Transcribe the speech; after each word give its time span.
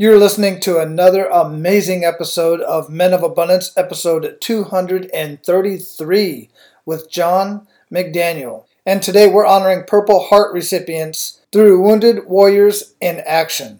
You're 0.00 0.18
listening 0.18 0.60
to 0.60 0.78
another 0.78 1.26
amazing 1.26 2.06
episode 2.06 2.62
of 2.62 2.88
Men 2.88 3.12
of 3.12 3.22
Abundance, 3.22 3.70
episode 3.76 4.38
233 4.40 6.48
with 6.86 7.10
John 7.10 7.66
McDaniel. 7.92 8.64
And 8.86 9.02
today 9.02 9.28
we're 9.28 9.44
honoring 9.44 9.84
Purple 9.86 10.28
Heart 10.28 10.54
recipients 10.54 11.42
through 11.52 11.82
Wounded 11.82 12.24
Warriors 12.24 12.94
in 13.02 13.20
Action. 13.26 13.79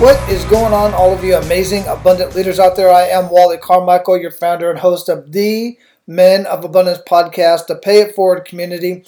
What 0.00 0.16
is 0.30 0.46
going 0.46 0.72
on, 0.72 0.94
all 0.94 1.12
of 1.12 1.22
you 1.22 1.36
amazing, 1.36 1.86
abundant 1.86 2.34
leaders 2.34 2.58
out 2.58 2.74
there? 2.74 2.88
I 2.88 3.02
am 3.02 3.28
Wally 3.28 3.58
Carmichael, 3.58 4.16
your 4.16 4.30
founder 4.30 4.70
and 4.70 4.78
host 4.78 5.10
of 5.10 5.32
the 5.32 5.76
Men 6.06 6.46
of 6.46 6.64
Abundance 6.64 7.00
podcast, 7.06 7.66
the 7.66 7.76
Pay 7.76 8.00
It 8.00 8.14
Forward 8.14 8.46
community. 8.46 9.04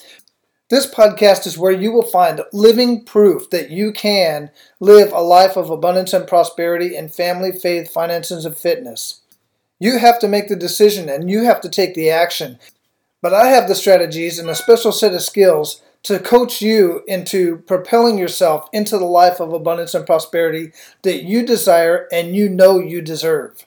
This 0.68 0.84
podcast 0.86 1.46
is 1.46 1.56
where 1.56 1.72
you 1.72 1.92
will 1.92 2.02
find 2.02 2.42
living 2.52 3.06
proof 3.06 3.48
that 3.48 3.70
you 3.70 3.90
can 3.90 4.50
live 4.80 5.14
a 5.14 5.22
life 5.22 5.56
of 5.56 5.70
abundance 5.70 6.12
and 6.12 6.28
prosperity 6.28 6.94
in 6.94 7.08
family, 7.08 7.52
faith, 7.52 7.90
finances, 7.90 8.44
and 8.44 8.54
fitness. 8.54 9.22
You 9.80 9.98
have 9.98 10.18
to 10.18 10.28
make 10.28 10.48
the 10.48 10.56
decision 10.56 11.08
and 11.08 11.30
you 11.30 11.44
have 11.44 11.62
to 11.62 11.70
take 11.70 11.94
the 11.94 12.10
action. 12.10 12.58
But 13.22 13.32
I 13.32 13.46
have 13.46 13.66
the 13.66 13.74
strategies 13.74 14.38
and 14.38 14.50
a 14.50 14.54
special 14.54 14.92
set 14.92 15.14
of 15.14 15.22
skills 15.22 15.80
to 16.04 16.18
coach 16.18 16.60
you 16.60 17.02
into 17.06 17.58
propelling 17.58 18.18
yourself 18.18 18.68
into 18.72 18.98
the 18.98 19.04
life 19.04 19.40
of 19.40 19.52
abundance 19.52 19.94
and 19.94 20.04
prosperity 20.04 20.72
that 21.02 21.22
you 21.22 21.46
desire 21.46 22.08
and 22.12 22.34
you 22.34 22.48
know 22.48 22.78
you 22.78 23.00
deserve. 23.00 23.66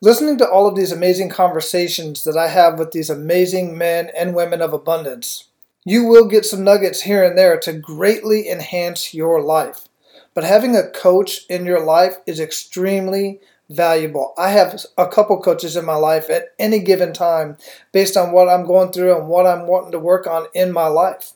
Listening 0.00 0.38
to 0.38 0.48
all 0.48 0.66
of 0.66 0.76
these 0.76 0.92
amazing 0.92 1.30
conversations 1.30 2.24
that 2.24 2.36
I 2.36 2.48
have 2.48 2.78
with 2.78 2.92
these 2.92 3.10
amazing 3.10 3.76
men 3.76 4.10
and 4.16 4.34
women 4.34 4.60
of 4.60 4.72
abundance, 4.72 5.48
you 5.84 6.04
will 6.04 6.28
get 6.28 6.44
some 6.44 6.62
nuggets 6.62 7.02
here 7.02 7.24
and 7.24 7.36
there 7.36 7.58
to 7.60 7.72
greatly 7.72 8.48
enhance 8.48 9.14
your 9.14 9.40
life. 9.40 9.88
But 10.34 10.44
having 10.44 10.76
a 10.76 10.90
coach 10.90 11.46
in 11.48 11.64
your 11.64 11.80
life 11.80 12.16
is 12.26 12.38
extremely 12.38 13.40
valuable. 13.70 14.34
I 14.36 14.50
have 14.50 14.84
a 14.98 15.08
couple 15.08 15.40
coaches 15.40 15.76
in 15.76 15.84
my 15.84 15.96
life 15.96 16.28
at 16.30 16.52
any 16.58 16.78
given 16.78 17.12
time 17.12 17.56
based 17.90 18.16
on 18.16 18.32
what 18.32 18.48
I'm 18.48 18.66
going 18.66 18.92
through 18.92 19.16
and 19.16 19.28
what 19.28 19.46
I'm 19.46 19.66
wanting 19.66 19.92
to 19.92 19.98
work 19.98 20.26
on 20.26 20.46
in 20.54 20.72
my 20.72 20.86
life. 20.86 21.32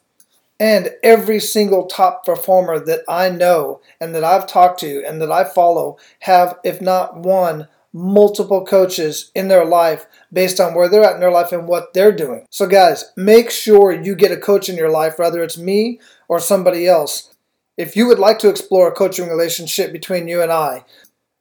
And 0.61 0.91
every 1.03 1.41
single 1.41 1.87
top 1.87 2.25
performer 2.25 2.79
that 2.79 3.01
I 3.09 3.31
know 3.31 3.81
and 3.99 4.15
that 4.15 4.23
I've 4.23 4.47
talked 4.47 4.79
to 4.81 5.03
and 5.07 5.21
that 5.23 5.33
I 5.33 5.45
follow 5.45 5.97
have, 6.21 6.59
if 6.63 6.83
not 6.83 7.17
one, 7.17 7.67
multiple 7.95 8.65
coaches 8.65 9.33
in 9.35 9.49
their 9.49 9.65
life 9.65 10.07
based 10.33 10.61
on 10.61 10.75
where 10.75 10.89
they're 10.89 11.03
at 11.03 11.15
in 11.15 11.21
their 11.21 11.33
life 11.33 11.51
and 11.51 11.67
what 11.67 11.95
they're 11.95 12.13
doing. 12.13 12.47
So, 12.51 12.67
guys, 12.67 13.11
make 13.17 13.51
sure 13.51 13.91
you 13.91 14.15
get 14.15 14.31
a 14.31 14.37
coach 14.37 14.69
in 14.69 14.77
your 14.77 14.91
life, 14.91 15.19
whether 15.19 15.43
it's 15.43 15.59
me 15.59 15.99
or 16.29 16.39
somebody 16.39 16.87
else. 16.87 17.35
If 17.79 17.97
you 17.97 18.07
would 18.07 18.19
like 18.19 18.39
to 18.41 18.51
explore 18.51 18.87
a 18.87 18.95
coaching 18.95 19.29
relationship 19.29 19.93
between 19.93 20.29
you 20.29 20.43
and 20.43 20.53
I, 20.53 20.85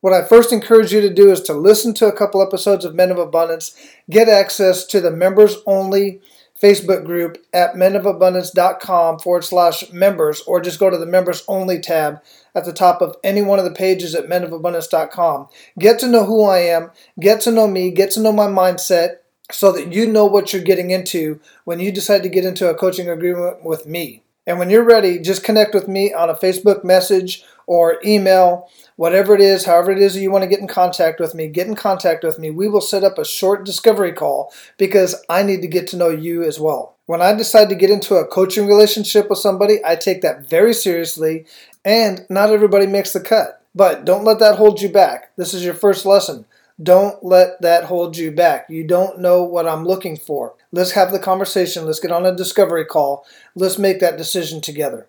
what 0.02 0.14
I 0.14 0.24
first 0.24 0.54
encourage 0.54 0.94
you 0.94 1.02
to 1.02 1.14
do 1.14 1.30
is 1.30 1.42
to 1.42 1.54
listen 1.54 1.94
to 1.96 2.08
a 2.08 2.16
couple 2.16 2.42
episodes 2.42 2.86
of 2.86 2.96
Men 2.96 3.12
of 3.12 3.18
Abundance, 3.18 3.76
get 4.10 4.30
access 4.30 4.86
to 4.86 5.02
the 5.02 5.12
members 5.12 5.58
only 5.66 6.22
Facebook 6.62 7.06
group 7.06 7.38
at 7.54 7.74
menofabundance.com 7.74 9.20
forward 9.20 9.44
slash 9.44 9.92
members, 9.92 10.42
or 10.42 10.60
just 10.60 10.80
go 10.80 10.90
to 10.90 10.98
the 10.98 11.06
members 11.06 11.44
only 11.48 11.80
tab 11.80 12.22
at 12.54 12.66
the 12.66 12.74
top 12.74 13.02
of 13.02 13.16
any 13.24 13.42
one 13.42 13.60
of 13.60 13.66
the 13.66 13.72
pages 13.72 14.14
at 14.14 14.28
menofabundance.com. 14.28 15.48
Get 15.78 16.00
to 16.00 16.08
know 16.08 16.26
who 16.26 16.44
I 16.44 16.60
am, 16.60 16.92
get 17.20 17.42
to 17.42 17.52
know 17.52 17.68
me, 17.68 17.92
get 17.92 18.12
to 18.12 18.20
know 18.20 18.34
my 18.34 18.48
mindset, 18.48 19.18
so 19.52 19.72
that 19.72 19.94
you 19.94 20.06
know 20.06 20.26
what 20.26 20.54
you're 20.54 20.62
getting 20.62 20.92
into 20.92 21.40
when 21.64 21.80
you 21.80 21.92
decide 21.92 22.24
to 22.24 22.30
get 22.30 22.46
into 22.46 22.70
a 22.70 22.76
coaching 22.76 23.10
agreement 23.10 23.64
with 23.64 23.88
me. 23.88 24.24
And 24.46 24.58
when 24.58 24.70
you're 24.70 24.84
ready, 24.84 25.20
just 25.20 25.44
connect 25.44 25.74
with 25.74 25.88
me 25.88 26.14
on 26.14 26.30
a 26.30 26.36
Facebook 26.36 26.84
message 26.84 27.44
or 27.70 28.00
email, 28.04 28.68
whatever 28.96 29.36
it 29.36 29.42
is, 29.42 29.66
however 29.66 29.92
it 29.92 30.00
is 30.00 30.18
you 30.18 30.32
want 30.32 30.42
to 30.42 30.50
get 30.50 30.60
in 30.60 30.68
contact 30.68 31.20
with 31.20 31.36
me, 31.36 31.48
get 31.48 31.68
in 31.68 31.76
contact 31.76 32.24
with 32.24 32.40
me. 32.40 32.50
We 32.50 32.68
will 32.68 32.82
set 32.82 33.04
up 33.04 33.20
a 33.20 33.24
short 33.24 33.64
discovery 33.64 34.12
call 34.12 34.52
because 34.80 35.24
I 35.30 35.44
need 35.44 35.62
to 35.62 35.68
get 35.68 35.86
to 35.90 35.96
know 35.96 36.10
you 36.10 36.42
as 36.42 36.60
well. 36.60 36.96
When 37.06 37.22
I 37.22 37.32
decide 37.34 37.70
to 37.70 37.76
get 37.76 37.92
into 37.92 38.16
a 38.16 38.26
coaching 38.26 38.66
relationship 38.66 39.30
with 39.30 39.38
somebody, 39.38 39.82
I 39.86 39.96
take 39.96 40.22
that 40.24 40.50
very 40.50 40.74
seriously, 40.74 41.46
and 41.86 42.26
not 42.28 42.50
everybody 42.50 42.88
makes 42.88 43.14
the 43.14 43.20
cut. 43.20 43.62
But 43.76 44.04
don't 44.04 44.24
let 44.24 44.40
that 44.40 44.56
hold 44.56 44.82
you 44.82 44.90
back. 44.90 45.30
This 45.36 45.54
is 45.54 45.64
your 45.64 45.76
first 45.76 46.08
lesson. 46.08 46.46
Don't 46.82 47.24
let 47.24 47.62
that 47.62 47.84
hold 47.84 48.18
you 48.18 48.32
back. 48.32 48.66
You 48.68 48.84
don't 48.84 49.20
know 49.20 49.44
what 49.44 49.68
I'm 49.68 49.86
looking 49.86 50.18
for. 50.18 50.56
Let's 50.72 50.92
have 50.94 51.12
the 51.12 51.20
conversation. 51.20 51.86
Let's 51.86 52.00
get 52.00 52.12
on 52.12 52.26
a 52.26 52.36
discovery 52.36 52.86
call. 52.86 53.28
Let's 53.54 53.78
make 53.78 54.00
that 54.00 54.18
decision 54.18 54.60
together. 54.60 55.06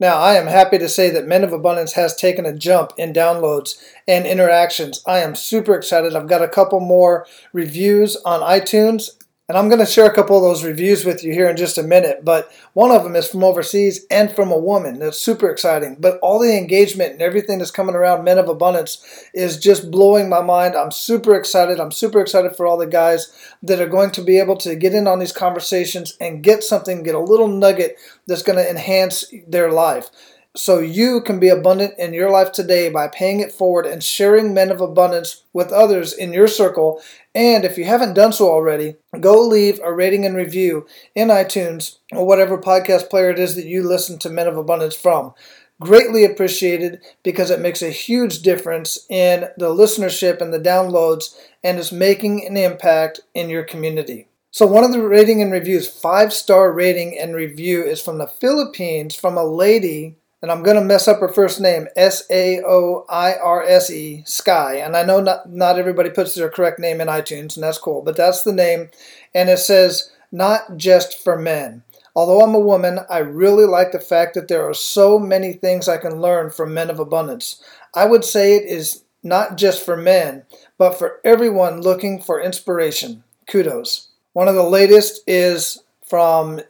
Now, 0.00 0.16
I 0.16 0.36
am 0.36 0.46
happy 0.46 0.78
to 0.78 0.88
say 0.88 1.10
that 1.10 1.26
Men 1.26 1.44
of 1.44 1.52
Abundance 1.52 1.92
has 1.92 2.16
taken 2.16 2.46
a 2.46 2.56
jump 2.56 2.92
in 2.96 3.12
downloads 3.12 3.78
and 4.08 4.26
interactions. 4.26 5.02
I 5.06 5.18
am 5.18 5.34
super 5.34 5.74
excited. 5.74 6.16
I've 6.16 6.26
got 6.26 6.42
a 6.42 6.48
couple 6.48 6.80
more 6.80 7.26
reviews 7.52 8.16
on 8.24 8.40
iTunes 8.40 9.10
and 9.50 9.58
I'm 9.58 9.68
going 9.68 9.80
to 9.80 9.84
share 9.84 10.06
a 10.06 10.14
couple 10.14 10.36
of 10.36 10.44
those 10.44 10.62
reviews 10.62 11.04
with 11.04 11.24
you 11.24 11.32
here 11.32 11.50
in 11.50 11.56
just 11.56 11.76
a 11.76 11.82
minute. 11.82 12.24
But 12.24 12.52
one 12.74 12.92
of 12.92 13.02
them 13.02 13.16
is 13.16 13.26
from 13.26 13.42
overseas 13.42 14.06
and 14.08 14.30
from 14.30 14.52
a 14.52 14.56
woman. 14.56 15.00
That's 15.00 15.18
super 15.18 15.50
exciting. 15.50 15.96
But 15.98 16.20
all 16.20 16.38
the 16.38 16.56
engagement 16.56 17.14
and 17.14 17.20
everything 17.20 17.58
that's 17.58 17.72
coming 17.72 17.96
around 17.96 18.22
Men 18.22 18.38
of 18.38 18.48
Abundance 18.48 19.04
is 19.34 19.58
just 19.58 19.90
blowing 19.90 20.28
my 20.28 20.40
mind. 20.40 20.76
I'm 20.76 20.92
super 20.92 21.34
excited. 21.34 21.80
I'm 21.80 21.90
super 21.90 22.20
excited 22.20 22.54
for 22.54 22.64
all 22.64 22.78
the 22.78 22.86
guys 22.86 23.36
that 23.64 23.80
are 23.80 23.88
going 23.88 24.12
to 24.12 24.22
be 24.22 24.38
able 24.38 24.56
to 24.58 24.76
get 24.76 24.94
in 24.94 25.08
on 25.08 25.18
these 25.18 25.32
conversations 25.32 26.16
and 26.20 26.44
get 26.44 26.62
something, 26.62 27.02
get 27.02 27.16
a 27.16 27.18
little 27.18 27.48
nugget 27.48 27.96
that's 28.28 28.44
going 28.44 28.56
to 28.56 28.70
enhance 28.70 29.34
their 29.48 29.72
life. 29.72 30.10
So 30.56 30.80
you 30.80 31.20
can 31.20 31.38
be 31.38 31.48
abundant 31.48 31.94
in 31.96 32.12
your 32.12 32.28
life 32.28 32.50
today 32.50 32.88
by 32.90 33.06
paying 33.06 33.38
it 33.38 33.52
forward 33.52 33.86
and 33.86 34.02
sharing 34.02 34.52
men 34.52 34.72
of 34.72 34.80
abundance 34.80 35.44
with 35.52 35.70
others 35.70 36.12
in 36.12 36.32
your 36.32 36.48
circle. 36.48 37.00
And 37.36 37.64
if 37.64 37.78
you 37.78 37.84
haven't 37.84 38.14
done 38.14 38.32
so 38.32 38.50
already, 38.50 38.96
go 39.20 39.40
leave 39.46 39.78
a 39.84 39.92
rating 39.92 40.26
and 40.26 40.34
review 40.34 40.86
in 41.14 41.28
iTunes 41.28 41.98
or 42.12 42.26
whatever 42.26 42.58
podcast 42.58 43.08
player 43.10 43.30
it 43.30 43.38
is 43.38 43.54
that 43.54 43.66
you 43.66 43.84
listen 43.84 44.18
to 44.18 44.28
Men 44.28 44.48
of 44.48 44.56
Abundance 44.56 44.96
from. 44.96 45.34
Greatly 45.80 46.24
appreciated 46.24 47.00
because 47.22 47.50
it 47.50 47.60
makes 47.60 47.80
a 47.80 47.90
huge 47.90 48.42
difference 48.42 49.06
in 49.08 49.48
the 49.56 49.68
listenership 49.68 50.40
and 50.40 50.52
the 50.52 50.58
downloads 50.58 51.36
and 51.62 51.78
is 51.78 51.92
making 51.92 52.44
an 52.44 52.56
impact 52.56 53.20
in 53.34 53.48
your 53.50 53.62
community. 53.62 54.26
So, 54.50 54.66
one 54.66 54.82
of 54.82 54.90
the 54.90 55.00
rating 55.00 55.40
and 55.40 55.52
reviews, 55.52 55.88
five 55.88 56.32
star 56.32 56.72
rating 56.72 57.16
and 57.16 57.36
review, 57.36 57.84
is 57.84 58.02
from 58.02 58.18
the 58.18 58.26
Philippines 58.26 59.14
from 59.14 59.38
a 59.38 59.44
lady 59.44 60.16
and 60.42 60.50
I'm 60.50 60.62
going 60.62 60.76
to 60.76 60.84
mess 60.84 61.06
up 61.06 61.20
her 61.20 61.28
first 61.28 61.60
name, 61.60 61.86
S 61.96 62.22
A 62.30 62.60
O 62.62 63.04
I 63.08 63.34
R 63.34 63.62
S 63.62 63.90
E, 63.90 64.22
Sky. 64.26 64.76
And 64.76 64.96
I 64.96 65.04
know 65.04 65.20
not, 65.20 65.50
not 65.50 65.78
everybody 65.78 66.10
puts 66.10 66.34
their 66.34 66.48
correct 66.48 66.78
name 66.78 67.00
in 67.00 67.08
iTunes, 67.08 67.56
and 67.56 67.64
that's 67.64 67.78
cool, 67.78 68.02
but 68.02 68.16
that's 68.16 68.42
the 68.42 68.52
name. 68.52 68.90
And 69.34 69.50
it 69.50 69.58
says, 69.58 70.10
not 70.32 70.76
just 70.76 71.22
for 71.22 71.38
men. 71.38 71.82
Although 72.14 72.40
I'm 72.40 72.54
a 72.54 72.60
woman, 72.60 73.00
I 73.08 73.18
really 73.18 73.66
like 73.66 73.92
the 73.92 74.00
fact 74.00 74.34
that 74.34 74.48
there 74.48 74.68
are 74.68 74.74
so 74.74 75.18
many 75.18 75.52
things 75.52 75.88
I 75.88 75.98
can 75.98 76.20
learn 76.20 76.50
from 76.50 76.74
men 76.74 76.90
of 76.90 76.98
abundance. 76.98 77.62
I 77.94 78.06
would 78.06 78.24
say 78.24 78.56
it 78.56 78.64
is 78.64 79.04
not 79.22 79.56
just 79.56 79.84
for 79.84 79.96
men, 79.96 80.44
but 80.78 80.98
for 80.98 81.20
everyone 81.24 81.82
looking 81.82 82.20
for 82.20 82.40
inspiration. 82.40 83.22
Kudos. 83.46 84.08
One 84.32 84.48
of 84.48 84.54
the 84.54 84.62
latest 84.62 85.22
is 85.26 85.82
from 86.04 86.60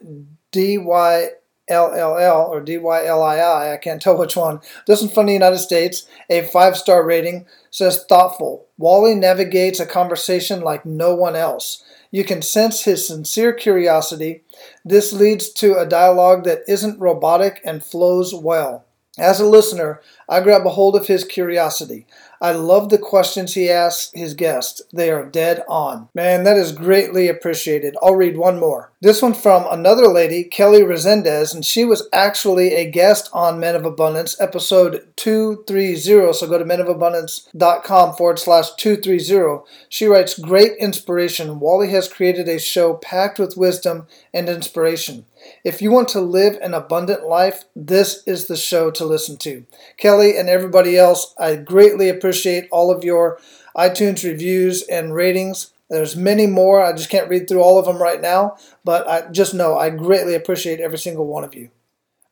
DY 0.53 1.29
LLL 1.71 2.49
or 2.49 2.61
DYLII, 2.61 3.73
I 3.73 3.77
can't 3.77 4.03
tell 4.03 4.19
which 4.19 4.37
one. 4.37 4.61
One 4.87 5.09
from 5.09 5.27
the 5.27 5.33
United 5.33 5.59
States, 5.59 6.07
a 6.29 6.43
five 6.43 6.77
star 6.77 7.05
rating, 7.05 7.47
says 7.71 8.05
thoughtful. 8.09 8.67
Wally 8.77 9.15
navigates 9.15 9.81
a 9.81 9.87
conversation 9.87 10.61
like 10.61 10.85
no 10.85 11.15
one 11.15 11.37
else. 11.37 11.83
You 12.11 12.25
can 12.25 12.43
sense 12.43 12.83
his 12.83 13.07
sincere 13.07 13.53
curiosity. 13.53 14.43
This 14.85 15.13
leads 15.13 15.49
to 15.55 15.79
a 15.79 15.87
dialogue 15.87 16.45
that 16.45 16.63
isn't 16.67 16.99
robotic 16.99 17.61
and 17.65 17.85
flows 17.85 18.35
well. 18.35 18.85
As 19.21 19.39
a 19.39 19.47
listener, 19.47 20.01
I 20.31 20.41
grab 20.41 20.65
a 20.65 20.71
hold 20.71 20.97
of 20.97 21.09
his 21.09 21.25
curiosity. 21.25 22.07
I 22.41 22.53
love 22.53 22.89
the 22.89 22.97
questions 22.97 23.53
he 23.53 23.69
asks 23.69 24.11
his 24.15 24.33
guests. 24.33 24.81
They 24.95 25.11
are 25.11 25.27
dead 25.27 25.63
on. 25.69 26.09
Man, 26.15 26.45
that 26.45 26.57
is 26.57 26.73
greatly 26.73 27.29
appreciated. 27.29 27.97
I'll 28.03 28.15
read 28.15 28.39
one 28.39 28.59
more. 28.59 28.93
This 29.03 29.21
one 29.21 29.35
from 29.35 29.67
another 29.71 30.09
lady, 30.09 30.45
Kelly 30.45 30.81
Resendez, 30.81 31.55
and 31.55 31.67
she 31.67 31.85
was 31.85 32.09
actually 32.15 32.75
a 32.75 32.91
guest 32.91 33.29
on 33.35 33.61
Men 33.61 33.77
of 33.77 33.85
Abundance, 33.85 34.41
episode 34.41 35.07
230. 35.17 36.33
So 36.33 36.49
go 36.49 36.57
to 36.57 36.65
menofabundance.com 36.65 38.15
forward 38.15 38.39
slash 38.39 38.71
230. 38.77 39.71
She 39.91 40.07
writes, 40.07 40.39
Great 40.39 40.79
inspiration. 40.79 41.61
Wally 41.61 41.91
has 41.91 42.09
created 42.09 42.49
a 42.49 42.59
show 42.59 42.95
packed 42.95 43.39
with 43.39 43.59
wisdom 43.59 44.07
and 44.33 44.49
inspiration. 44.49 45.27
If 45.65 45.83
you 45.83 45.91
want 45.91 46.09
to 46.11 46.21
live 46.21 46.57
an 46.63 46.75
abundant 46.75 47.27
life, 47.27 47.65
this 47.75 48.23
is 48.27 48.47
the 48.47 48.57
show 48.57 48.91
to 48.93 49.05
listen 49.05 49.37
to. 49.39 49.67
Kelly 49.97 50.37
and 50.37 50.49
everybody 50.49 50.97
else, 50.97 51.35
I 51.39 51.57
greatly 51.57 52.09
appreciate 52.09 52.69
all 52.71 52.91
of 52.91 53.05
your 53.05 53.39
iTunes 53.77 54.25
reviews 54.25 54.83
and 54.83 55.15
ratings. 55.15 55.73
There's 55.89 56.17
many 56.17 56.47
more. 56.47 56.85
I 56.85 56.93
just 56.93 57.11
can't 57.11 57.29
read 57.29 57.49
through 57.49 57.63
all 57.63 57.79
of 57.79 57.85
them 57.85 58.01
right 58.01 58.21
now, 58.21 58.57
but 58.85 59.09
I 59.09 59.31
just 59.31 59.55
know 59.55 59.77
I 59.77 59.91
greatly 59.91 60.35
appreciate 60.35 60.81
every 60.81 60.99
single 60.99 61.27
one 61.27 61.45
of 61.45 61.55
you. 61.55 61.71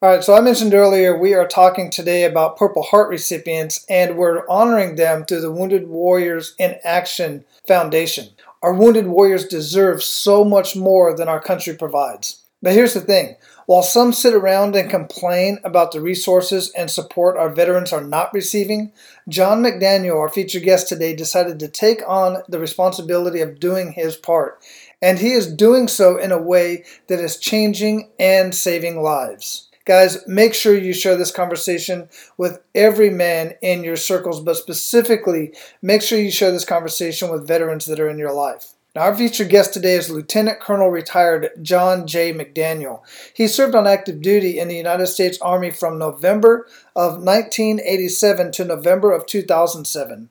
All 0.01 0.09
right, 0.09 0.23
so 0.23 0.37
I 0.37 0.41
mentioned 0.41 0.75
earlier 0.75 1.19
we 1.19 1.35
are 1.35 1.49
talking 1.49 1.91
today 1.91 2.23
about 2.23 2.57
Purple 2.57 2.85
Heart 2.85 3.09
recipients 3.09 3.85
and 3.91 4.17
we're 4.17 4.49
honoring 4.49 4.95
them 4.95 5.25
through 5.25 5.41
the 5.41 5.51
Wounded 5.51 5.89
Warriors 5.89 6.55
in 6.57 6.77
Action 6.85 7.45
Foundation. 7.67 8.29
Our 8.63 8.75
wounded 8.75 9.09
warriors 9.09 9.49
deserve 9.49 10.05
so 10.05 10.45
much 10.45 10.77
more 10.77 11.17
than 11.17 11.29
our 11.29 11.41
country 11.41 11.75
provides. 11.75 12.45
But 12.61 12.73
here's 12.73 12.95
the 12.95 13.01
thing 13.01 13.37
while 13.67 13.83
some 13.83 14.13
sit 14.13 14.35
around 14.35 14.75
and 14.75 14.91
complain 14.91 15.59
about 15.63 15.93
the 15.93 16.01
resources 16.01 16.73
and 16.77 16.91
support 16.91 17.37
our 17.37 17.51
veterans 17.51 17.93
are 17.93 18.03
not 18.03 18.33
receiving, 18.33 18.93
John 19.29 19.63
McDaniel, 19.63 20.17
our 20.17 20.29
featured 20.29 20.63
guest 20.63 20.89
today, 20.89 21.15
decided 21.15 21.61
to 21.61 21.69
take 21.69 22.01
on 22.09 22.43
the 22.49 22.59
responsibility 22.59 23.41
of 23.43 23.61
doing 23.61 23.93
his 23.93 24.17
part. 24.17 24.65
And 25.01 25.19
he 25.19 25.33
is 25.33 25.53
doing 25.53 25.87
so 25.87 26.17
in 26.17 26.33
a 26.33 26.43
way 26.43 26.85
that 27.07 27.21
is 27.21 27.37
changing 27.37 28.11
and 28.19 28.55
saving 28.55 29.03
lives. 29.03 29.69
Guys, 29.85 30.27
make 30.27 30.53
sure 30.53 30.77
you 30.77 30.93
share 30.93 31.17
this 31.17 31.31
conversation 31.31 32.09
with 32.37 32.61
every 32.75 33.09
man 33.09 33.55
in 33.63 33.85
your 33.85 33.97
circles, 33.97 34.41
but 34.41 34.57
specifically, 34.57 35.55
make 35.81 36.03
sure 36.03 36.19
you 36.19 36.31
share 36.31 36.51
this 36.51 36.65
conversation 36.65 37.31
with 37.31 37.47
veterans 37.47 37.87
that 37.87 38.01
are 38.01 38.09
in 38.09 38.19
your 38.19 38.33
life. 38.33 38.75
Now, 38.95 39.03
our 39.03 39.15
featured 39.15 39.51
guest 39.51 39.75
today 39.75 39.95
is 39.95 40.09
Lieutenant 40.09 40.61
Colonel 40.61 40.89
retired 40.89 41.51
John 41.61 42.07
J. 42.07 42.33
McDaniel. 42.33 43.03
He 43.35 43.47
served 43.47 43.75
on 43.75 43.87
active 43.87 44.23
duty 44.23 44.59
in 44.59 44.69
the 44.69 44.77
United 44.77 45.09
States 45.09 45.39
Army 45.43 45.71
from 45.71 45.99
November 45.99 46.67
of 46.97 47.23
1987 47.23 48.51
to 48.53 48.65
November 48.65 49.13
of 49.13 49.27
2007. 49.27 50.31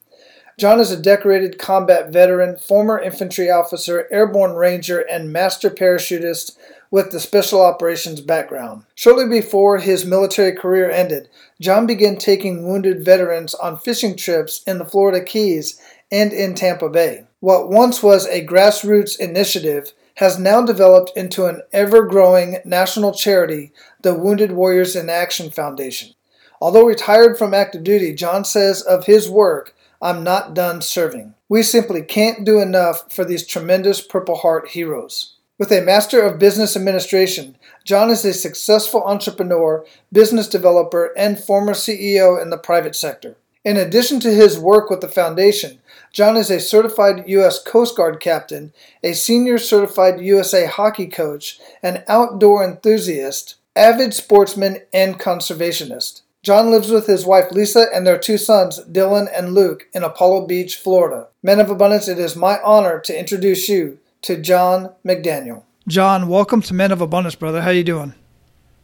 John 0.57 0.80
is 0.80 0.89
a 0.89 1.00
decorated 1.00 1.59
combat 1.59 2.12
veteran, 2.12 2.57
former 2.57 3.00
infantry 3.00 3.48
officer, 3.51 4.07
airborne 4.12 4.54
ranger, 4.54 5.01
and 5.01 5.31
master 5.31 5.69
parachutist 5.69 6.57
with 6.89 7.12
the 7.12 7.19
special 7.19 7.62
operations 7.62 8.21
background. 8.21 8.86
Shortly 8.95 9.27
before 9.27 9.77
his 9.77 10.04
military 10.04 10.54
career 10.54 10.89
ended, 10.89 11.30
John 11.62 11.86
began 11.86 12.18
taking 12.18 12.68
wounded 12.68 13.06
veterans 13.06 13.54
on 13.54 13.77
fishing 13.77 14.15
trips 14.15 14.63
in 14.65 14.80
the 14.80 14.86
Florida 14.86 15.24
Keys 15.24 15.80
and 16.12 16.33
in 16.33 16.56
Tampa 16.56 16.89
Bay. 16.89 17.26
What 17.39 17.69
once 17.69 18.01
was 18.01 18.25
a 18.25 18.44
grassroots 18.44 19.19
initiative 19.19 19.94
has 20.16 20.39
now 20.39 20.66
developed 20.66 21.12
into 21.16 21.45
an 21.45 21.62
ever 21.72 22.04
growing 22.07 22.57
national 22.66 23.13
charity, 23.13 23.72
the 24.01 24.16
Wounded 24.16 24.54
Warriors 24.54 24.95
in 24.95 25.07
Action 25.07 25.51
Foundation. 25.51 26.16
Although 26.60 26.88
retired 26.88 27.38
from 27.38 27.54
active 27.54 27.84
duty, 27.84 28.16
John 28.16 28.44
says 28.44 28.81
of 28.81 29.06
his 29.06 29.30
work, 29.30 29.75
I'm 30.01 30.24
not 30.24 30.56
done 30.56 30.81
serving. 30.81 31.36
We 31.48 31.62
simply 31.62 32.01
can't 32.01 32.44
do 32.44 32.60
enough 32.60 33.12
for 33.13 33.24
these 33.24 33.45
tremendous 33.45 34.01
Purple 34.01 34.38
Heart 34.38 34.69
heroes. 34.69 35.36
With 35.60 35.72
a 35.72 35.81
Master 35.81 36.22
of 36.24 36.40
Business 36.40 36.75
Administration, 36.75 37.56
John 37.83 38.10
is 38.10 38.25
a 38.25 38.33
successful 38.33 39.04
entrepreneur, 39.04 39.86
business 40.12 40.48
developer, 40.48 41.13
and 41.16 41.40
former 41.40 41.74
CEO 41.74 42.42
in 42.42 42.50
the 42.50 42.57
private 42.57 42.95
sector. 42.95 43.38
In 43.63 43.75
addition 43.75 44.19
to 44.22 44.33
his 44.33 44.57
work 44.57 44.90
with 44.90 45.01
the 45.01 45.07
foundation, 45.07 45.80
John 46.18 46.36
is 46.36 46.50
a 46.50 46.60
certified 46.60 47.25
U.S. 47.28 47.62
Coast 47.62 47.96
Guard 47.96 48.19
captain, 48.19 48.74
a 49.04 49.14
senior 49.14 49.60
certified 49.60 50.19
USA 50.19 50.66
hockey 50.66 51.06
coach, 51.06 51.60
an 51.84 52.04
outdoor 52.08 52.64
enthusiast, 52.64 53.54
avid 53.75 54.16
sportsman, 54.16 54.80
and 54.92 55.19
conservationist. 55.19 56.24
John 56.42 56.72
lives 56.72 56.90
with 56.90 57.06
his 57.06 57.24
wife 57.24 57.52
Lisa 57.52 57.86
and 57.94 58.08
their 58.08 58.18
two 58.18 58.40
sons, 58.40 58.84
Dylan 58.86 59.28
and 59.31 59.54
Luke, 59.54 59.90
in 59.94 60.02
Apollo 60.02 60.48
Beach, 60.48 60.78
Florida. 60.78 61.28
Men 61.44 61.60
of 61.60 61.69
Abundance, 61.69 62.08
it 62.08 62.18
is 62.18 62.36
my 62.36 62.60
honor 62.64 63.00
to 63.02 63.16
introduce 63.16 63.69
you 63.69 64.00
to 64.24 64.42
John 64.42 64.96
McDaniel. 65.06 65.66
John, 65.88 66.28
welcome 66.28 66.64
to 66.64 66.74
Men 66.74 66.92
of 66.92 67.00
Abundance, 67.00 67.36
brother. 67.36 67.62
How 67.62 67.69
you 67.69 67.84
doing? 67.84 68.16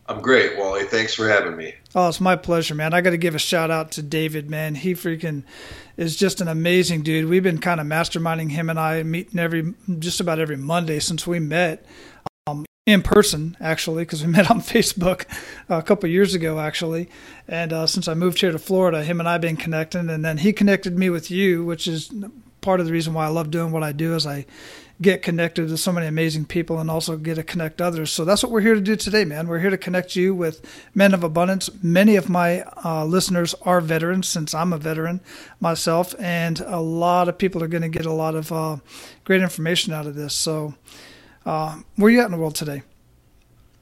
I'm 0.05 0.21
great, 0.21 0.57
Wally. 0.57 0.83
Thanks 0.83 1.13
for 1.13 1.29
having 1.29 1.55
me. 1.55 1.75
Oh, 1.95 2.09
it's 2.09 2.19
my 2.19 2.35
pleasure, 2.35 2.75
man. 2.75 2.93
I 2.93 3.01
got 3.01 3.11
to 3.11 3.17
give 3.17 3.35
a 3.35 3.39
shout 3.39 3.71
out 3.71 3.91
to 3.91 4.01
David, 4.01 4.49
man. 4.49 4.75
He 4.75 4.93
freaking 4.93 5.43
is 5.95 6.17
just 6.17 6.41
an 6.41 6.49
amazing 6.49 7.03
dude. 7.03 7.29
We've 7.29 7.43
been 7.43 7.59
kind 7.59 7.79
of 7.79 7.87
masterminding 7.87 8.51
him 8.51 8.69
and 8.69 8.79
I 8.79 9.01
meeting 9.03 9.39
every 9.39 9.73
just 9.99 10.19
about 10.19 10.39
every 10.39 10.57
Monday 10.57 10.99
since 10.99 11.25
we 11.25 11.39
met 11.39 11.85
um, 12.47 12.65
in 12.85 13.01
person, 13.01 13.55
actually, 13.61 14.03
because 14.03 14.25
we 14.25 14.27
met 14.31 14.51
on 14.51 14.59
Facebook 14.59 15.25
a 15.69 15.81
couple 15.81 16.09
years 16.09 16.33
ago, 16.33 16.59
actually. 16.59 17.09
And 17.47 17.71
uh, 17.71 17.87
since 17.87 18.09
I 18.09 18.13
moved 18.13 18.41
here 18.41 18.51
to 18.51 18.59
Florida, 18.59 19.03
him 19.03 19.21
and 19.21 19.29
I 19.29 19.33
have 19.33 19.41
been 19.41 19.55
connecting, 19.55 20.09
and 20.09 20.25
then 20.25 20.39
he 20.39 20.51
connected 20.51 20.97
me 20.97 21.09
with 21.09 21.31
you, 21.31 21.63
which 21.63 21.87
is 21.87 22.11
part 22.59 22.81
of 22.81 22.85
the 22.85 22.91
reason 22.91 23.13
why 23.13 23.25
I 23.25 23.29
love 23.29 23.51
doing 23.51 23.71
what 23.71 23.83
I 23.83 23.93
do. 23.93 24.15
Is 24.15 24.27
I 24.27 24.45
get 25.03 25.21
connected 25.21 25.67
to 25.67 25.77
so 25.77 25.91
many 25.91 26.07
amazing 26.07 26.45
people 26.45 26.79
and 26.79 26.89
also 26.89 27.17
get 27.17 27.35
to 27.35 27.43
connect 27.43 27.81
others. 27.81 28.11
So 28.11 28.25
that's 28.25 28.41
what 28.41 28.51
we're 28.51 28.61
here 28.61 28.73
to 28.73 28.81
do 28.81 28.95
today, 28.95 29.25
man. 29.25 29.47
We're 29.47 29.59
here 29.59 29.69
to 29.69 29.77
connect 29.77 30.15
you 30.15 30.33
with 30.33 30.65
men 30.95 31.13
of 31.13 31.23
abundance. 31.23 31.69
Many 31.83 32.15
of 32.15 32.29
my 32.29 32.63
uh, 32.83 33.05
listeners 33.05 33.53
are 33.61 33.81
veterans 33.81 34.27
since 34.27 34.53
I'm 34.53 34.73
a 34.73 34.77
veteran 34.77 35.21
myself, 35.59 36.15
and 36.17 36.59
a 36.61 36.79
lot 36.79 37.29
of 37.29 37.37
people 37.37 37.61
are 37.61 37.67
going 37.67 37.83
to 37.83 37.89
get 37.89 38.05
a 38.05 38.13
lot 38.13 38.33
of 38.33 38.51
uh, 38.51 38.77
great 39.23 39.41
information 39.41 39.93
out 39.93 40.07
of 40.07 40.15
this. 40.15 40.33
So, 40.33 40.73
uh, 41.45 41.79
where 41.97 42.07
are 42.07 42.11
you 42.11 42.21
at 42.21 42.25
in 42.25 42.31
the 42.31 42.37
world 42.37 42.55
today? 42.55 42.81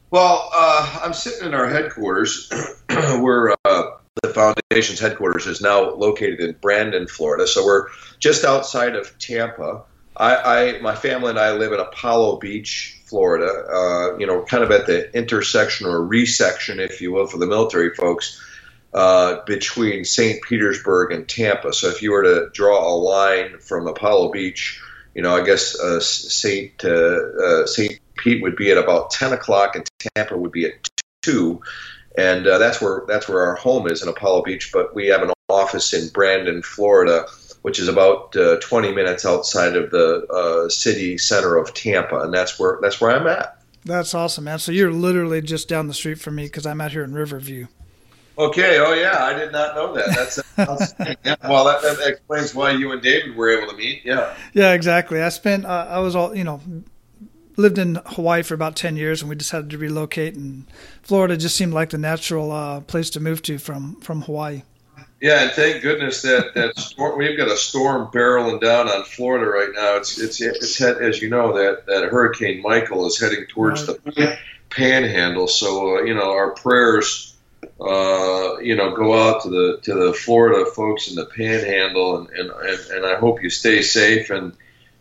Well, 0.09 0.49
uh, 0.53 0.99
I'm 1.03 1.13
sitting 1.13 1.47
in 1.47 1.53
our 1.53 1.69
headquarters. 1.69 2.51
we're 2.89 3.55
uh, 3.63 3.83
the 4.21 4.29
foundation's 4.29 4.99
headquarters 4.99 5.47
is 5.47 5.61
now 5.61 5.91
located 5.91 6.41
in 6.41 6.55
Brandon, 6.61 7.07
Florida. 7.07 7.47
So 7.47 7.65
we're 7.65 7.87
just 8.19 8.43
outside 8.43 8.95
of 8.95 9.17
Tampa. 9.19 9.83
I, 10.21 10.35
I, 10.75 10.79
my 10.81 10.93
family 10.93 11.31
and 11.31 11.39
I 11.39 11.53
live 11.53 11.71
in 11.73 11.79
Apollo 11.79 12.37
Beach, 12.37 13.01
Florida. 13.05 13.47
Uh, 13.47 14.17
you 14.19 14.27
know, 14.27 14.43
kind 14.43 14.63
of 14.63 14.69
at 14.69 14.85
the 14.85 15.11
intersection 15.17 15.87
or 15.87 15.99
resection, 15.99 16.77
if 16.77 17.01
you 17.01 17.11
will, 17.11 17.25
for 17.25 17.39
the 17.39 17.47
military 17.47 17.95
folks, 17.95 18.39
uh, 18.93 19.37
between 19.47 20.05
St. 20.05 20.39
Petersburg 20.43 21.11
and 21.11 21.27
Tampa. 21.27 21.73
So 21.73 21.87
if 21.87 22.03
you 22.03 22.11
were 22.11 22.21
to 22.21 22.49
draw 22.53 22.87
a 22.87 22.93
line 22.93 23.57
from 23.57 23.87
Apollo 23.87 24.31
Beach, 24.31 24.79
you 25.15 25.23
know, 25.23 25.35
I 25.35 25.43
guess 25.43 25.79
uh, 25.79 25.99
St. 25.99 26.85
Uh, 26.85 26.89
uh, 26.89 27.65
St. 27.65 27.99
Pete 28.15 28.43
would 28.43 28.55
be 28.55 28.69
at 28.69 28.77
about 28.77 29.09
10 29.09 29.33
o'clock, 29.33 29.75
and 29.75 29.89
Tampa 30.15 30.37
would 30.37 30.51
be 30.51 30.65
at 30.65 30.87
two. 31.23 31.61
And 32.15 32.45
uh, 32.45 32.59
that's 32.59 32.79
where 32.79 33.05
that's 33.07 33.27
where 33.27 33.41
our 33.41 33.55
home 33.55 33.87
is 33.87 34.03
in 34.03 34.09
Apollo 34.09 34.43
Beach. 34.43 34.69
But 34.71 34.93
we 34.93 35.07
have 35.07 35.23
an 35.23 35.31
office 35.49 35.93
in 35.93 36.09
Brandon, 36.09 36.61
Florida 36.61 37.25
which 37.61 37.79
is 37.79 37.87
about 37.87 38.35
uh, 38.35 38.59
20 38.59 38.93
minutes 38.93 39.25
outside 39.25 39.75
of 39.75 39.91
the 39.91 40.25
uh, 40.27 40.69
city 40.69 41.17
center 41.17 41.57
of 41.57 41.73
Tampa, 41.73 42.21
and 42.21 42.33
that's 42.33 42.59
where 42.59 42.79
that's 42.81 42.99
where 42.99 43.11
I'm 43.11 43.27
at. 43.27 43.57
That's 43.85 44.13
awesome, 44.13 44.43
man. 44.43 44.59
So 44.59 44.71
you're 44.71 44.91
literally 44.91 45.41
just 45.41 45.67
down 45.67 45.87
the 45.87 45.93
street 45.93 46.19
from 46.19 46.35
me 46.35 46.43
because 46.43 46.65
I'm 46.65 46.81
out 46.81 46.91
here 46.91 47.03
in 47.03 47.13
Riverview. 47.13 47.67
Okay. 48.37 48.79
Oh 48.79 48.93
yeah, 48.93 49.23
I 49.23 49.33
did 49.33 49.51
not 49.51 49.75
know 49.75 49.93
that. 49.93 50.07
That's 50.09 50.39
yeah. 51.25 51.35
well, 51.43 51.65
that, 51.65 51.81
that, 51.81 52.07
explains 52.07 52.55
why 52.55 52.71
you 52.71 52.91
and 52.91 53.01
David 53.01 53.35
were 53.35 53.49
able 53.49 53.71
to 53.71 53.77
meet. 53.77 54.01
Yeah. 54.03 54.35
Yeah, 54.53 54.73
exactly. 54.73 55.21
I 55.21 55.29
spent 55.29 55.65
uh, 55.65 55.87
I 55.89 55.99
was 55.99 56.15
all 56.15 56.35
you 56.35 56.43
know 56.43 56.61
lived 57.57 57.77
in 57.77 57.99
Hawaii 58.05 58.41
for 58.41 58.53
about 58.53 58.75
10 58.75 58.95
years 58.95 59.21
and 59.21 59.29
we 59.29 59.35
decided 59.35 59.69
to 59.69 59.77
relocate 59.77 60.35
and 60.35 60.65
Florida 61.03 61.35
just 61.35 61.55
seemed 61.55 61.73
like 61.73 61.89
the 61.89 61.97
natural 61.97 62.51
uh, 62.51 62.79
place 62.81 63.09
to 63.11 63.19
move 63.19 63.41
to 63.43 63.57
from 63.57 63.99
from 64.01 64.23
Hawaii. 64.23 64.63
Yeah, 65.21 65.43
and 65.43 65.51
thank 65.51 65.83
goodness 65.83 66.23
that 66.23 66.55
that 66.55 66.79
storm, 66.79 67.15
we've 67.15 67.37
got 67.37 67.47
a 67.47 67.55
storm 67.55 68.07
barreling 68.07 68.59
down 68.59 68.89
on 68.89 69.03
Florida 69.03 69.45
right 69.45 69.69
now. 69.71 69.97
It's 69.97 70.19
it's 70.19 70.41
it's 70.41 70.79
head, 70.79 70.97
as 70.97 71.21
you 71.21 71.29
know 71.29 71.53
that 71.53 71.85
that 71.85 72.05
Hurricane 72.05 72.63
Michael 72.63 73.05
is 73.05 73.19
heading 73.19 73.45
towards 73.45 73.85
the 73.85 74.37
Panhandle. 74.71 75.47
So 75.47 75.97
uh, 75.97 76.01
you 76.01 76.15
know 76.15 76.31
our 76.31 76.51
prayers, 76.55 77.37
uh, 77.79 78.57
you 78.61 78.75
know, 78.75 78.95
go 78.95 79.13
out 79.13 79.43
to 79.43 79.49
the 79.49 79.79
to 79.83 79.93
the 79.93 80.13
Florida 80.13 80.65
folks 80.71 81.07
in 81.07 81.15
the 81.15 81.25
Panhandle, 81.25 82.17
and 82.17 82.29
and 82.31 82.49
and, 82.49 82.79
and 82.89 83.05
I 83.05 83.15
hope 83.17 83.43
you 83.43 83.51
stay 83.51 83.83
safe 83.83 84.31
and 84.31 84.53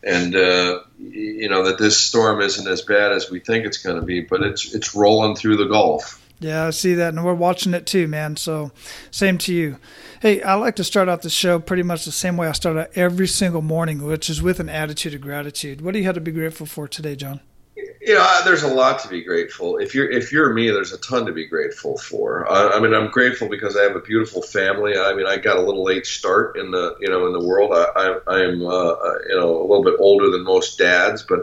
and 0.02 0.36
uh, 0.36 0.80
you 0.98 1.48
know 1.48 1.64
that 1.64 1.78
this 1.78 1.98
storm 1.98 2.42
isn't 2.42 2.68
as 2.68 2.82
bad 2.82 3.12
as 3.12 3.30
we 3.30 3.40
think 3.40 3.64
it's 3.64 3.78
going 3.78 3.98
to 3.98 4.04
be, 4.04 4.20
but 4.20 4.42
it's 4.42 4.74
it's 4.74 4.94
rolling 4.94 5.34
through 5.34 5.56
the 5.56 5.66
Gulf. 5.66 6.20
Yeah, 6.40 6.66
I 6.66 6.70
see 6.70 6.94
that, 6.94 7.14
and 7.14 7.24
we're 7.24 7.34
watching 7.34 7.74
it 7.74 7.86
too, 7.86 8.08
man. 8.08 8.36
So, 8.36 8.72
same 9.10 9.36
to 9.38 9.54
you. 9.54 9.76
Hey, 10.20 10.42
I 10.42 10.52
like 10.56 10.76
to 10.76 10.84
start 10.84 11.08
out 11.08 11.22
the 11.22 11.30
show 11.30 11.58
pretty 11.58 11.82
much 11.82 12.04
the 12.04 12.12
same 12.12 12.36
way 12.36 12.46
I 12.46 12.52
start 12.52 12.76
out 12.76 12.90
every 12.94 13.26
single 13.26 13.62
morning, 13.62 14.04
which 14.04 14.28
is 14.28 14.42
with 14.42 14.60
an 14.60 14.68
attitude 14.68 15.14
of 15.14 15.22
gratitude. 15.22 15.80
What 15.80 15.94
do 15.94 15.98
you 15.98 16.04
have 16.04 16.14
to 16.16 16.20
be 16.20 16.30
grateful 16.30 16.66
for 16.66 16.86
today, 16.86 17.16
John? 17.16 17.40
You 17.74 18.16
know, 18.16 18.40
there's 18.44 18.62
a 18.62 18.68
lot 18.68 18.98
to 18.98 19.08
be 19.08 19.24
grateful. 19.24 19.78
If 19.78 19.94
you're 19.94 20.10
if 20.10 20.30
you're 20.30 20.52
me, 20.52 20.68
there's 20.68 20.92
a 20.92 20.98
ton 20.98 21.24
to 21.24 21.32
be 21.32 21.46
grateful 21.46 21.96
for. 21.96 22.46
I, 22.52 22.72
I 22.72 22.80
mean, 22.80 22.92
I'm 22.92 23.10
grateful 23.10 23.48
because 23.48 23.78
I 23.78 23.82
have 23.82 23.96
a 23.96 24.00
beautiful 24.00 24.42
family. 24.42 24.94
I 24.94 25.14
mean, 25.14 25.26
I 25.26 25.38
got 25.38 25.56
a 25.56 25.62
little 25.62 25.84
late 25.84 26.04
start 26.04 26.58
in 26.58 26.70
the 26.70 26.96
you 27.00 27.08
know 27.08 27.26
in 27.26 27.32
the 27.32 27.42
world. 27.42 27.72
I, 27.72 28.18
I, 28.26 28.40
am 28.42 28.66
uh, 28.66 28.94
you 29.26 29.38
know 29.40 29.56
a 29.58 29.66
little 29.66 29.84
bit 29.84 29.96
older 29.98 30.28
than 30.28 30.44
most 30.44 30.76
dads, 30.76 31.22
but 31.22 31.40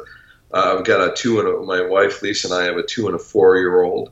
uh, 0.54 0.76
I've 0.78 0.86
got 0.86 1.02
a 1.02 1.16
two 1.16 1.40
and 1.40 1.50
a, 1.50 1.66
my 1.66 1.82
wife 1.82 2.22
Lisa 2.22 2.48
and 2.48 2.62
I 2.62 2.66
have 2.66 2.78
a 2.78 2.84
two 2.84 3.08
and 3.08 3.16
a 3.16 3.20
four 3.20 3.58
year 3.58 3.82
old. 3.82 4.12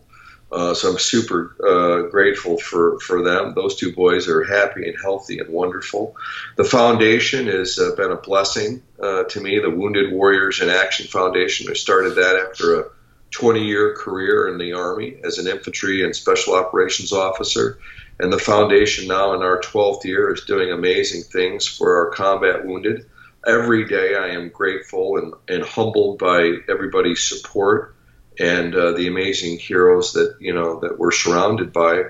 Uh, 0.51 0.73
so 0.73 0.91
I'm 0.91 0.99
super 0.99 1.55
uh, 1.59 2.09
grateful 2.09 2.57
for, 2.57 2.99
for 2.99 3.23
them. 3.23 3.53
Those 3.55 3.75
two 3.75 3.93
boys 3.93 4.27
are 4.27 4.43
happy 4.43 4.87
and 4.87 4.97
healthy 5.01 5.39
and 5.39 5.49
wonderful. 5.49 6.15
The 6.55 6.63
foundation 6.63 7.47
has 7.47 7.79
uh, 7.79 7.95
been 7.95 8.11
a 8.11 8.15
blessing 8.15 8.83
uh, 9.01 9.23
to 9.23 9.41
me. 9.41 9.59
The 9.59 9.71
Wounded 9.71 10.13
Warriors 10.13 10.61
in 10.61 10.69
Action 10.69 11.07
Foundation. 11.07 11.69
I 11.69 11.73
started 11.73 12.15
that 12.15 12.47
after 12.49 12.79
a 12.79 12.85
20 13.31 13.65
year 13.65 13.95
career 13.95 14.47
in 14.47 14.57
the 14.57 14.73
Army 14.73 15.17
as 15.23 15.39
an 15.39 15.47
infantry 15.47 16.03
and 16.05 16.15
special 16.15 16.53
operations 16.53 17.11
officer. 17.11 17.79
And 18.19 18.31
the 18.31 18.39
foundation 18.39 19.07
now 19.07 19.33
in 19.33 19.41
our 19.41 19.59
12th 19.59 20.05
year 20.05 20.33
is 20.33 20.45
doing 20.45 20.71
amazing 20.71 21.23
things 21.23 21.67
for 21.67 21.97
our 21.97 22.11
combat 22.11 22.65
wounded. 22.65 23.07
Every 23.45 23.85
day 23.87 24.15
I 24.15 24.29
am 24.29 24.49
grateful 24.49 25.17
and, 25.17 25.33
and 25.49 25.63
humbled 25.63 26.19
by 26.19 26.59
everybody's 26.69 27.27
support 27.27 27.94
and 28.39 28.75
uh, 28.75 28.91
the 28.91 29.07
amazing 29.07 29.57
heroes 29.57 30.13
that 30.13 30.37
you 30.39 30.53
know 30.53 30.79
that 30.81 30.97
we're 30.97 31.11
surrounded 31.11 31.73
by. 31.73 32.03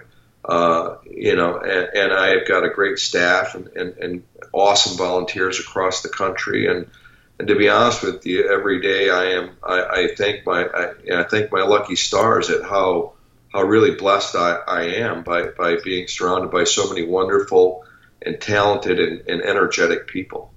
Uh, 0.43 0.97
you 1.09 1.35
know, 1.35 1.57
and, 1.57 1.89
and 1.95 2.13
I 2.13 2.27
have 2.37 2.47
got 2.47 2.63
a 2.63 2.69
great 2.69 2.99
staff 2.99 3.55
and, 3.55 3.65
and, 3.69 3.97
and 3.97 4.23
awesome 4.53 4.95
volunteers 4.95 5.59
across 5.59 6.03
the 6.03 6.09
country. 6.09 6.67
And, 6.67 6.85
and 7.39 7.47
to 7.47 7.55
be 7.55 7.67
honest 7.67 8.03
with 8.03 8.23
you, 8.27 8.47
every 8.47 8.79
day 8.79 9.09
I 9.09 9.23
am 9.31 9.57
I, 9.63 9.83
I 9.83 10.15
thank 10.15 10.45
my 10.45 10.65
I, 10.65 11.21
I 11.21 11.23
thank 11.23 11.51
my 11.51 11.63
lucky 11.63 11.95
stars 11.95 12.51
at 12.51 12.61
how 12.61 13.13
how 13.55 13.63
really 13.63 13.95
blessed 13.95 14.35
I, 14.35 14.59
I 14.67 14.81
am 14.83 15.23
by, 15.23 15.47
by 15.47 15.77
being 15.81 16.09
surrounded 16.09 16.51
by 16.51 16.65
so 16.65 16.89
many 16.89 17.05
wonderful 17.05 17.85
and 18.21 18.39
talented 18.41 18.99
and, 18.99 19.21
and 19.29 19.41
energetic 19.41 20.07
people. 20.07 20.51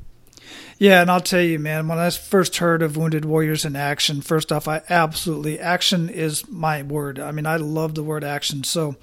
Yeah, 0.80 1.00
and 1.00 1.10
I'll 1.10 1.20
tell 1.20 1.42
you, 1.42 1.58
man, 1.58 1.88
when 1.88 1.98
I 1.98 2.08
first 2.10 2.58
heard 2.58 2.82
of 2.82 2.96
Wounded 2.96 3.24
Warriors 3.24 3.64
in 3.64 3.74
Action, 3.74 4.20
first 4.20 4.52
off, 4.52 4.68
I 4.68 4.82
absolutely, 4.88 5.58
action 5.58 6.08
is 6.08 6.48
my 6.48 6.84
word. 6.84 7.18
I 7.18 7.32
mean, 7.32 7.46
I 7.46 7.56
love 7.56 7.96
the 7.96 8.04
word 8.04 8.22
action. 8.22 8.62
So 8.62 8.94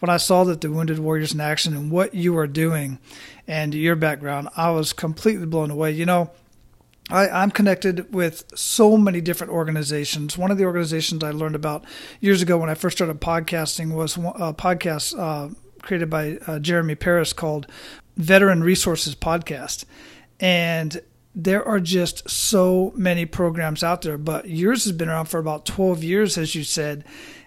when 0.00 0.10
I 0.10 0.18
saw 0.18 0.44
that 0.44 0.60
the 0.60 0.70
Wounded 0.70 0.98
Warriors 0.98 1.32
in 1.32 1.40
Action 1.40 1.74
and 1.74 1.90
what 1.90 2.14
you 2.14 2.36
are 2.36 2.46
doing 2.46 2.98
and 3.48 3.74
your 3.74 3.96
background, 3.96 4.50
I 4.58 4.72
was 4.72 4.92
completely 4.92 5.46
blown 5.46 5.70
away. 5.70 5.92
You 5.92 6.04
know, 6.04 6.30
I, 7.08 7.42
am 7.42 7.50
connected 7.50 8.12
with 8.12 8.44
so 8.54 8.98
many 8.98 9.22
different 9.22 9.54
organizations. 9.54 10.36
One 10.36 10.50
of 10.50 10.58
the 10.58 10.66
organizations 10.66 11.24
I 11.24 11.30
learned 11.30 11.56
about 11.56 11.86
years 12.20 12.42
ago 12.42 12.58
when 12.58 12.68
I 12.68 12.74
first 12.74 12.98
started 12.98 13.22
podcasting 13.22 13.94
was 13.94 14.18
a 14.18 14.52
podcast 14.52 15.18
uh, 15.18 15.54
created 15.80 16.10
by 16.10 16.38
uh, 16.46 16.58
Jeremy 16.58 16.94
Paris 16.94 17.32
called 17.32 17.66
Veteran 18.18 18.62
Resources 18.62 19.14
Podcast. 19.14 19.86
And 20.38 21.00
there 21.34 21.66
are 21.66 21.80
just 21.80 22.28
so 22.28 22.92
many 22.94 23.24
programs 23.24 23.82
out 23.82 24.02
there, 24.02 24.18
but 24.18 24.48
yours 24.48 24.84
has 24.84 24.92
been 24.92 25.08
around 25.08 25.26
for 25.26 25.38
about 25.38 25.64
12 25.64 26.04
years, 26.04 26.36
as 26.36 26.54
you 26.54 26.62
said, 26.62 27.04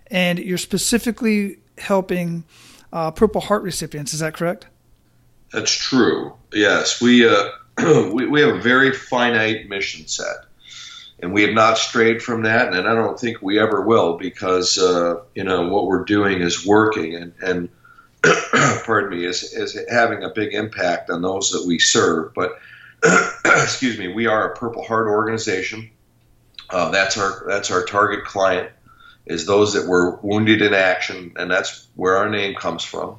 and 0.08 0.39
you're 0.39 0.58
specifically 0.58 1.60
helping 1.77 2.44
uh, 2.92 3.12
Purple 3.12 3.42
Heart 3.42 3.63
recipients. 3.63 4.13
Is 4.13 4.22
that 4.22 4.34
correct? 4.34 4.68
That's 5.51 5.72
true. 5.72 6.34
Yes, 6.51 7.01
we, 7.01 7.27
uh, 7.27 7.50
we 8.12 8.27
we 8.27 8.42
have 8.42 8.56
a 8.56 8.62
very 8.62 8.92
finite 8.92 9.70
mission 9.70 10.08
set, 10.08 10.46
and 11.20 11.34
we 11.34 11.44
have 11.44 11.54
not 11.54 11.77
strayed 11.77 12.24
from 12.24 12.44
that, 12.44 12.74
and 12.74 12.88
I 12.88 12.96
don't 12.96 13.20
think 13.20 13.42
we 13.42 13.60
ever 13.60 13.82
will 13.82 14.18
because 14.18 14.77
uh, 14.77 15.22
you 15.36 15.44
know 15.44 15.68
what 15.68 15.86
we're 15.86 16.06
doing 16.06 16.42
is 16.42 16.65
working, 16.65 17.15
and 17.15 17.34
and 17.42 17.70
pardon 18.86 19.12
me 19.12 19.25
is 19.25 19.44
is 19.44 19.77
having 19.89 20.24
a 20.24 20.30
big 20.30 20.54
impact 20.54 21.10
on 21.10 21.22
those 21.22 21.51
that 21.51 21.65
we 21.68 21.80
serve, 21.80 22.34
but 22.34 22.58
excuse 23.45 23.97
me, 23.97 24.07
we 24.07 24.27
are 24.27 24.51
a 24.51 24.55
Purple 24.55 24.83
Heart 24.83 25.07
organization. 25.07 25.91
Uh, 26.69 26.89
that's 26.89 27.17
our 27.17 27.43
that's 27.47 27.71
our 27.71 27.83
target 27.83 28.25
client 28.25 28.71
is 29.25 29.45
those 29.45 29.74
that 29.74 29.88
were 29.88 30.17
wounded 30.17 30.62
in 30.62 30.74
action, 30.74 31.33
and 31.35 31.50
that's 31.50 31.88
where 31.95 32.17
our 32.17 32.29
name 32.29 32.55
comes 32.55 32.83
from. 32.83 33.17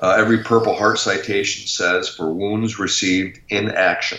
Uh, 0.00 0.16
every 0.18 0.38
Purple 0.38 0.74
Heart 0.74 0.98
citation 0.98 1.66
says 1.66 2.08
for 2.08 2.32
wounds 2.32 2.78
received 2.78 3.40
in 3.48 3.70
action, 3.70 4.18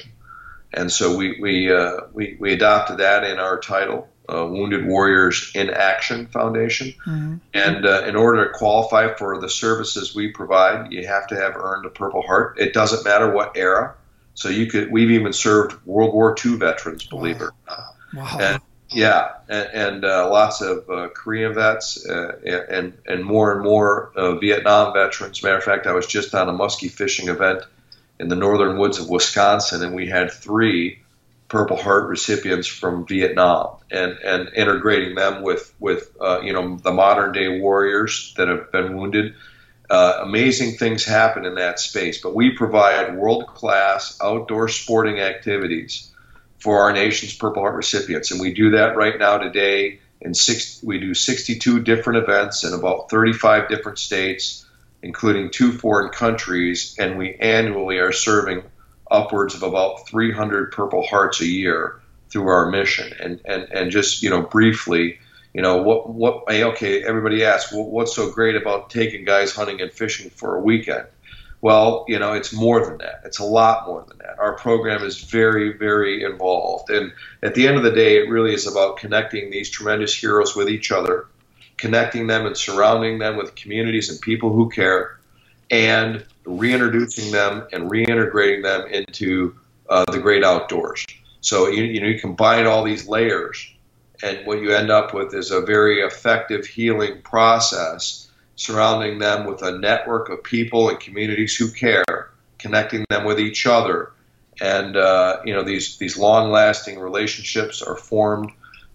and 0.73 0.91
so 0.91 1.15
we 1.15 1.39
we 1.39 1.73
uh, 1.73 2.01
we, 2.13 2.37
we 2.39 2.53
adopted 2.53 2.97
that 2.97 3.23
in 3.23 3.39
our 3.39 3.59
title. 3.59 4.07
Uh, 4.31 4.45
Wounded 4.45 4.85
Warriors 4.85 5.51
in 5.55 5.71
Action 5.71 6.27
Foundation. 6.27 6.93
Mm-hmm. 7.07 7.37
And 7.55 7.83
uh, 7.83 8.03
in 8.05 8.15
order 8.15 8.45
to 8.45 8.53
qualify 8.53 9.15
for 9.15 9.41
the 9.41 9.49
services 9.49 10.13
we 10.13 10.31
provide, 10.31 10.91
you 10.91 11.07
have 11.07 11.25
to 11.29 11.35
have 11.35 11.55
earned 11.55 11.87
a 11.87 11.89
Purple 11.89 12.21
Heart. 12.21 12.59
It 12.59 12.71
doesn't 12.71 13.03
matter 13.03 13.33
what 13.33 13.57
era. 13.57 13.95
So 14.39 14.47
you 14.47 14.67
could 14.67 14.89
we've 14.89 15.11
even 15.11 15.33
served 15.33 15.85
World 15.85 16.13
War 16.13 16.33
II 16.33 16.55
veterans, 16.55 17.05
believe 17.05 17.41
wow. 17.41 17.47
it 17.47 17.49
or 17.49 17.53
not. 17.67 17.95
Wow. 18.13 18.37
And, 18.39 18.61
yeah, 18.89 19.33
and, 19.49 19.69
and 19.73 20.05
uh, 20.05 20.29
lots 20.29 20.61
of 20.61 20.89
uh, 20.89 21.09
Korean 21.13 21.53
vets 21.53 22.07
uh, 22.07 22.39
and 22.69 22.97
and 23.05 23.25
more 23.25 23.51
and 23.51 23.61
more 23.61 24.13
uh, 24.15 24.35
Vietnam 24.35 24.93
veterans. 24.93 25.43
Matter 25.43 25.57
of 25.57 25.63
fact, 25.65 25.87
I 25.87 25.91
was 25.91 26.07
just 26.07 26.33
on 26.33 26.47
a 26.47 26.53
muskie 26.53 26.89
fishing 26.89 27.27
event 27.27 27.63
in 28.17 28.29
the 28.29 28.37
northern 28.37 28.77
woods 28.77 28.97
of 28.97 29.09
Wisconsin, 29.09 29.83
and 29.83 29.93
we 29.93 30.07
had 30.07 30.31
three 30.31 31.01
Purple 31.49 31.75
Heart 31.75 32.07
recipients 32.07 32.67
from 32.67 33.05
Vietnam, 33.05 33.75
and 33.91 34.13
and 34.23 34.51
integrating 34.55 35.15
them 35.15 35.41
with 35.41 35.75
with 35.81 36.15
uh, 36.21 36.39
you 36.39 36.53
know 36.53 36.77
the 36.77 36.93
modern 36.93 37.33
day 37.33 37.59
warriors 37.59 38.33
that 38.37 38.47
have 38.47 38.71
been 38.71 38.95
wounded 38.95 39.35
uh, 39.89 40.19
amazing 40.21 40.77
things 40.77 41.03
happen 41.03 41.45
in 41.45 41.55
that 41.55 41.79
space. 41.79 42.21
But 42.21 42.35
we 42.35 42.51
provide 42.51 43.17
world 43.17 43.47
class 43.47 44.17
outdoor 44.21 44.67
sporting 44.67 45.19
activities 45.19 46.11
for 46.59 46.81
our 46.81 46.93
nation's 46.93 47.33
Purple 47.33 47.63
Heart 47.63 47.75
recipients, 47.75 48.31
and 48.31 48.39
we 48.39 48.53
do 48.53 48.71
that 48.71 48.95
right 48.95 49.17
now 49.17 49.37
today. 49.37 49.99
In 50.21 50.33
six, 50.33 50.83
we 50.83 50.99
do 50.99 51.13
62 51.13 51.81
different 51.81 52.23
events 52.23 52.63
in 52.63 52.73
about 52.73 53.09
35 53.09 53.69
different 53.69 53.97
states, 53.97 54.65
including 55.01 55.49
two 55.49 55.71
foreign 55.71 56.09
countries, 56.09 56.95
and 56.99 57.17
we 57.17 57.35
annually 57.35 57.97
are 57.99 58.11
serving 58.11 58.63
upwards 59.09 59.55
of 59.55 59.63
about 59.63 60.07
300 60.07 60.71
Purple 60.73 61.07
Hearts 61.07 61.41
a 61.41 61.47
year 61.47 61.99
through 62.29 62.47
our 62.47 62.69
mission. 62.69 63.11
And 63.19 63.41
and 63.45 63.63
and 63.71 63.91
just 63.91 64.21
you 64.21 64.29
know 64.29 64.41
briefly 64.41 65.19
you 65.53 65.61
know 65.61 65.81
what 65.81 66.09
what 66.09 66.43
okay 66.49 67.03
everybody 67.03 67.43
asks 67.43 67.71
well, 67.71 67.85
what's 67.85 68.15
so 68.15 68.31
great 68.31 68.55
about 68.55 68.89
taking 68.89 69.25
guys 69.25 69.53
hunting 69.53 69.81
and 69.81 69.91
fishing 69.91 70.29
for 70.29 70.55
a 70.55 70.61
weekend? 70.61 71.05
Well 71.61 72.05
you 72.07 72.19
know 72.19 72.33
it's 72.33 72.53
more 72.53 72.85
than 72.85 72.97
that. 72.99 73.21
It's 73.25 73.39
a 73.39 73.45
lot 73.45 73.87
more 73.87 74.05
than 74.07 74.17
that. 74.19 74.39
Our 74.39 74.53
program 74.57 75.03
is 75.03 75.21
very 75.21 75.77
very 75.77 76.23
involved. 76.23 76.89
And 76.89 77.11
at 77.43 77.55
the 77.55 77.67
end 77.67 77.77
of 77.77 77.83
the 77.83 77.91
day 77.91 78.17
it 78.17 78.29
really 78.29 78.53
is 78.53 78.67
about 78.67 78.97
connecting 78.97 79.49
these 79.49 79.69
tremendous 79.69 80.13
heroes 80.13 80.55
with 80.55 80.69
each 80.69 80.91
other 80.91 81.27
connecting 81.79 82.27
them 82.27 82.45
and 82.45 82.55
surrounding 82.55 83.19
them 83.19 83.37
with 83.37 83.55
communities 83.55 84.09
and 84.09 84.19
people 84.21 84.51
who 84.51 84.69
care 84.69 85.17
and 85.71 86.25
reintroducing 86.45 87.31
them 87.31 87.67
and 87.71 87.89
reintegrating 87.89 88.63
them 88.63 88.87
into 88.87 89.55
uh, 89.89 90.05
the 90.11 90.19
great 90.19 90.43
outdoors. 90.43 91.05
So 91.41 91.67
you, 91.67 91.83
you 91.83 92.01
know 92.01 92.07
you 92.07 92.19
combine 92.19 92.67
all 92.67 92.83
these 92.83 93.07
layers 93.07 93.73
and 94.21 94.45
what 94.45 94.61
you 94.61 94.71
end 94.71 94.89
up 94.89 95.13
with 95.13 95.33
is 95.33 95.51
a 95.51 95.61
very 95.61 96.01
effective 96.01 96.65
healing 96.65 97.21
process 97.21 98.29
surrounding 98.59 99.19
them 99.19 99.45
with 99.45 99.61
a 99.61 99.77
network 99.79 100.27
of 100.29 100.43
people 100.43 100.89
and 100.89 100.99
communities 100.99 101.55
who 101.55 101.71
care, 101.71 102.29
connecting 102.57 103.05
them 103.09 103.23
with 103.23 103.39
each 103.39 103.65
other, 103.65 104.11
and 104.61 104.97
uh, 104.97 105.39
you 105.45 105.53
know 105.53 105.63
these 105.63 105.97
these 105.97 106.17
long 106.17 106.51
lasting 106.51 106.99
relationships 106.99 107.81
are 107.81 107.95
formed. 107.95 108.51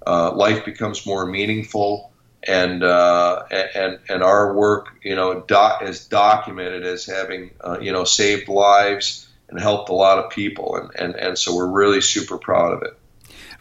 Uh, 0.07 0.31
life 0.33 0.67
becomes 0.67 1.07
more 1.07 1.25
meaningful, 1.25 2.13
and 2.43 2.83
uh, 2.83 3.45
and 3.51 3.99
and 4.09 4.23
our 4.23 4.53
work, 4.55 4.89
you 5.03 5.17
know, 5.17 5.41
doc, 5.41 5.83
is 5.83 6.07
documented 6.07 6.85
as 6.85 7.07
having 7.07 7.51
uh, 7.63 7.79
you 7.81 7.91
know 7.91 8.05
saved 8.05 8.49
lives 8.49 9.27
and 9.49 9.59
helped 9.59 9.89
a 9.89 9.95
lot 9.95 10.19
of 10.19 10.31
people, 10.31 10.77
and 10.77 10.91
and 10.99 11.17
and 11.17 11.39
so 11.39 11.57
we're 11.57 11.71
really 11.71 12.03
super 12.03 12.37
proud 12.37 12.75
of 12.75 12.83
it. 12.83 12.99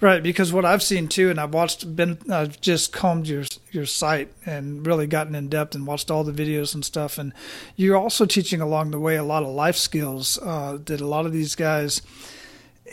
Right, 0.04 0.22
because 0.22 0.52
what 0.52 0.66
I've 0.66 0.84
seen 0.84 1.08
too, 1.08 1.30
and 1.30 1.40
I've 1.40 1.54
watched, 1.54 1.96
been, 1.96 2.18
I've 2.30 2.60
just 2.60 2.92
combed 2.92 3.26
your 3.26 3.46
your 3.72 3.86
site 3.86 4.34
and 4.46 4.86
really 4.86 5.08
gotten 5.08 5.34
in 5.34 5.48
depth 5.48 5.76
and 5.76 5.88
watched 5.88 6.12
all 6.12 6.26
the 6.26 6.34
videos 6.34 6.76
and 6.76 6.84
stuff. 6.84 7.18
And 7.18 7.32
you're 7.78 7.96
also 7.96 8.26
teaching 8.26 8.60
along 8.60 8.92
the 8.92 9.00
way 9.00 9.16
a 9.16 9.24
lot 9.24 9.44
of 9.44 9.50
life 9.56 9.78
skills 9.78 10.38
uh, 10.40 10.78
that 10.88 11.00
a 11.00 11.08
lot 11.08 11.26
of 11.26 11.32
these 11.32 11.56
guys, 11.56 12.02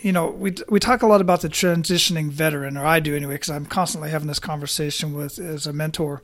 you 0.02 0.12
know, 0.12 0.30
we 0.30 0.54
we 0.68 0.78
talk 0.78 1.02
a 1.02 1.08
lot 1.08 1.20
about 1.20 1.40
the 1.40 1.48
transitioning 1.48 2.30
veteran, 2.30 2.76
or 2.76 2.86
I 2.86 3.00
do 3.00 3.16
anyway, 3.16 3.34
because 3.34 3.50
I'm 3.50 3.66
constantly 3.66 4.10
having 4.10 4.28
this 4.28 4.38
conversation 4.38 5.12
with 5.12 5.40
as 5.40 5.66
a 5.66 5.72
mentor. 5.72 6.22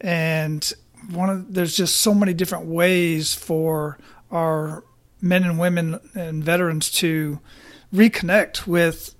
And 0.00 0.68
one 1.12 1.30
of 1.30 1.54
there's 1.54 1.76
just 1.76 2.00
so 2.00 2.12
many 2.12 2.34
different 2.34 2.66
ways 2.66 3.34
for 3.34 3.98
our 4.32 4.82
men 5.20 5.44
and 5.44 5.60
women 5.60 6.00
and 6.16 6.42
veterans 6.42 6.90
to 6.90 7.38
reconnect 7.94 8.66
with 8.66 9.14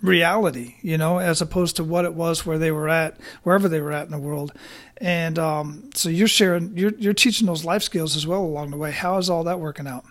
reality, 0.00 0.76
you 0.80 0.96
know, 0.96 1.18
as 1.18 1.40
opposed 1.40 1.76
to 1.76 1.84
what 1.84 2.04
it 2.04 2.14
was 2.14 2.46
where 2.46 2.58
they 2.58 2.70
were 2.70 2.88
at, 2.88 3.16
wherever 3.42 3.68
they 3.68 3.80
were 3.80 3.92
at 3.92 4.06
in 4.06 4.12
the 4.12 4.18
world. 4.18 4.52
And 4.98 5.38
um, 5.38 5.90
so 5.94 6.08
you're 6.08 6.28
sharing, 6.28 6.76
you're, 6.76 6.92
you're 6.98 7.14
teaching 7.14 7.46
those 7.46 7.64
life 7.64 7.82
skills 7.82 8.16
as 8.16 8.26
well 8.26 8.40
along 8.40 8.70
the 8.70 8.76
way. 8.76 8.90
How 8.92 9.18
is 9.18 9.28
all 9.28 9.44
that 9.44 9.60
working 9.60 9.86
out? 9.86 10.04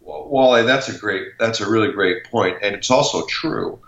Well, 0.00 0.28
Wally, 0.28 0.62
that's 0.62 0.88
a 0.88 0.98
great, 0.98 1.38
that's 1.38 1.60
a 1.60 1.70
really 1.70 1.92
great 1.92 2.24
point, 2.24 2.58
and 2.62 2.74
it's 2.74 2.90
also 2.90 3.24
true. 3.26 3.78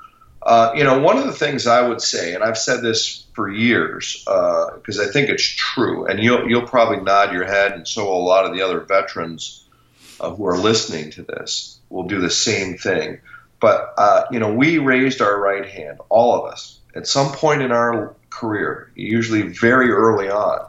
Uh, 0.45 0.73
you 0.77 0.85
know, 0.85 0.99
one 0.99 1.17
of 1.17 1.25
the 1.25 1.33
things 1.33 1.67
I 1.67 1.87
would 1.87 2.03
say, 2.03 2.35
and 2.35 2.45
I've 2.45 2.59
said 2.59 2.83
this 2.83 3.25
for 3.33 3.51
years 3.51 4.23
because 4.25 4.99
uh, 4.99 5.03
I 5.03 5.07
think 5.07 5.31
it's 5.31 5.43
true, 5.43 6.07
and 6.07 6.21
you'll 6.21 6.49
you'll 6.49 6.67
probably 6.67 7.01
nod 7.01 7.33
your 7.33 7.47
head, 7.47 7.73
and 7.73 7.89
so 7.89 8.05
will 8.05 8.19
a 8.19 8.29
lot 8.29 8.45
of 8.45 8.53
the 8.53 8.61
other 8.61 8.81
veterans 8.81 9.65
uh, 10.21 10.31
who 10.31 10.47
are 10.47 10.59
listening 10.59 11.11
to 11.13 11.23
this 11.23 11.79
will 11.89 12.05
do 12.05 12.21
the 12.21 12.31
same 12.31 12.77
thing. 12.77 13.21
But 13.65 13.95
uh, 13.97 14.25
you 14.31 14.41
know, 14.41 14.53
we 14.53 14.77
raised 14.77 15.23
our 15.23 15.41
right 15.41 15.67
hand, 15.67 16.01
all 16.11 16.35
of 16.35 16.53
us, 16.53 16.81
at 16.95 17.07
some 17.07 17.33
point 17.33 17.63
in 17.63 17.73
our 17.73 18.15
career, 18.29 18.93
usually 18.95 19.41
very 19.41 19.91
early 19.91 20.29
on, 20.29 20.69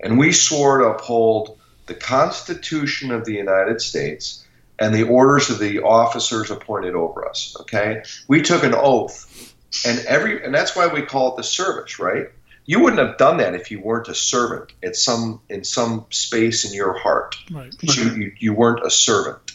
and 0.00 0.18
we 0.18 0.32
swore 0.32 0.78
to 0.78 0.86
uphold 0.86 1.58
the 1.84 1.92
Constitution 1.92 3.10
of 3.10 3.26
the 3.26 3.34
United 3.34 3.82
States 3.82 4.42
and 4.78 4.94
the 4.94 5.02
orders 5.02 5.50
of 5.50 5.58
the 5.58 5.82
officers 5.82 6.50
appointed 6.50 6.94
over 6.94 7.28
us. 7.28 7.58
Okay, 7.60 8.04
we 8.26 8.40
took 8.40 8.64
an 8.64 8.72
oath, 8.74 9.54
and 9.84 9.98
every 10.06 10.42
and 10.42 10.54
that's 10.54 10.74
why 10.74 10.86
we 10.86 11.02
call 11.02 11.34
it 11.34 11.36
the 11.36 11.44
service, 11.44 11.98
right? 11.98 12.28
You 12.64 12.80
wouldn't 12.80 13.06
have 13.06 13.18
done 13.18 13.36
that 13.36 13.54
if 13.54 13.70
you 13.70 13.80
weren't 13.80 14.08
a 14.08 14.14
servant 14.14 14.72
at 14.82 14.96
some 14.96 15.42
in 15.50 15.62
some 15.62 16.06
space 16.08 16.64
in 16.64 16.72
your 16.72 16.94
heart. 16.94 17.36
Right. 17.50 17.74
You, 17.82 18.14
you, 18.14 18.32
you 18.38 18.54
weren't 18.54 18.86
a 18.86 18.90
servant, 18.90 19.52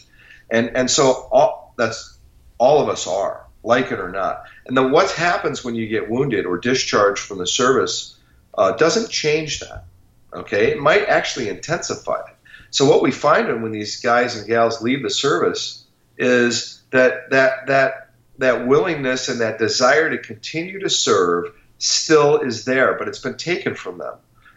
and 0.48 0.76
and 0.76 0.88
so 0.88 1.28
all, 1.32 1.74
that's 1.76 2.15
all 2.58 2.82
of 2.82 2.88
us 2.88 3.06
are, 3.06 3.46
like 3.62 3.92
it 3.92 4.00
or 4.00 4.10
not. 4.10 4.44
And 4.66 4.76
then 4.76 4.90
what 4.90 5.10
happens 5.10 5.64
when 5.64 5.74
you 5.74 5.88
get 5.88 6.10
wounded 6.10 6.46
or 6.46 6.58
discharged 6.58 7.20
from 7.20 7.38
the 7.38 7.46
service 7.46 8.16
uh, 8.56 8.72
doesn't 8.72 9.10
change 9.10 9.60
that. 9.60 9.84
Okay, 10.32 10.70
it 10.72 10.78
might 10.78 11.04
actually 11.08 11.48
intensify 11.48 12.20
it. 12.20 12.36
So 12.70 12.88
what 12.88 13.02
we 13.02 13.10
find 13.10 13.62
when 13.62 13.72
these 13.72 14.00
guys 14.00 14.36
and 14.36 14.46
gals 14.46 14.82
leave 14.82 15.02
the 15.02 15.10
service 15.10 15.84
is 16.18 16.82
that 16.90 17.30
that 17.30 17.66
that 17.68 18.10
that 18.38 18.66
willingness 18.66 19.28
and 19.28 19.40
that 19.40 19.58
desire 19.58 20.10
to 20.10 20.18
continue 20.18 20.80
to 20.80 20.90
serve 20.90 21.54
still 21.78 22.38
is 22.38 22.64
there, 22.64 22.94
but 22.98 23.08
it's 23.08 23.18
been 23.18 23.36
taken 23.36 23.74
from 23.74 23.98
them. 23.98 24.14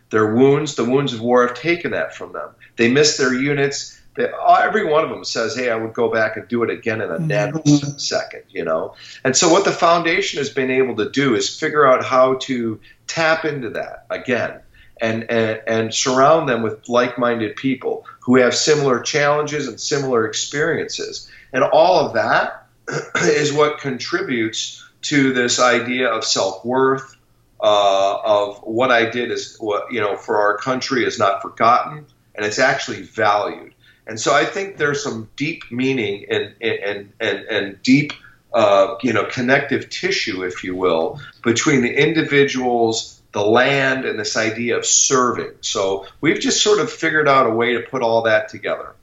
Their 0.10 0.34
wounds, 0.34 0.76
the 0.76 0.86
wounds 0.86 1.14
of 1.14 1.22
war, 1.22 1.48
have 1.48 1.58
taken 1.58 1.92
that 1.92 2.16
from 2.16 2.34
them. 2.34 2.50
They 2.78 2.92
miss 2.92 3.18
their 3.18 3.34
units. 3.34 3.99
They, 4.20 4.30
every 4.62 4.84
one 4.84 5.06
of 5.06 5.10
them 5.10 5.24
says, 5.24 5.56
"Hey, 5.56 5.70
I 5.70 5.78
would 5.78 5.94
go 5.94 6.12
back 6.12 6.36
and 6.36 6.46
do 6.50 6.62
it 6.64 6.70
again 6.70 7.00
in 7.00 7.10
a 7.10 7.18
nanosecond," 7.20 8.44
you 8.50 8.66
know. 8.66 8.96
And 9.24 9.36
so, 9.36 9.48
what 9.48 9.64
the 9.64 9.72
foundation 9.72 10.40
has 10.40 10.50
been 10.50 10.70
able 10.70 10.98
to 10.98 11.10
do 11.10 11.36
is 11.36 11.58
figure 11.58 11.88
out 11.88 12.04
how 12.04 12.36
to 12.42 12.82
tap 13.08 13.46
into 13.46 13.70
that 13.70 14.06
again 14.10 14.60
and, 15.00 15.24
and, 15.32 15.62
and 15.66 15.94
surround 15.94 16.50
them 16.50 16.64
with 16.64 16.90
like-minded 16.90 17.56
people 17.56 18.06
who 18.20 18.36
have 18.36 18.54
similar 18.54 19.00
challenges 19.00 19.70
and 19.70 19.80
similar 19.80 20.28
experiences. 20.28 21.32
And 21.54 21.64
all 21.64 22.06
of 22.06 22.16
that 22.16 22.68
is 23.24 23.54
what 23.54 23.80
contributes 23.80 24.86
to 25.04 25.32
this 25.32 25.62
idea 25.62 26.10
of 26.10 26.26
self-worth, 26.26 27.16
uh, 27.62 28.18
of 28.22 28.58
what 28.64 28.92
I 28.92 29.10
did 29.10 29.32
is 29.32 29.56
what 29.62 29.94
you 29.94 30.02
know 30.02 30.18
for 30.18 30.42
our 30.42 30.58
country 30.58 31.06
is 31.06 31.18
not 31.18 31.42
forgotten, 31.42 32.06
and 32.36 32.46
it's 32.46 32.60
actually 32.60 33.04
valued. 33.04 33.74
And 34.10 34.20
so 34.20 34.34
I 34.34 34.44
think 34.44 34.78
there's 34.78 35.04
some 35.04 35.30
deep 35.36 35.64
meaning 35.72 36.26
and 36.30 36.54
and 36.62 37.14
and, 37.20 37.40
and 37.46 37.84
deep 37.84 38.12
uh, 38.54 38.96
you 39.04 39.14
know 39.14 39.26
connective 39.26 39.90
tissue, 39.90 40.44
if 40.44 40.64
you 40.64 40.76
will, 40.76 41.22
between 41.44 41.82
the 41.82 41.94
individuals 41.94 43.20
the 43.32 43.42
land 43.42 44.06
and 44.06 44.20
this 44.20 44.36
idea 44.36 44.78
of 44.78 44.86
serving. 44.86 45.52
So 45.62 46.08
we've 46.20 46.40
just 46.40 46.64
sort 46.64 46.80
of 46.80 46.92
figured 46.92 47.28
out 47.28 47.46
a 47.46 47.52
way 47.52 47.74
to 47.74 47.82
put 47.82 48.02
all 48.02 48.24
that 48.24 48.50
together. 48.50 48.96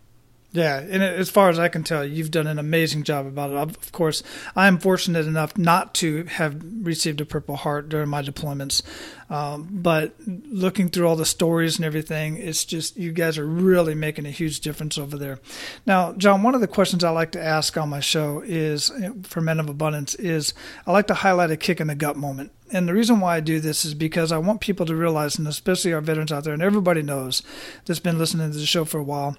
Yeah, 0.52 0.78
and 0.78 1.02
as 1.02 1.28
far 1.28 1.50
as 1.50 1.58
I 1.58 1.68
can 1.68 1.84
tell, 1.84 2.02
you've 2.04 2.30
done 2.30 2.46
an 2.46 2.58
amazing 2.58 3.02
job 3.02 3.26
about 3.26 3.50
it. 3.50 3.56
Of 3.56 3.92
course, 3.92 4.22
I 4.54 4.68
am 4.68 4.78
fortunate 4.78 5.26
enough 5.26 5.58
not 5.58 5.92
to 5.96 6.24
have 6.24 6.62
received 6.82 7.20
a 7.20 7.26
Purple 7.26 7.56
Heart 7.56 7.90
during 7.90 8.08
my 8.08 8.22
deployments, 8.22 8.80
um, 9.28 9.68
but 9.70 10.14
looking 10.26 10.88
through 10.88 11.08
all 11.08 11.16
the 11.16 11.26
stories 11.26 11.76
and 11.76 11.84
everything, 11.84 12.38
it's 12.38 12.64
just 12.64 12.96
you 12.96 13.12
guys 13.12 13.36
are 13.36 13.46
really 13.46 13.94
making 13.94 14.24
a 14.24 14.30
huge 14.30 14.60
difference 14.60 14.96
over 14.96 15.18
there. 15.18 15.40
Now, 15.84 16.14
John, 16.14 16.42
one 16.42 16.54
of 16.54 16.62
the 16.62 16.68
questions 16.68 17.04
I 17.04 17.10
like 17.10 17.32
to 17.32 17.42
ask 17.42 17.76
on 17.76 17.90
my 17.90 18.00
show 18.00 18.42
is 18.44 18.90
for 19.24 19.42
Men 19.42 19.60
of 19.60 19.68
Abundance 19.68 20.14
is 20.14 20.54
I 20.86 20.92
like 20.92 21.08
to 21.08 21.14
highlight 21.14 21.50
a 21.50 21.58
kick 21.58 21.80
in 21.80 21.88
the 21.88 21.94
gut 21.94 22.16
moment. 22.16 22.52
And 22.72 22.88
the 22.88 22.94
reason 22.94 23.20
why 23.20 23.36
I 23.36 23.40
do 23.40 23.60
this 23.60 23.84
is 23.84 23.94
because 23.94 24.32
I 24.32 24.38
want 24.38 24.60
people 24.60 24.86
to 24.86 24.96
realize, 24.96 25.38
and 25.38 25.46
especially 25.46 25.92
our 25.92 26.00
veterans 26.00 26.32
out 26.32 26.44
there, 26.44 26.54
and 26.54 26.62
everybody 26.62 27.02
knows 27.02 27.42
that's 27.84 28.00
been 28.00 28.18
listening 28.18 28.50
to 28.50 28.58
the 28.58 28.66
show 28.66 28.84
for 28.84 28.98
a 28.98 29.04
while 29.04 29.36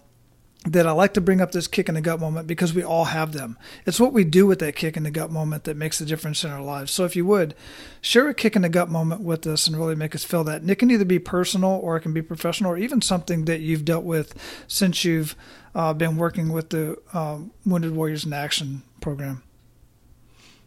that 0.65 0.87
I 0.87 0.91
like 0.91 1.13
to 1.13 1.21
bring 1.21 1.39
up 1.39 1.51
this 1.51 1.67
kick 1.67 1.87
in 1.87 1.95
the 1.95 2.01
gut 2.01 2.19
moment 2.19 2.47
because 2.47 2.73
we 2.73 2.83
all 2.83 3.05
have 3.05 3.31
them. 3.31 3.57
It's 3.85 3.99
what 3.99 4.11
we 4.11 4.23
do 4.23 4.45
with 4.45 4.59
that 4.59 4.75
kick 4.75 4.97
in 4.97 5.03
the 5.03 5.11
gut 5.11 5.31
moment 5.31 5.63
that 5.63 5.77
makes 5.77 5.99
the 5.99 6.05
difference 6.05 6.43
in 6.43 6.51
our 6.51 6.61
lives. 6.61 6.91
So 6.91 7.05
if 7.05 7.15
you 7.15 7.25
would, 7.25 7.55
share 8.01 8.27
a 8.27 8.33
kick 8.33 8.55
in 8.55 8.63
the 8.63 8.69
gut 8.69 8.89
moment 8.89 9.21
with 9.21 9.47
us 9.47 9.67
and 9.67 9.77
really 9.77 9.95
make 9.95 10.15
us 10.15 10.23
feel 10.23 10.43
that. 10.45 10.61
And 10.61 10.69
it 10.69 10.75
can 10.75 10.91
either 10.91 11.05
be 11.05 11.19
personal 11.19 11.71
or 11.71 11.95
it 11.95 12.01
can 12.01 12.13
be 12.13 12.21
professional 12.21 12.71
or 12.71 12.77
even 12.77 13.01
something 13.01 13.45
that 13.45 13.61
you've 13.61 13.85
dealt 13.85 14.03
with 14.03 14.33
since 14.67 15.05
you've 15.05 15.35
uh, 15.73 15.93
been 15.93 16.17
working 16.17 16.51
with 16.51 16.69
the 16.69 16.97
um, 17.13 17.51
Wounded 17.65 17.95
Warriors 17.95 18.25
in 18.25 18.33
Action 18.33 18.81
program. 18.99 19.43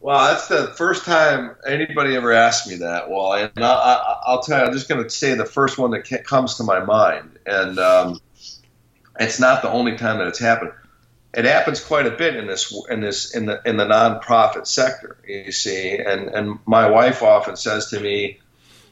Well, 0.01 0.33
that's 0.33 0.49
the 0.49 0.69
first 0.79 1.05
time 1.05 1.57
anybody 1.67 2.17
ever 2.17 2.33
asked 2.33 2.67
me 2.67 2.77
that. 2.77 3.11
Well, 3.11 3.35
and 3.35 3.53
I, 3.59 4.17
will 4.29 4.39
tell 4.41 4.61
you, 4.61 4.65
I'm 4.65 4.73
just 4.73 4.89
going 4.89 5.03
to 5.03 5.11
say 5.11 5.35
the 5.35 5.45
first 5.45 5.77
one 5.77 5.91
that 5.91 6.25
comes 6.25 6.57
to 6.57 6.63
my 6.63 6.83
mind. 6.83 7.39
And, 7.45 7.79
um, 7.79 8.21
it's 9.21 9.39
not 9.39 9.63
the 9.63 9.71
only 9.71 9.97
time 9.97 10.19
that 10.19 10.27
it's 10.27 10.39
happened. 10.39 10.73
It 11.33 11.45
happens 11.45 11.79
quite 11.79 12.07
a 12.07 12.11
bit 12.11 12.35
in 12.35 12.49
this 12.49 12.75
in 12.89 13.01
this 13.01 13.37
in 13.37 13.47
the 13.47 13.61
in 13.65 13.77
the 13.77 13.85
nonprofit 13.85 14.67
sector. 14.67 15.17
You 15.27 15.53
see, 15.53 15.97
and 15.97 16.29
and 16.29 16.59
my 16.67 16.89
wife 16.89 17.23
often 17.23 17.55
says 17.55 17.91
to 17.91 18.01
me, 18.01 18.41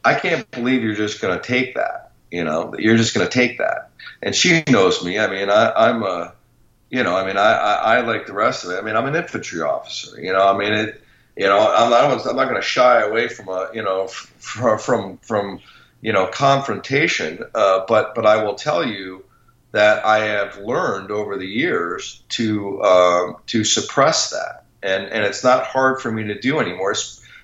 "I 0.05 0.15
can't 0.15 0.49
believe 0.53 0.85
you're 0.85 0.95
just 0.95 1.21
going 1.21 1.37
to 1.37 1.45
take 1.45 1.75
that. 1.75 2.13
You 2.31 2.45
know, 2.45 2.75
you're 2.79 2.97
just 2.97 3.15
going 3.15 3.27
to 3.27 3.33
take 3.33 3.59
that." 3.59 3.91
And 4.23 4.35
she 4.35 4.63
knows 4.69 5.05
me. 5.05 5.19
I 5.19 5.29
mean, 5.29 5.51
I, 5.51 5.73
I'm 5.73 6.03
a, 6.03 6.35
you 6.91 7.03
know, 7.03 7.17
I 7.17 7.27
mean, 7.27 7.37
I, 7.37 7.53
I, 7.53 7.97
I 7.97 8.01
like 8.01 8.27
the 8.27 8.33
rest 8.33 8.65
of 8.65 8.71
it. 8.71 8.79
I 8.79 8.83
mean, 8.83 8.97
I'm 8.97 9.07
an 9.07 9.17
infantry 9.17 9.63
officer. 9.63 10.21
You 10.21 10.33
know, 10.33 10.47
I 10.47 10.57
mean, 10.57 10.73
it, 10.73 11.03
you 11.37 11.47
know, 11.47 11.59
I'm 11.59 11.91
not, 11.91 12.27
I'm 12.27 12.37
not 12.37 12.45
going 12.45 12.61
to 12.61 12.63
shy 12.63 13.01
away 13.01 13.29
from 13.29 13.49
a, 13.49 13.71
you 13.75 13.83
know, 13.83 14.07
from 14.09 14.79
from 14.79 15.19
from, 15.19 15.61
you 16.03 16.13
know, 16.13 16.29
confrontation. 16.29 17.43
Uh, 17.55 17.85
but 17.89 18.15
but 18.15 18.27
I 18.27 18.45
will 18.45 18.55
tell 18.55 18.87
you 18.87 19.25
that 19.73 20.05
I 20.05 20.21
have 20.21 20.59
learned 20.59 21.11
over 21.11 21.37
the 21.37 21.47
years 21.47 22.23
to 22.31 22.81
uh, 22.81 23.33
to 23.49 23.65
suppress 23.65 24.31
that, 24.31 24.65
and 24.83 25.05
and 25.05 25.25
it's 25.25 25.45
not 25.45 25.65
hard 25.65 26.01
for 26.01 26.11
me 26.11 26.25
to 26.25 26.39
do 26.39 26.59
anymore. 26.59 26.95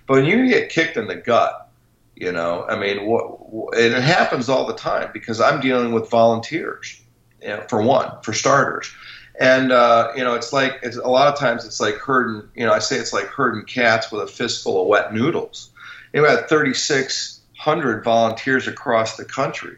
But 0.07 0.15
when 0.15 0.25
you 0.25 0.49
get 0.49 0.71
kicked 0.71 0.97
in 0.97 1.07
the 1.07 1.17
gut, 1.17 1.69
you 2.15 2.33
know, 2.33 2.65
I 2.69 2.79
mean, 2.79 3.07
what, 3.07 3.75
it 3.75 3.93
happens 4.03 4.49
all 4.49 4.67
the 4.67 4.75
time 4.75 5.11
because 5.13 5.41
I'm 5.41 5.61
dealing 5.61 5.93
with 5.93 6.11
volunteers, 6.11 7.01
you 7.43 7.49
know, 7.49 7.65
for 7.69 7.83
one, 7.83 8.11
for 8.23 8.33
starters. 8.33 8.93
And 9.39 9.73
uh, 9.73 10.13
you 10.17 10.23
know, 10.23 10.35
it's 10.35 10.53
like 10.53 10.79
it's, 10.83 10.97
a 10.97 11.09
lot 11.09 11.33
of 11.33 11.39
times 11.39 11.65
it's 11.65 11.81
like 11.81 11.97
herding. 11.97 12.49
You 12.55 12.67
know, 12.67 12.73
I 12.73 12.79
say 12.79 12.97
it's 12.97 13.13
like 13.13 13.27
herding 13.27 13.65
cats 13.65 14.11
with 14.13 14.23
a 14.23 14.27
fistful 14.29 14.83
of 14.83 14.87
wet 14.87 15.13
noodles. 15.13 15.71
We 16.13 16.21
had 16.21 16.49
3,600 16.49 18.05
volunteers 18.05 18.69
across 18.69 19.17
the 19.17 19.25
country, 19.25 19.77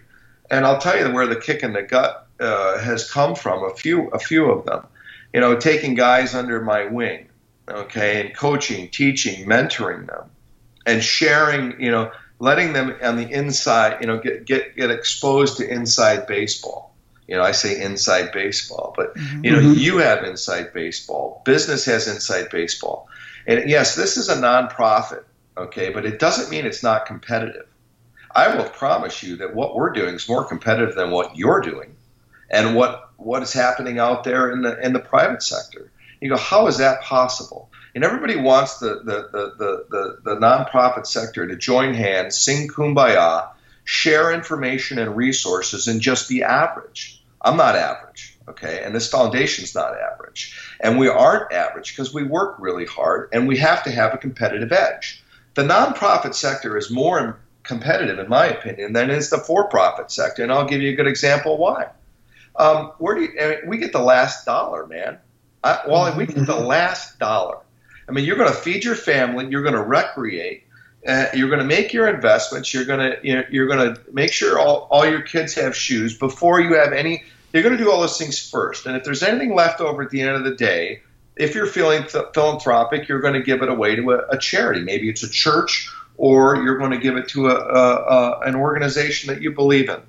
and 0.50 0.66
I'll 0.66 0.78
tell 0.78 0.98
you 0.98 1.10
where 1.10 1.26
the 1.26 1.36
kick 1.36 1.62
in 1.62 1.72
the 1.72 1.82
gut 1.82 2.25
uh, 2.40 2.78
has 2.78 3.10
come 3.10 3.34
from. 3.34 3.64
A 3.64 3.74
few, 3.74 4.08
a 4.08 4.18
few 4.18 4.50
of 4.50 4.64
them. 4.64 4.86
You 5.32 5.40
know, 5.40 5.56
taking 5.56 5.94
guys 5.94 6.34
under 6.34 6.60
my 6.62 6.86
wing, 6.86 7.28
okay, 7.68 8.20
and 8.20 8.36
coaching, 8.36 8.88
teaching, 8.88 9.46
mentoring 9.46 10.06
them, 10.06 10.30
and 10.86 11.02
sharing. 11.02 11.80
You 11.80 11.90
know, 11.90 12.12
letting 12.38 12.72
them 12.72 12.96
on 13.02 13.16
the 13.16 13.30
inside. 13.30 14.00
You 14.00 14.06
know, 14.06 14.18
get 14.18 14.46
get 14.46 14.76
get 14.76 14.90
exposed 14.90 15.58
to 15.58 15.68
inside 15.68 16.26
baseball. 16.26 16.94
You 17.26 17.36
know, 17.36 17.42
I 17.42 17.52
say 17.52 17.82
inside 17.82 18.30
baseball, 18.32 18.94
but 18.96 19.14
mm-hmm. 19.16 19.44
you 19.44 19.50
know, 19.50 19.58
mm-hmm. 19.58 19.78
you 19.78 19.98
have 19.98 20.24
inside 20.24 20.72
baseball. 20.72 21.42
Business 21.44 21.84
has 21.86 22.06
inside 22.06 22.48
baseball, 22.50 23.08
and 23.46 23.68
yes, 23.68 23.96
this 23.96 24.16
is 24.16 24.28
a 24.28 24.36
nonprofit, 24.36 25.24
okay, 25.56 25.90
but 25.90 26.06
it 26.06 26.18
doesn't 26.18 26.50
mean 26.50 26.64
it's 26.66 26.84
not 26.84 27.06
competitive. 27.06 27.66
I 28.34 28.54
will 28.54 28.68
promise 28.68 29.22
you 29.22 29.36
that 29.36 29.54
what 29.54 29.74
we're 29.74 29.90
doing 29.90 30.14
is 30.14 30.28
more 30.28 30.44
competitive 30.44 30.94
than 30.94 31.10
what 31.10 31.36
you're 31.36 31.60
doing 31.60 31.95
and 32.50 32.74
what 32.74 33.10
what 33.16 33.42
is 33.42 33.52
happening 33.52 33.98
out 33.98 34.24
there 34.24 34.50
in 34.50 34.62
the 34.62 34.78
in 34.84 34.92
the 34.92 34.98
private 34.98 35.42
sector. 35.42 35.90
You 36.20 36.30
go, 36.30 36.36
how 36.36 36.66
is 36.66 36.78
that 36.78 37.02
possible? 37.02 37.70
And 37.94 38.04
everybody 38.04 38.36
wants 38.36 38.78
the 38.78 39.00
the 39.04 39.28
the 39.32 39.54
the, 39.58 39.84
the, 39.90 40.18
the 40.24 40.40
nonprofit 40.40 41.06
sector 41.06 41.46
to 41.46 41.56
join 41.56 41.94
hands, 41.94 42.38
sing 42.38 42.68
kumbaya, 42.68 43.48
share 43.84 44.32
information 44.32 44.98
and 44.98 45.16
resources 45.16 45.88
and 45.88 46.00
just 46.00 46.28
be 46.28 46.42
average. 46.42 47.22
I'm 47.40 47.56
not 47.56 47.76
average, 47.76 48.36
okay? 48.48 48.82
And 48.84 48.94
this 48.94 49.08
foundation's 49.08 49.74
not 49.74 49.94
average. 49.96 50.58
And 50.80 50.98
we 50.98 51.08
aren't 51.08 51.52
average 51.52 51.94
because 51.94 52.12
we 52.12 52.24
work 52.24 52.56
really 52.58 52.86
hard 52.86 53.28
and 53.32 53.46
we 53.46 53.58
have 53.58 53.84
to 53.84 53.90
have 53.90 54.14
a 54.14 54.18
competitive 54.18 54.72
edge. 54.72 55.22
The 55.54 55.62
nonprofit 55.62 56.34
sector 56.34 56.76
is 56.76 56.90
more 56.90 57.38
competitive, 57.62 58.18
in 58.18 58.28
my 58.28 58.46
opinion, 58.46 58.92
than 58.92 59.10
is 59.10 59.30
the 59.30 59.38
for-profit 59.38 60.10
sector, 60.10 60.42
and 60.42 60.52
I'll 60.52 60.66
give 60.66 60.82
you 60.82 60.92
a 60.92 60.96
good 60.96 61.06
example 61.06 61.56
why. 61.58 61.88
Um, 62.58 62.92
where 62.98 63.14
do 63.14 63.22
you, 63.22 63.40
I 63.40 63.48
mean, 63.48 63.58
we 63.66 63.78
get 63.78 63.92
the 63.92 64.00
last 64.00 64.44
dollar, 64.44 64.86
man? 64.86 65.18
I, 65.62 65.80
Wally, 65.86 66.16
we 66.16 66.26
get 66.26 66.46
the 66.46 66.56
last 66.56 67.18
dollar. 67.18 67.58
I 68.08 68.12
mean, 68.12 68.24
you're 68.24 68.36
going 68.36 68.50
to 68.50 68.56
feed 68.56 68.84
your 68.84 68.94
family, 68.94 69.48
you're 69.50 69.62
going 69.62 69.74
to 69.74 69.82
recreate, 69.82 70.64
uh, 71.06 71.26
you're 71.34 71.48
going 71.48 71.60
to 71.60 71.66
make 71.66 71.92
your 71.92 72.08
investments, 72.08 72.72
you're 72.72 72.84
going 72.84 73.00
to 73.00 73.18
you 73.22 73.36
know, 73.36 73.44
you're 73.50 73.66
going 73.66 73.94
to 73.94 74.00
make 74.12 74.32
sure 74.32 74.58
all, 74.58 74.88
all 74.90 75.06
your 75.06 75.22
kids 75.22 75.54
have 75.54 75.76
shoes 75.76 76.16
before 76.16 76.60
you 76.60 76.74
have 76.74 76.92
any. 76.92 77.24
You're 77.52 77.62
going 77.62 77.76
to 77.76 77.82
do 77.82 77.90
all 77.90 78.00
those 78.00 78.18
things 78.18 78.38
first, 78.38 78.86
and 78.86 78.96
if 78.96 79.04
there's 79.04 79.22
anything 79.22 79.54
left 79.54 79.80
over 79.80 80.02
at 80.02 80.10
the 80.10 80.20
end 80.20 80.36
of 80.36 80.44
the 80.44 80.54
day, 80.54 81.02
if 81.36 81.54
you're 81.54 81.66
feeling 81.66 82.02
th- 82.02 82.26
philanthropic, 82.34 83.08
you're 83.08 83.20
going 83.20 83.34
to 83.34 83.42
give 83.42 83.62
it 83.62 83.68
away 83.68 83.96
to 83.96 84.12
a, 84.12 84.18
a 84.30 84.38
charity. 84.38 84.80
Maybe 84.80 85.08
it's 85.08 85.22
a 85.22 85.28
church 85.28 85.90
or 86.16 86.56
you're 86.56 86.78
going 86.78 86.92
to 86.92 86.98
give 86.98 87.16
it 87.16 87.28
to 87.28 87.48
a, 87.48 87.54
a, 87.54 87.94
a, 87.94 88.40
an 88.40 88.54
organization 88.54 89.32
that 89.32 89.42
you 89.42 89.52
believe 89.52 89.88
in. 89.88 90.00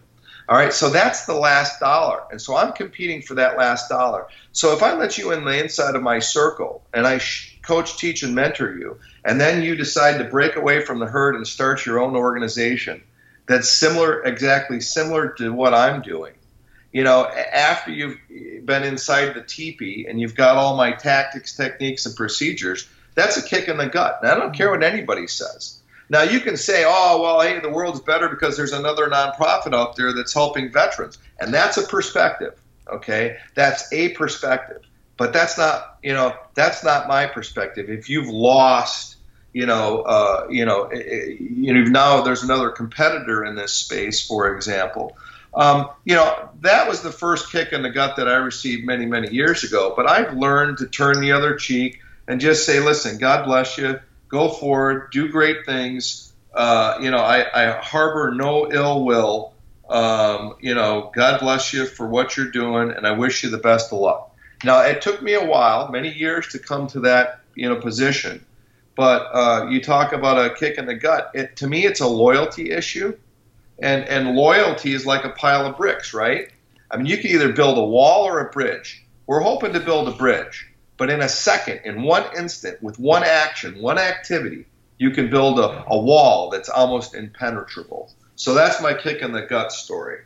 All 0.49 0.55
right, 0.55 0.71
so 0.71 0.89
that's 0.89 1.25
the 1.25 1.33
last 1.33 1.79
dollar. 1.79 2.23
And 2.31 2.41
so 2.41 2.55
I'm 2.55 2.71
competing 2.71 3.21
for 3.21 3.33
that 3.35 3.57
last 3.57 3.89
dollar. 3.89 4.27
So 4.53 4.73
if 4.73 4.81
I 4.81 4.93
let 4.93 5.17
you 5.17 5.31
in 5.31 5.43
the 5.43 5.61
inside 5.61 5.95
of 5.95 6.01
my 6.01 6.19
circle 6.19 6.83
and 6.93 7.05
I 7.05 7.17
sh- 7.17 7.59
coach, 7.63 7.97
teach, 7.97 8.23
and 8.23 8.33
mentor 8.33 8.77
you, 8.77 8.97
and 9.25 9.41
then 9.41 9.61
you 9.61 9.75
decide 9.75 10.19
to 10.19 10.23
break 10.23 10.55
away 10.55 10.85
from 10.85 10.99
the 10.99 11.05
herd 11.05 11.35
and 11.35 11.45
start 11.45 11.85
your 11.85 11.99
own 11.99 12.15
organization 12.15 13.03
that's 13.45 13.69
similar, 13.69 14.23
exactly 14.23 14.79
similar 14.79 15.29
to 15.33 15.51
what 15.51 15.73
I'm 15.73 16.01
doing, 16.01 16.33
you 16.93 17.03
know, 17.03 17.25
after 17.25 17.91
you've 17.91 18.17
been 18.65 18.83
inside 18.83 19.33
the 19.33 19.41
teepee 19.41 20.05
and 20.07 20.19
you've 20.19 20.35
got 20.35 20.55
all 20.55 20.77
my 20.77 20.91
tactics, 20.93 21.55
techniques, 21.55 22.05
and 22.05 22.15
procedures, 22.15 22.87
that's 23.15 23.37
a 23.37 23.43
kick 23.43 23.67
in 23.67 23.77
the 23.77 23.87
gut. 23.87 24.19
And 24.21 24.31
I 24.31 24.35
don't 24.35 24.53
care 24.53 24.71
what 24.71 24.83
anybody 24.83 25.27
says. 25.27 25.81
Now 26.09 26.23
you 26.23 26.39
can 26.39 26.57
say, 26.57 26.83
oh 26.85 27.21
well, 27.21 27.41
hey, 27.41 27.59
the 27.59 27.69
world's 27.69 27.99
better 27.99 28.29
because 28.29 28.55
there's 28.55 28.73
another 28.73 29.07
nonprofit 29.07 29.73
out 29.73 29.95
there 29.95 30.13
that's 30.13 30.33
helping 30.33 30.71
veterans, 30.71 31.17
and 31.39 31.53
that's 31.53 31.77
a 31.77 31.83
perspective. 31.83 32.59
Okay, 32.87 33.37
that's 33.55 33.91
a 33.91 34.09
perspective, 34.09 34.81
but 35.17 35.33
that's 35.33 35.57
not 35.57 35.97
you 36.03 36.13
know 36.13 36.33
that's 36.55 36.83
not 36.83 37.07
my 37.07 37.25
perspective. 37.25 37.89
If 37.89 38.09
you've 38.09 38.29
lost, 38.29 39.17
you 39.51 39.65
know, 39.65 40.01
uh, 40.01 40.47
you 40.49 40.65
know, 40.65 40.85
eh, 40.85 41.35
you 41.39 41.73
know 41.73 41.83
now 41.83 42.21
there's 42.21 42.43
another 42.43 42.69
competitor 42.69 43.43
in 43.43 43.55
this 43.55 43.73
space, 43.73 44.25
for 44.25 44.55
example. 44.55 45.17
Um, 45.53 45.89
you 46.05 46.15
know, 46.15 46.49
that 46.61 46.87
was 46.87 47.01
the 47.01 47.11
first 47.11 47.51
kick 47.51 47.73
in 47.73 47.81
the 47.81 47.89
gut 47.89 48.15
that 48.17 48.27
I 48.27 48.35
received 48.35 48.85
many, 48.85 49.05
many 49.07 49.33
years 49.33 49.63
ago. 49.63 49.91
But 49.95 50.07
I've 50.07 50.33
learned 50.33 50.77
to 50.79 50.85
turn 50.85 51.19
the 51.19 51.31
other 51.31 51.55
cheek 51.55 51.99
and 52.27 52.39
just 52.39 52.65
say, 52.65 52.79
listen, 52.79 53.17
God 53.17 53.45
bless 53.45 53.77
you 53.77 53.99
go 54.27 54.49
forward, 54.49 55.11
do 55.11 55.29
great 55.29 55.65
things. 55.65 56.33
Uh, 56.53 56.97
you 57.01 57.11
know, 57.11 57.17
I, 57.17 57.45
I, 57.53 57.81
harbor 57.81 58.33
no 58.33 58.71
ill 58.71 59.05
will. 59.05 59.53
Um, 59.89 60.55
you 60.59 60.73
know, 60.73 61.11
God 61.15 61.39
bless 61.39 61.71
you 61.71 61.85
for 61.85 62.07
what 62.07 62.35
you're 62.35 62.51
doing, 62.51 62.91
and 62.91 63.07
I 63.07 63.11
wish 63.11 63.43
you 63.43 63.49
the 63.49 63.57
best 63.57 63.93
of 63.93 63.99
luck. 63.99 64.35
Now, 64.63 64.81
it 64.81 65.01
took 65.01 65.21
me 65.21 65.33
a 65.33 65.45
while, 65.45 65.89
many 65.91 66.11
years, 66.11 66.47
to 66.49 66.59
come 66.59 66.87
to 66.87 67.01
that 67.01 67.41
you 67.55 67.69
know 67.69 67.75
position. 67.75 68.45
But 68.95 69.29
uh, 69.31 69.67
you 69.69 69.81
talk 69.81 70.13
about 70.13 70.43
a 70.43 70.53
kick 70.55 70.77
in 70.77 70.87
the 70.87 70.95
gut. 70.95 71.31
It, 71.33 71.55
to 71.57 71.67
me, 71.67 71.85
it's 71.85 71.99
a 71.99 72.07
loyalty 72.07 72.71
issue, 72.71 73.15
and 73.79 74.03
and 74.05 74.35
loyalty 74.35 74.93
is 74.93 75.05
like 75.05 75.23
a 75.23 75.29
pile 75.29 75.65
of 75.65 75.77
bricks, 75.77 76.13
right? 76.13 76.49
I 76.89 76.97
mean, 76.97 77.05
you 77.05 77.17
can 77.17 77.31
either 77.31 77.53
build 77.53 77.77
a 77.77 77.83
wall 77.83 78.25
or 78.25 78.39
a 78.39 78.51
bridge. 78.51 79.03
We're 79.27 79.41
hoping 79.41 79.73
to 79.73 79.79
build 79.79 80.07
a 80.07 80.11
bridge. 80.11 80.67
But 80.97 81.09
in 81.09 81.21
a 81.21 81.29
second, 81.29 81.81
in 81.85 82.03
one 82.03 82.23
instant, 82.35 82.81
with 82.81 82.97
one 82.99 83.23
action, 83.23 83.79
one 83.81 83.97
activity, 83.97 84.65
you 84.97 85.11
can 85.11 85.29
build 85.29 85.59
a, 85.59 85.85
a 85.87 85.99
wall 85.99 86.49
that's 86.49 86.69
almost 86.69 87.13
impenetrable. 87.13 88.11
So 88.35 88.53
that's 88.53 88.81
my 88.81 88.93
kick 88.93 89.21
in 89.21 89.31
the 89.31 89.43
gut 89.43 89.71
story. 89.71 90.21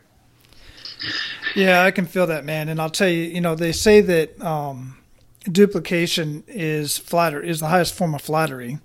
Yeah, 1.54 1.82
I 1.82 1.90
can 1.90 2.06
feel 2.06 2.26
that, 2.28 2.44
man. 2.44 2.68
And 2.68 2.80
I'll 2.80 2.90
tell 2.90 3.08
you, 3.08 3.22
you 3.24 3.40
know, 3.40 3.54
they 3.54 3.72
say 3.72 4.00
that 4.00 4.40
um, 4.40 4.96
duplication 5.50 6.44
is 6.46 6.96
flatter 6.96 7.40
is 7.40 7.60
the 7.60 7.68
highest 7.68 7.94
form 7.94 8.14
of 8.14 8.22
flattery, 8.22 8.78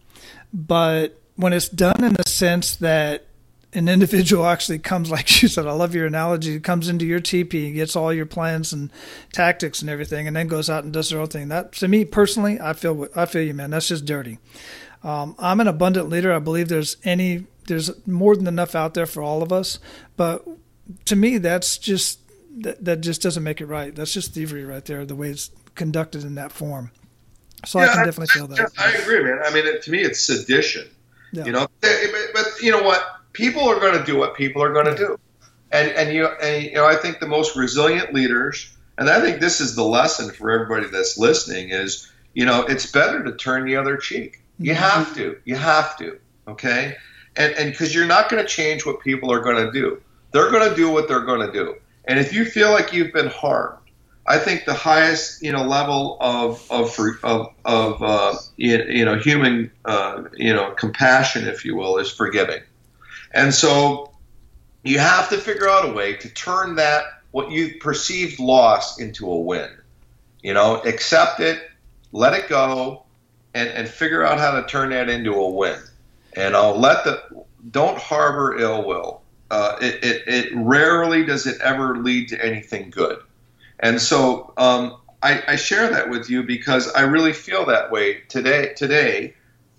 but 0.54 1.20
when 1.36 1.54
it's 1.54 1.70
done 1.70 2.04
in 2.04 2.14
the 2.14 2.28
sense 2.28 2.76
that 2.78 3.27
an 3.74 3.90
individual 3.90 4.46
actually 4.46 4.80
comes, 4.80 5.12
like 5.12 5.42
you 5.42 5.48
said, 5.48 5.68
I 5.68 5.72
love 5.72 5.94
your 5.94 6.06
analogy, 6.06 6.60
comes 6.60 6.90
into 6.90 7.06
your 7.06 7.20
teepee, 7.20 7.72
gets 7.74 7.96
all 7.96 8.14
your 8.14 8.26
plans 8.26 8.74
and 8.74 8.92
tactics 9.34 9.82
and 9.82 9.90
everything, 9.90 10.28
and 10.28 10.36
then 10.36 10.48
goes 10.48 10.70
out 10.70 10.84
and 10.84 10.94
does 10.94 11.10
their 11.10 11.20
own 11.20 11.28
thing. 11.28 11.50
That, 11.50 11.74
to 11.74 11.88
me 11.88 12.06
personally, 12.06 12.60
I 12.60 12.74
feel, 12.74 13.08
I 13.16 13.26
feel 13.26 13.44
you, 13.44 13.54
man. 13.54 13.72
That's 13.72 13.88
just 13.88 14.06
dirty. 14.06 14.40
Um, 15.04 15.36
I'm 15.38 15.60
an 15.60 15.68
abundant 15.68 16.10
leader. 16.10 16.34
I 16.34 16.40
believe 16.40 16.70
there's 16.70 16.98
any, 17.04 17.46
there's 17.68 17.92
more 18.08 18.36
than 18.36 18.48
enough 18.48 18.76
out 18.76 18.94
there 18.94 19.06
for 19.06 19.22
all 19.22 19.44
of 19.44 19.52
us. 19.52 19.80
But 20.16 20.48
to 21.06 21.16
me, 21.16 21.38
that's 21.38 21.78
just, 21.78 22.20
that, 22.62 22.84
that 22.84 23.02
just 23.02 23.22
doesn't 23.22 23.44
make 23.44 23.62
it 23.62 23.68
right. 23.68 23.94
That's 23.94 24.14
just 24.14 24.34
thievery 24.34 24.66
right 24.66 24.84
there, 24.86 25.06
the 25.06 25.16
way 25.16 25.30
it's 25.30 25.52
conducted 25.76 26.24
in 26.24 26.36
that 26.36 26.52
form. 26.52 26.92
So 27.66 27.80
yeah, 27.80 27.86
I 27.86 27.94
can 27.94 28.06
definitely 28.06 28.34
I, 28.34 28.38
feel 28.38 28.48
that. 28.48 28.72
I 28.78 28.92
agree, 28.94 29.24
man. 29.24 29.40
I 29.46 29.54
mean, 29.54 29.66
it, 29.66 29.82
to 29.84 29.92
me, 29.92 30.00
it's 30.00 30.20
sedition. 30.20 30.88
Yeah. 31.34 31.46
You 31.46 31.52
know, 31.52 31.68
but 31.82 32.46
you 32.62 32.72
know 32.72 32.84
what? 32.84 33.17
People 33.38 33.70
are 33.70 33.80
going 33.80 33.98
to 33.98 34.04
do 34.04 34.18
what 34.18 34.36
people 34.36 34.64
are 34.64 34.74
going 34.74 34.88
to 34.88 34.96
do. 34.96 35.20
And, 35.72 35.92
and, 35.92 36.14
you, 36.14 36.26
and, 36.26 36.64
you 36.64 36.74
know, 36.74 36.86
I 36.86 36.96
think 36.96 37.20
the 37.20 37.28
most 37.28 37.56
resilient 37.56 38.14
leaders, 38.14 38.76
and 38.98 39.10
I 39.10 39.22
think 39.22 39.40
this 39.40 39.62
is 39.62 39.76
the 39.76 39.84
lesson 39.84 40.32
for 40.32 40.50
everybody 40.50 40.88
that's 40.88 41.20
listening 41.20 41.70
is, 41.70 42.12
you 42.34 42.46
know, 42.46 42.64
it's 42.64 42.92
better 42.92 43.24
to 43.24 43.34
turn 43.34 43.66
the 43.66 43.76
other 43.76 43.96
cheek. 43.96 44.42
You 44.58 44.74
mm-hmm. 44.74 44.82
have 44.82 45.16
to. 45.16 45.38
You 45.46 45.56
have 45.56 45.98
to. 46.00 46.20
Okay? 46.48 46.96
And 47.36 47.54
and 47.54 47.72
because 47.72 47.94
you're 47.94 48.08
not 48.08 48.30
going 48.30 48.42
to 48.42 48.50
change 48.50 48.86
what 48.86 49.00
people 49.02 49.32
are 49.32 49.40
going 49.42 49.64
to 49.64 49.72
do. 49.72 50.02
They're 50.32 50.50
going 50.50 50.68
to 50.68 50.76
do 50.76 50.90
what 50.90 51.08
they're 51.08 51.26
going 51.26 51.46
to 51.46 51.54
do. 51.54 51.76
And 52.06 52.18
if 52.18 52.34
you 52.34 52.44
feel 52.46 52.72
like 52.72 52.92
you've 52.92 53.14
been 53.14 53.28
harmed, 53.28 53.78
I 54.26 54.40
think 54.40 54.66
the 54.66 54.74
highest 54.74 55.44
you 55.44 55.52
know 55.52 55.64
level 55.64 56.18
of 56.20 56.66
of 56.72 56.98
of, 57.24 57.54
of 57.66 58.04
uh, 58.04 58.36
you 58.58 59.06
know 59.06 59.18
human 59.18 59.72
uh, 59.86 60.24
you 60.36 60.54
know 60.54 60.72
compassion, 60.72 61.48
if 61.48 61.64
you 61.64 61.76
will, 61.76 61.98
is 61.98 62.12
forgiving. 62.12 62.62
And 63.34 63.54
so 63.54 64.12
you 64.84 65.00
have 65.00 65.30
to 65.30 65.38
figure 65.38 65.70
out 65.70 65.90
a 65.90 65.94
way 65.94 66.14
to 66.16 66.30
turn 66.30 66.76
that 66.76 67.04
what 67.32 67.52
you 67.52 67.76
perceived 67.80 68.40
loss 68.40 69.00
into 69.00 69.30
a 69.30 69.40
win. 69.40 69.70
You 70.42 70.54
know, 70.54 70.82
accept 70.82 71.40
it, 71.40 71.70
let 72.12 72.34
it 72.34 72.48
go, 72.48 73.04
and, 73.54 73.70
and 73.70 73.88
figure 73.88 74.24
out 74.24 74.40
how 74.40 74.52
to 74.60 74.68
turn 74.68 74.92
that 74.92 75.10
into 75.10 75.34
a 75.34 75.50
win. 75.50 75.80
And 76.36 76.56
I'll 76.56 76.80
let 76.80 77.04
the 77.04 77.22
don't 77.72 77.98
harbor 77.98 78.58
ill 78.58 78.86
will. 78.86 79.22
Uh, 79.50 79.78
it, 79.82 80.04
it, 80.04 80.28
it, 80.28 80.50
rarely 80.56 81.26
does 81.26 81.48
it 81.48 81.60
ever 81.62 81.98
lead 81.98 82.28
to 82.30 82.46
anything 82.46 82.90
good. 82.90 83.18
And 83.80 84.02
so 84.02 84.54
um, 84.58 84.98
I, 85.24 85.42
I, 85.48 85.56
share 85.56 85.90
that 85.90 86.10
with 86.10 86.30
you 86.30 86.44
because 86.44 86.92
I 86.94 87.02
really 87.02 87.32
feel 87.32 87.66
that 87.68 87.90
way 87.90 88.22
today. 88.28 88.74
Today, 88.76 89.36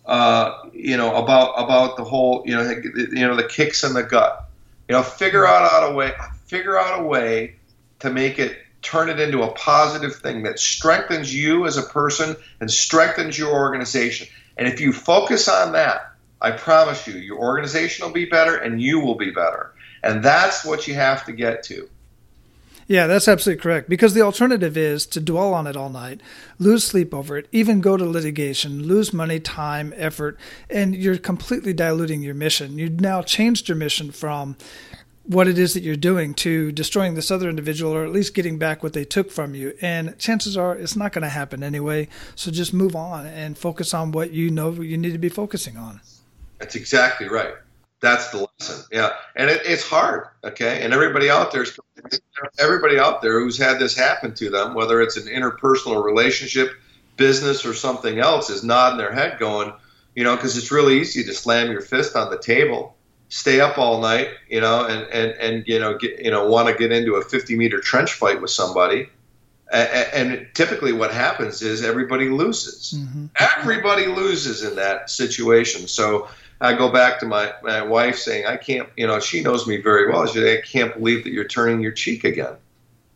uh, 0.08 0.62
you 0.72 0.96
know, 0.96 1.14
about 1.14 1.52
about 1.56 1.96
the 1.96 2.04
whole, 2.04 2.42
you 2.46 2.56
know, 2.56 2.62
you 2.62 3.28
know, 3.28 3.36
the 3.36 3.44
kicks 3.44 3.84
in 3.84 3.92
the 3.92 4.02
gut. 4.02 4.46
You 4.88 4.94
know, 4.94 5.02
figure 5.02 5.46
out 5.46 5.92
a 5.92 5.94
way, 5.94 6.12
figure 6.46 6.78
out 6.78 7.00
a 7.00 7.02
way 7.04 7.56
to 8.00 8.10
make 8.10 8.38
it 8.38 8.56
turn 8.80 9.10
it 9.10 9.20
into 9.20 9.42
a 9.42 9.52
positive 9.52 10.16
thing 10.16 10.44
that 10.44 10.58
strengthens 10.58 11.34
you 11.34 11.66
as 11.66 11.76
a 11.76 11.82
person 11.82 12.36
and 12.60 12.70
strengthens 12.70 13.36
your 13.36 13.52
organization. 13.52 14.28
And 14.56 14.66
if 14.66 14.80
you 14.80 14.92
focus 14.92 15.46
on 15.46 15.72
that, 15.72 16.12
I 16.40 16.52
promise 16.52 17.06
you, 17.06 17.14
your 17.14 17.38
organization 17.38 18.06
will 18.06 18.12
be 18.12 18.24
better 18.24 18.56
and 18.56 18.80
you 18.80 19.00
will 19.00 19.16
be 19.16 19.30
better. 19.30 19.74
And 20.02 20.22
that's 20.24 20.64
what 20.64 20.86
you 20.86 20.94
have 20.94 21.26
to 21.26 21.32
get 21.32 21.64
to. 21.64 21.90
Yeah, 22.88 23.06
that's 23.06 23.28
absolutely 23.28 23.62
correct. 23.62 23.90
Because 23.90 24.14
the 24.14 24.22
alternative 24.22 24.76
is 24.78 25.04
to 25.08 25.20
dwell 25.20 25.52
on 25.52 25.66
it 25.66 25.76
all 25.76 25.90
night, 25.90 26.22
lose 26.58 26.84
sleep 26.84 27.12
over 27.12 27.36
it, 27.36 27.46
even 27.52 27.82
go 27.82 27.98
to 27.98 28.04
litigation, 28.04 28.82
lose 28.82 29.12
money, 29.12 29.38
time, 29.38 29.92
effort, 29.94 30.38
and 30.70 30.96
you're 30.96 31.18
completely 31.18 31.74
diluting 31.74 32.22
your 32.22 32.34
mission. 32.34 32.78
You've 32.78 32.98
now 33.00 33.20
changed 33.20 33.68
your 33.68 33.76
mission 33.76 34.10
from 34.10 34.56
what 35.24 35.46
it 35.46 35.58
is 35.58 35.74
that 35.74 35.82
you're 35.82 35.96
doing 35.96 36.32
to 36.32 36.72
destroying 36.72 37.14
this 37.14 37.30
other 37.30 37.50
individual 37.50 37.94
or 37.94 38.04
at 38.04 38.10
least 38.10 38.32
getting 38.32 38.58
back 38.58 38.82
what 38.82 38.94
they 38.94 39.04
took 39.04 39.30
from 39.30 39.54
you. 39.54 39.74
And 39.82 40.18
chances 40.18 40.56
are 40.56 40.74
it's 40.74 40.96
not 40.96 41.12
going 41.12 41.22
to 41.22 41.28
happen 41.28 41.62
anyway. 41.62 42.08
So 42.34 42.50
just 42.50 42.72
move 42.72 42.96
on 42.96 43.26
and 43.26 43.58
focus 43.58 43.92
on 43.92 44.12
what 44.12 44.32
you 44.32 44.50
know 44.50 44.70
you 44.72 44.96
need 44.96 45.12
to 45.12 45.18
be 45.18 45.28
focusing 45.28 45.76
on. 45.76 46.00
That's 46.58 46.74
exactly 46.74 47.28
right. 47.28 47.52
That's 48.00 48.30
the 48.30 48.46
lesson. 48.60 48.86
Yeah. 48.92 49.12
And 49.34 49.50
it, 49.50 49.62
it's 49.64 49.82
hard. 49.82 50.28
Okay. 50.44 50.82
And 50.82 50.92
everybody 50.92 51.30
out 51.30 51.52
there 51.52 51.64
everybody 52.58 52.98
out 52.98 53.22
there 53.22 53.40
who's 53.40 53.58
had 53.58 53.78
this 53.78 53.96
happen 53.96 54.34
to 54.34 54.50
them, 54.50 54.74
whether 54.74 55.00
it's 55.00 55.16
an 55.16 55.26
interpersonal 55.26 56.02
relationship, 56.04 56.72
business, 57.16 57.66
or 57.66 57.74
something 57.74 58.20
else, 58.20 58.50
is 58.50 58.62
nodding 58.62 58.98
their 58.98 59.12
head 59.12 59.38
going, 59.40 59.72
you 60.14 60.22
know, 60.22 60.36
because 60.36 60.56
it's 60.56 60.70
really 60.70 61.00
easy 61.00 61.24
to 61.24 61.34
slam 61.34 61.72
your 61.72 61.80
fist 61.80 62.14
on 62.14 62.30
the 62.30 62.38
table 62.38 62.94
stay 63.28 63.60
up 63.60 63.78
all 63.78 64.00
night, 64.00 64.30
you 64.48 64.60
know, 64.60 64.86
and 64.86 65.06
and 65.12 65.32
and 65.32 65.68
you 65.68 65.78
know 65.78 65.96
get 65.96 66.24
you 66.24 66.30
know 66.30 66.48
want 66.48 66.68
to 66.68 66.74
get 66.74 66.92
into 66.92 67.14
a 67.16 67.22
50 67.22 67.56
meter 67.56 67.80
trench 67.80 68.12
fight 68.12 68.40
with 68.40 68.50
somebody. 68.50 69.08
And, 69.70 70.30
and 70.30 70.48
typically, 70.54 70.92
what 70.92 71.12
happens 71.12 71.60
is 71.60 71.84
everybody 71.84 72.30
loses. 72.30 72.94
Mm-hmm. 72.96 73.26
Everybody 73.38 74.06
loses 74.06 74.62
in 74.64 74.76
that 74.76 75.10
situation. 75.10 75.88
So 75.88 76.28
I 76.60 76.74
go 76.74 76.90
back 76.90 77.20
to 77.20 77.26
my, 77.26 77.52
my 77.62 77.82
wife 77.82 78.18
saying, 78.18 78.46
I 78.46 78.56
can't, 78.56 78.88
you 78.96 79.06
know, 79.06 79.20
she 79.20 79.42
knows 79.42 79.66
me 79.66 79.76
very 79.76 80.10
well. 80.10 80.26
She 80.26 80.34
said, 80.34 80.58
I 80.58 80.60
can't 80.60 80.94
believe 80.94 81.24
that 81.24 81.32
you're 81.32 81.46
turning 81.46 81.80
your 81.80 81.92
cheek 81.92 82.24
again. 82.24 82.54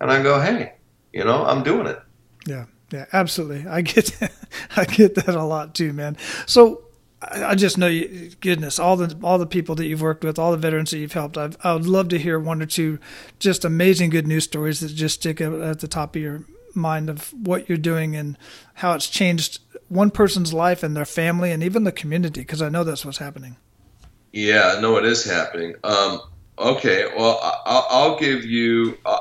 And 0.00 0.11
I 0.11 0.22
go, 0.22 0.40
hey, 0.40 0.74
you 1.12 1.24
know, 1.24 1.44
I'm 1.44 1.62
doing 1.62 1.87
it. 1.87 2.00
Yeah. 2.46 2.66
Yeah, 2.92 3.07
absolutely. 3.12 3.66
I 3.66 3.81
get, 3.81 4.12
I 4.76 4.85
get 4.85 5.14
that 5.14 5.35
a 5.35 5.42
lot 5.42 5.74
too, 5.74 5.92
man. 5.92 6.18
So 6.46 6.83
I 7.22 7.55
just 7.55 7.78
know 7.78 7.87
you, 7.87 8.31
goodness, 8.40 8.78
all 8.78 8.96
the 8.96 9.16
all 9.22 9.38
the 9.38 9.46
people 9.46 9.74
that 9.76 9.87
you've 9.87 10.02
worked 10.02 10.24
with, 10.24 10.38
all 10.38 10.50
the 10.50 10.57
veterans 10.59 10.90
that 10.90 10.98
you've 10.98 11.12
helped. 11.12 11.38
I've, 11.38 11.57
I 11.62 11.72
would 11.72 11.87
love 11.87 12.09
to 12.09 12.18
hear 12.18 12.38
one 12.38 12.61
or 12.61 12.66
two 12.66 12.98
just 13.38 13.64
amazing 13.64 14.11
good 14.11 14.26
news 14.26 14.44
stories 14.44 14.81
that 14.81 14.88
just 14.88 15.20
stick 15.20 15.40
at 15.40 15.81
the 15.81 15.88
top 15.88 16.16
of 16.16 16.22
your 16.22 16.44
mind 16.74 17.09
of 17.09 17.33
what 17.33 17.68
you're 17.68 17.78
doing 17.78 18.16
and 18.16 18.37
how 18.74 18.94
it's 18.94 19.09
changed 19.09 19.61
one 19.92 20.11
person's 20.11 20.52
life 20.52 20.83
and 20.83 20.96
their 20.96 21.05
family 21.05 21.52
and 21.52 21.62
even 21.62 21.85
the 21.85 21.92
community. 21.92 22.40
Because 22.40 22.62
I 22.62 22.68
know 22.68 22.85
that's 22.85 23.05
what's 23.05 23.18
happening. 23.18 23.57
Yeah, 24.33 24.78
no, 24.81 24.96
it 24.96 25.05
is 25.05 25.24
happening. 25.24 25.74
Um, 25.85 26.20
okay, 26.59 27.12
well, 27.16 27.38
I'll, 27.66 27.87
I'll 27.90 28.18
give 28.18 28.44
you. 28.44 28.96
Uh, 29.05 29.18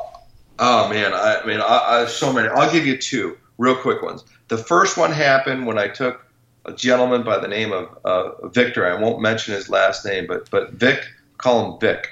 oh 0.59 0.89
man, 0.89 1.13
I, 1.13 1.41
I 1.41 1.45
mean, 1.45 1.59
I, 1.59 2.01
I 2.01 2.05
so 2.05 2.31
many. 2.31 2.47
I'll 2.47 2.71
give 2.71 2.85
you 2.85 2.97
two 2.97 3.37
real 3.57 3.75
quick 3.75 4.01
ones. 4.01 4.23
The 4.47 4.57
first 4.57 4.97
one 4.97 5.11
happened 5.11 5.67
when 5.67 5.77
I 5.77 5.89
took 5.89 6.25
a 6.65 6.73
gentleman 6.73 7.23
by 7.23 7.39
the 7.39 7.47
name 7.47 7.73
of 7.73 7.97
uh, 8.05 8.47
Victor. 8.47 8.85
I 8.85 8.99
won't 8.99 9.21
mention 9.21 9.53
his 9.53 9.69
last 9.69 10.05
name, 10.05 10.27
but 10.27 10.49
but 10.49 10.71
Vic, 10.71 11.05
call 11.37 11.73
him 11.73 11.79
Vic. 11.79 12.07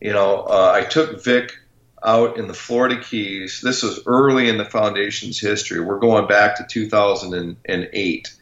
You 0.00 0.12
know, 0.12 0.42
uh, 0.42 0.72
I 0.74 0.84
took 0.84 1.24
Vic 1.24 1.58
out 2.04 2.36
in 2.38 2.46
the 2.46 2.54
Florida 2.54 3.00
Keys. 3.00 3.60
This 3.62 3.82
was 3.82 4.00
early 4.06 4.48
in 4.48 4.58
the 4.58 4.64
foundation's 4.64 5.38
history. 5.40 5.80
We're 5.80 5.98
going 5.98 6.26
back 6.26 6.56
to 6.56 6.66
2008. 6.68 8.36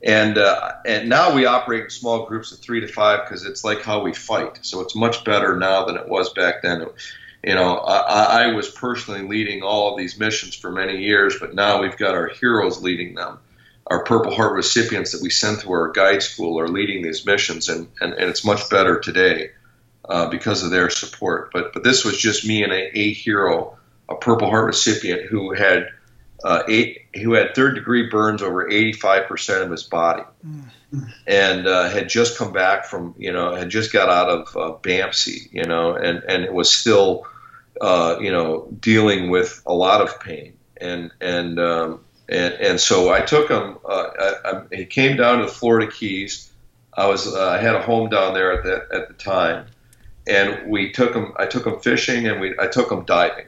And 0.00 0.38
uh, 0.38 0.72
and 0.86 1.08
now 1.08 1.34
we 1.34 1.44
operate 1.44 1.84
in 1.84 1.90
small 1.90 2.26
groups 2.26 2.52
of 2.52 2.60
three 2.60 2.80
to 2.80 2.86
five 2.86 3.24
because 3.24 3.44
it's 3.44 3.64
like 3.64 3.82
how 3.82 4.02
we 4.02 4.12
fight. 4.12 4.60
So 4.62 4.80
it's 4.80 4.94
much 4.94 5.24
better 5.24 5.56
now 5.56 5.86
than 5.86 5.96
it 5.96 6.08
was 6.08 6.32
back 6.32 6.62
then. 6.62 6.86
You 7.42 7.54
know, 7.54 7.78
I, 7.78 8.44
I 8.44 8.52
was 8.52 8.70
personally 8.70 9.26
leading 9.26 9.62
all 9.62 9.92
of 9.92 9.98
these 9.98 10.18
missions 10.18 10.54
for 10.54 10.70
many 10.70 11.02
years, 11.02 11.36
but 11.40 11.54
now 11.54 11.82
we've 11.82 11.96
got 11.96 12.14
our 12.14 12.28
heroes 12.28 12.80
leading 12.80 13.14
them 13.14 13.38
our 13.88 14.04
Purple 14.04 14.34
Heart 14.34 14.52
recipients 14.52 15.12
that 15.12 15.22
we 15.22 15.30
send 15.30 15.58
through 15.58 15.72
our 15.72 15.90
guide 15.90 16.22
school 16.22 16.60
are 16.60 16.68
leading 16.68 17.02
these 17.02 17.24
missions, 17.24 17.70
and, 17.70 17.88
and, 18.00 18.12
and 18.12 18.28
it's 18.28 18.44
much 18.44 18.68
better 18.68 19.00
today 19.00 19.50
uh, 20.08 20.28
because 20.28 20.62
of 20.62 20.70
their 20.70 20.90
support. 20.90 21.50
But 21.52 21.72
but 21.72 21.84
this 21.84 22.04
was 22.04 22.18
just 22.18 22.46
me 22.46 22.62
and 22.62 22.72
a, 22.72 22.98
a 22.98 23.12
hero, 23.12 23.78
a 24.08 24.14
Purple 24.14 24.50
Heart 24.50 24.66
recipient 24.66 25.22
who 25.28 25.54
had 25.54 25.88
uh, 26.44 26.62
eight, 26.68 27.06
who 27.14 27.32
had 27.32 27.54
third 27.54 27.74
degree 27.74 28.08
burns 28.08 28.42
over 28.42 28.68
85% 28.68 29.62
of 29.62 29.70
his 29.70 29.82
body, 29.82 30.22
mm-hmm. 30.46 31.00
and 31.26 31.66
uh, 31.66 31.88
had 31.88 32.08
just 32.08 32.38
come 32.38 32.52
back 32.52 32.86
from 32.86 33.14
you 33.18 33.32
know 33.32 33.54
had 33.54 33.70
just 33.70 33.92
got 33.92 34.08
out 34.08 34.28
of 34.28 34.56
uh, 34.56 34.78
you 35.52 35.64
know, 35.64 35.94
and 35.94 36.22
and 36.24 36.44
it 36.44 36.52
was 36.52 36.72
still 36.72 37.26
uh, 37.80 38.16
you 38.20 38.32
know 38.32 38.68
dealing 38.80 39.30
with 39.30 39.62
a 39.66 39.74
lot 39.74 40.00
of 40.00 40.20
pain 40.20 40.54
and 40.80 41.10
and 41.20 41.58
um, 41.58 42.00
and, 42.28 42.54
and 42.54 42.80
so 42.80 43.12
I 43.12 43.20
took 43.20 43.50
him. 43.50 43.78
Uh, 43.84 44.08
I, 44.18 44.34
I, 44.44 44.62
he 44.76 44.84
came 44.84 45.16
down 45.16 45.38
to 45.38 45.46
the 45.46 45.50
Florida 45.50 45.90
Keys. 45.90 46.50
I 46.94 47.06
was 47.06 47.32
uh, 47.32 47.48
I 47.48 47.58
had 47.58 47.74
a 47.74 47.82
home 47.82 48.10
down 48.10 48.34
there 48.34 48.52
at 48.52 48.64
the 48.64 48.96
at 48.96 49.08
the 49.08 49.14
time, 49.14 49.66
and 50.28 50.70
we 50.70 50.92
took 50.92 51.14
him. 51.14 51.32
I 51.36 51.46
took 51.46 51.66
him 51.66 51.80
fishing, 51.80 52.26
and 52.26 52.40
we 52.40 52.54
I 52.58 52.66
took 52.66 52.92
him 52.92 53.04
diving, 53.04 53.46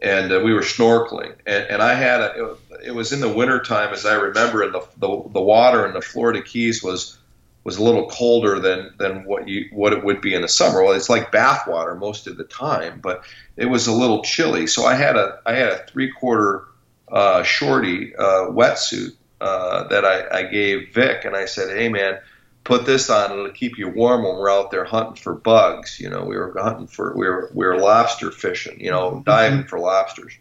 and 0.00 0.32
uh, 0.32 0.40
we 0.44 0.54
were 0.54 0.60
snorkeling. 0.60 1.34
And, 1.46 1.64
and 1.64 1.82
I 1.82 1.94
had 1.94 2.20
a, 2.20 2.56
it, 2.84 2.92
was 2.92 3.12
in 3.12 3.20
the 3.20 3.28
wintertime, 3.28 3.92
as 3.92 4.06
I 4.06 4.14
remember, 4.14 4.62
and 4.62 4.72
the, 4.72 4.86
the 4.98 5.22
the 5.32 5.42
water 5.42 5.86
in 5.86 5.92
the 5.92 6.00
Florida 6.00 6.40
Keys 6.40 6.82
was 6.82 7.18
was 7.64 7.78
a 7.78 7.82
little 7.82 8.08
colder 8.08 8.60
than 8.60 8.94
than 8.98 9.24
what 9.24 9.48
you 9.48 9.68
what 9.72 9.92
it 9.92 10.04
would 10.04 10.20
be 10.20 10.34
in 10.34 10.42
the 10.42 10.48
summer. 10.48 10.82
Well, 10.82 10.92
it's 10.92 11.10
like 11.10 11.32
bath 11.32 11.66
water 11.66 11.94
most 11.94 12.26
of 12.26 12.36
the 12.36 12.44
time, 12.44 13.00
but 13.02 13.24
it 13.56 13.66
was 13.66 13.86
a 13.86 13.92
little 13.92 14.22
chilly. 14.22 14.66
So 14.66 14.84
I 14.84 14.94
had 14.94 15.16
a 15.16 15.40
I 15.44 15.54
had 15.54 15.68
a 15.68 15.84
three 15.86 16.12
quarter 16.12 16.64
uh, 17.08 17.42
shorty 17.42 18.14
uh, 18.16 18.50
wetsuit 18.50 19.14
uh, 19.40 19.88
that 19.88 20.04
I, 20.04 20.38
I 20.38 20.42
gave 20.44 20.94
Vic, 20.94 21.24
and 21.24 21.34
I 21.34 21.46
said, 21.46 21.76
"Hey, 21.76 21.88
man." 21.88 22.18
Put 22.64 22.86
this 22.86 23.10
on; 23.10 23.32
it'll 23.32 23.50
keep 23.50 23.76
you 23.76 23.88
warm 23.88 24.24
when 24.24 24.36
we're 24.36 24.50
out 24.50 24.70
there 24.70 24.84
hunting 24.84 25.16
for 25.16 25.34
bugs. 25.34 26.00
You 26.00 26.08
know, 26.08 26.24
we 26.24 26.36
were 26.36 26.52
hunting 26.58 26.86
for 26.86 27.14
we 27.14 27.26
were 27.26 27.50
we 27.54 27.66
were 27.66 27.78
lobster 27.78 28.30
fishing. 28.30 28.80
You 28.80 28.90
know, 28.90 29.10
mm-hmm. 29.10 29.22
diving 29.22 29.64
for 29.64 29.78
lobsters. 29.78 30.32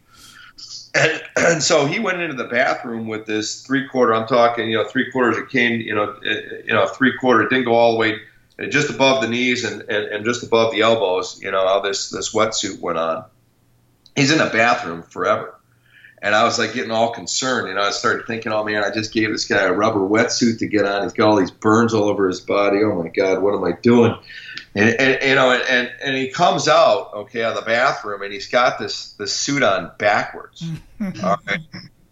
And, 0.95 1.23
and, 1.36 1.63
so 1.63 1.86
he 1.88 1.99
went 1.99 2.21
into 2.21 2.36
the 2.36 2.47
bathroom 2.47 3.07
with 3.07 3.25
this 3.25 3.65
three 3.65 3.88
quarter. 3.88 4.13
I'm 4.13 4.27
talking, 4.27 4.69
you 4.69 4.77
know, 4.77 4.88
three 4.88 5.12
quarters. 5.12 5.38
It 5.38 5.49
came, 5.49 5.81
you 5.81 5.95
know, 5.95 6.15
it, 6.21 6.65
you 6.67 6.73
know, 6.73 6.86
three 6.86 7.17
quarter. 7.17 7.41
It 7.41 7.49
didn't 7.49 7.65
go 7.65 7.73
all 7.73 7.93
the 7.93 7.97
way, 7.97 8.19
eh, 8.59 8.67
just 8.67 8.91
above 8.91 9.21
the 9.21 9.27
knees 9.27 9.63
and, 9.63 9.81
and, 9.81 10.05
and 10.05 10.25
just 10.25 10.43
above 10.43 10.71
the 10.71 10.81
elbows. 10.81 11.39
You 11.41 11.51
know 11.51 11.67
how 11.67 11.79
this 11.79 12.09
this 12.09 12.33
wetsuit 12.33 12.79
went 12.79 12.99
on. 12.99 13.25
He's 14.15 14.31
in 14.31 14.38
the 14.38 14.45
bathroom 14.45 15.01
forever. 15.01 15.59
And 16.23 16.33
I 16.33 16.45
was 16.45 16.57
like 16.57 16.73
getting 16.73 16.89
all 16.89 17.12
concerned. 17.12 17.67
You 17.67 17.75
know, 17.75 17.81
I 17.81 17.89
started 17.89 18.25
thinking, 18.25 18.53
oh 18.53 18.63
man, 18.63 18.81
I 18.81 18.91
just 18.91 19.12
gave 19.12 19.29
this 19.29 19.45
guy 19.45 19.63
a 19.63 19.73
rubber 19.73 19.99
wetsuit 19.99 20.59
to 20.59 20.67
get 20.67 20.86
on. 20.86 21.03
He's 21.03 21.12
got 21.12 21.27
all 21.27 21.36
these 21.36 21.51
burns 21.51 21.93
all 21.93 22.05
over 22.05 22.29
his 22.29 22.39
body. 22.39 22.77
Oh 22.81 23.03
my 23.03 23.09
God, 23.09 23.43
what 23.43 23.53
am 23.53 23.65
I 23.65 23.73
doing? 23.73 24.15
And, 24.73 24.89
and 25.01 25.21
you 25.21 25.36
know, 25.36 25.51
and, 25.51 25.91
and 26.01 26.15
he 26.15 26.29
comes 26.29 26.69
out, 26.69 27.13
okay, 27.13 27.43
out 27.43 27.57
of 27.57 27.65
the 27.65 27.69
bathroom, 27.69 28.21
and 28.21 28.31
he's 28.31 28.47
got 28.47 28.79
this 28.79 29.12
this 29.13 29.36
suit 29.36 29.63
on 29.63 29.91
backwards. 29.97 30.63
all 31.23 31.39
right, 31.45 31.59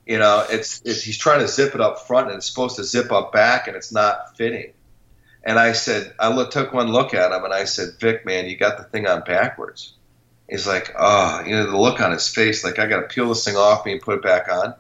you 0.06 0.20
know, 0.20 0.46
it's, 0.50 0.82
it's 0.84 1.02
he's 1.02 1.18
trying 1.18 1.40
to 1.40 1.48
zip 1.48 1.74
it 1.74 1.80
up 1.80 2.06
front, 2.06 2.28
and 2.28 2.36
it's 2.36 2.48
supposed 2.48 2.76
to 2.76 2.84
zip 2.84 3.14
up 3.14 3.32
back, 3.32 3.70
and 3.70 3.78
it's 3.78 3.94
not 3.94 4.36
fitting. 4.36 4.74
And 5.42 5.58
I 5.58 5.72
said, 5.72 6.14
I 6.20 6.34
look, 6.34 6.52
took 6.52 6.74
one 6.74 6.92
look 6.92 7.14
at 7.14 7.32
him, 7.32 7.46
and 7.46 7.54
I 7.54 7.64
said, 7.64 7.94
Vic, 8.00 8.26
man, 8.26 8.48
you 8.48 8.58
got 8.58 8.78
the 8.78 8.84
thing 8.84 9.08
on 9.08 9.22
backwards. 9.22 9.94
He's 10.52 10.68
like, 10.68 10.94
oh, 11.00 11.44
you 11.46 11.56
know, 11.56 11.72
the 11.72 11.78
look 11.78 12.02
on 12.02 12.12
his 12.12 12.28
face, 12.28 12.62
like 12.66 12.78
I 12.78 12.86
got 12.86 13.00
to 13.00 13.08
peel 13.08 13.30
this 13.30 13.46
thing 13.46 13.56
off 13.56 13.86
me 13.86 13.94
and 13.94 14.02
put 14.02 14.18
it 14.18 14.22
back 14.22 14.52
on. 14.52 14.76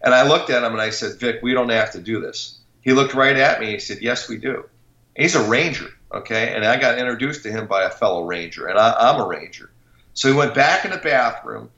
And 0.00 0.14
I 0.14 0.28
looked 0.28 0.48
at 0.48 0.62
him 0.62 0.70
and 0.70 0.80
I 0.80 0.90
said, 0.90 1.18
Vic, 1.18 1.40
we 1.42 1.54
don't 1.54 1.70
have 1.70 1.90
to 1.92 2.00
do 2.00 2.20
this. 2.20 2.56
He 2.82 2.92
looked 2.92 3.14
right 3.14 3.36
at 3.36 3.60
me. 3.60 3.72
He 3.72 3.80
said, 3.80 3.98
Yes, 4.00 4.28
we 4.28 4.38
do. 4.38 4.68
he's 5.16 5.34
a 5.34 5.42
ranger, 5.42 5.88
okay? 6.14 6.54
And 6.54 6.64
I 6.64 6.78
got 6.78 6.98
introduced 6.98 7.42
to 7.42 7.50
him 7.50 7.66
by 7.66 7.82
a 7.82 7.90
fellow 7.90 8.26
ranger, 8.26 8.68
and 8.68 8.78
I, 8.78 9.12
am 9.12 9.20
a 9.20 9.26
ranger. 9.26 9.72
So 10.14 10.30
he 10.30 10.38
went 10.38 10.54
back 10.54 10.84
in 10.84 10.92
the 10.92 10.98
bathroom. 10.98 11.70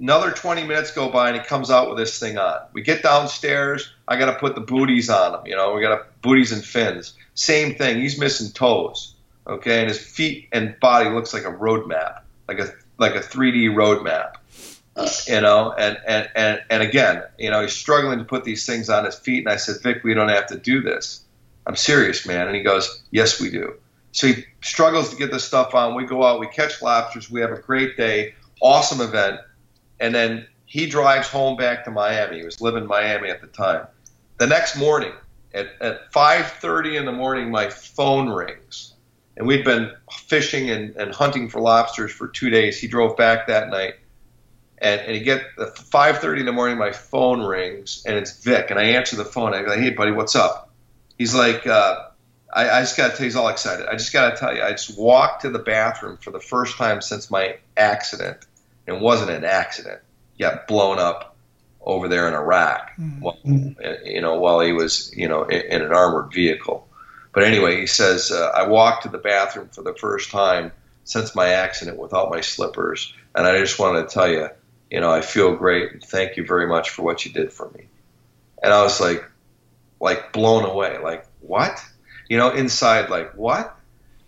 Another 0.00 0.30
20 0.30 0.64
minutes 0.66 0.92
go 0.92 1.10
by, 1.10 1.28
and 1.28 1.38
he 1.38 1.44
comes 1.44 1.70
out 1.70 1.90
with 1.90 1.98
this 1.98 2.18
thing 2.18 2.38
on. 2.38 2.62
We 2.72 2.80
get 2.80 3.02
downstairs. 3.02 3.92
I 4.08 4.16
got 4.16 4.32
to 4.32 4.38
put 4.38 4.54
the 4.54 4.62
booties 4.62 5.10
on 5.10 5.34
him. 5.34 5.46
You 5.46 5.54
know, 5.54 5.74
we 5.74 5.82
got 5.82 6.22
booties 6.22 6.52
and 6.52 6.64
fins. 6.64 7.12
Same 7.34 7.74
thing. 7.74 8.00
He's 8.00 8.18
missing 8.18 8.52
toes, 8.52 9.16
okay? 9.46 9.80
And 9.80 9.88
his 9.88 10.00
feet 10.00 10.48
and 10.50 10.80
body 10.80 11.10
looks 11.10 11.34
like 11.34 11.44
a 11.44 11.50
road 11.50 11.86
map 11.86 12.24
like 12.50 12.58
a 12.58 12.72
like 12.98 13.14
a 13.14 13.20
3D 13.20 13.72
roadmap. 13.74 14.34
Uh, 14.96 15.08
you 15.28 15.40
know, 15.40 15.72
and, 15.78 15.96
and, 16.04 16.28
and, 16.34 16.60
and 16.68 16.82
again, 16.82 17.22
you 17.38 17.48
know, 17.48 17.62
he's 17.62 17.72
struggling 17.72 18.18
to 18.18 18.24
put 18.24 18.42
these 18.42 18.66
things 18.66 18.90
on 18.90 19.04
his 19.04 19.14
feet. 19.14 19.46
And 19.46 19.48
I 19.48 19.56
said, 19.56 19.76
Vic, 19.82 20.02
we 20.02 20.14
don't 20.14 20.28
have 20.28 20.48
to 20.48 20.58
do 20.58 20.82
this. 20.82 21.22
I'm 21.64 21.76
serious, 21.76 22.26
man. 22.26 22.48
And 22.48 22.56
he 22.56 22.62
goes, 22.62 23.02
Yes, 23.12 23.40
we 23.40 23.50
do. 23.50 23.74
So 24.12 24.26
he 24.26 24.44
struggles 24.62 25.10
to 25.10 25.16
get 25.16 25.30
this 25.30 25.44
stuff 25.44 25.74
on. 25.74 25.94
We 25.94 26.04
go 26.04 26.24
out, 26.24 26.40
we 26.40 26.48
catch 26.48 26.82
lobsters, 26.82 27.30
we 27.30 27.40
have 27.40 27.52
a 27.52 27.60
great 27.60 27.96
day, 27.96 28.34
awesome 28.60 29.00
event. 29.00 29.40
And 30.00 30.12
then 30.12 30.46
he 30.66 30.86
drives 30.86 31.28
home 31.28 31.56
back 31.56 31.84
to 31.84 31.92
Miami. 31.92 32.38
He 32.38 32.44
was 32.44 32.60
living 32.60 32.82
in 32.82 32.88
Miami 32.88 33.30
at 33.30 33.40
the 33.40 33.46
time. 33.46 33.86
The 34.38 34.48
next 34.48 34.76
morning, 34.76 35.12
at, 35.54 35.68
at 35.80 36.10
5.30 36.12 36.98
in 36.98 37.04
the 37.04 37.12
morning, 37.12 37.50
my 37.50 37.70
phone 37.70 38.28
rings 38.28 38.89
and 39.40 39.48
we'd 39.48 39.64
been 39.64 39.90
fishing 40.12 40.68
and, 40.68 40.94
and 40.96 41.14
hunting 41.14 41.48
for 41.48 41.62
lobsters 41.62 42.12
for 42.12 42.28
two 42.28 42.50
days. 42.50 42.78
He 42.78 42.86
drove 42.86 43.16
back 43.16 43.46
that 43.46 43.70
night, 43.70 43.94
and, 44.76 45.00
and 45.00 45.16
he 45.16 45.22
get 45.22 45.40
at 45.58 45.76
5:30 45.76 46.40
in 46.40 46.46
the 46.46 46.52
morning. 46.52 46.76
My 46.76 46.92
phone 46.92 47.40
rings, 47.40 48.04
and 48.06 48.18
it's 48.18 48.44
Vic, 48.44 48.70
and 48.70 48.78
I 48.78 48.82
answer 48.82 49.16
the 49.16 49.24
phone. 49.24 49.54
I 49.54 49.62
go, 49.62 49.74
"Hey, 49.74 49.90
buddy, 49.90 50.10
what's 50.10 50.36
up?" 50.36 50.68
He's 51.16 51.34
like, 51.34 51.66
uh, 51.66 52.08
I, 52.52 52.68
I, 52.68 52.80
just 52.80 52.98
got 52.98 53.04
to 53.04 53.10
tell 53.12 53.20
you, 53.20 53.24
he's 53.24 53.36
all 53.36 53.48
excited. 53.48 53.86
I 53.86 53.92
just 53.92 54.12
got 54.12 54.30
to 54.30 54.36
tell 54.36 54.54
you, 54.54 54.62
I 54.62 54.72
just 54.72 54.98
walked 54.98 55.42
to 55.42 55.50
the 55.50 55.58
bathroom 55.58 56.18
for 56.18 56.32
the 56.32 56.40
first 56.40 56.76
time 56.76 57.00
since 57.00 57.30
my 57.30 57.56
accident. 57.78 58.44
It 58.86 59.00
wasn't 59.00 59.30
an 59.30 59.44
accident. 59.44 60.00
He 60.36 60.44
got 60.44 60.66
blown 60.66 60.98
up 60.98 61.34
over 61.80 62.08
there 62.08 62.28
in 62.28 62.34
Iraq, 62.34 62.90
mm-hmm. 62.98 63.20
while, 63.20 63.38
you 64.04 64.20
know, 64.20 64.38
while 64.38 64.60
he 64.60 64.72
was, 64.72 65.10
you 65.16 65.28
know, 65.28 65.44
in, 65.44 65.62
in 65.62 65.82
an 65.82 65.94
armored 65.94 66.30
vehicle. 66.30 66.86
But 67.32 67.44
anyway, 67.44 67.80
he 67.80 67.86
says, 67.86 68.30
uh, 68.32 68.50
I 68.54 68.66
walked 68.66 69.04
to 69.04 69.08
the 69.08 69.18
bathroom 69.18 69.68
for 69.68 69.82
the 69.82 69.94
first 69.94 70.30
time 70.30 70.72
since 71.04 71.34
my 71.34 71.48
accident 71.48 71.98
without 71.98 72.30
my 72.30 72.40
slippers. 72.40 73.12
And 73.34 73.46
I 73.46 73.58
just 73.58 73.78
wanted 73.78 74.08
to 74.08 74.14
tell 74.14 74.28
you, 74.28 74.48
you 74.90 75.00
know, 75.00 75.10
I 75.10 75.20
feel 75.20 75.54
great. 75.54 75.92
and 75.92 76.02
Thank 76.02 76.36
you 76.36 76.44
very 76.44 76.66
much 76.66 76.90
for 76.90 77.02
what 77.02 77.24
you 77.24 77.32
did 77.32 77.52
for 77.52 77.70
me. 77.70 77.86
And 78.62 78.72
I 78.72 78.82
was 78.82 79.00
like, 79.00 79.24
like 80.00 80.32
blown 80.32 80.64
away. 80.64 80.98
Like, 80.98 81.26
what? 81.40 81.80
You 82.28 82.36
know, 82.36 82.50
inside, 82.50 83.10
like, 83.10 83.32
what? 83.34 83.76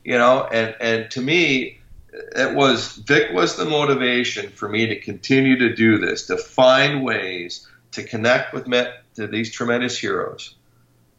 you 0.05 0.19
know, 0.19 0.45
and 0.45 0.75
and 0.81 1.11
to 1.13 1.21
me, 1.21 1.81
it 2.13 2.55
was 2.55 2.97
Vic 2.97 3.33
was 3.33 3.57
the 3.57 3.65
motivation 3.65 4.51
for 4.51 4.69
me 4.69 4.87
to 4.87 5.01
continue 5.01 5.59
to 5.59 5.75
do 5.75 5.99
this, 5.99 6.27
to 6.27 6.37
find 6.37 7.03
ways 7.03 7.67
to 7.93 8.03
connect 8.03 8.53
with 8.53 8.67
me, 8.67 8.85
to 9.15 9.27
these 9.27 9.53
tremendous 9.53 9.99
heroes, 9.99 10.55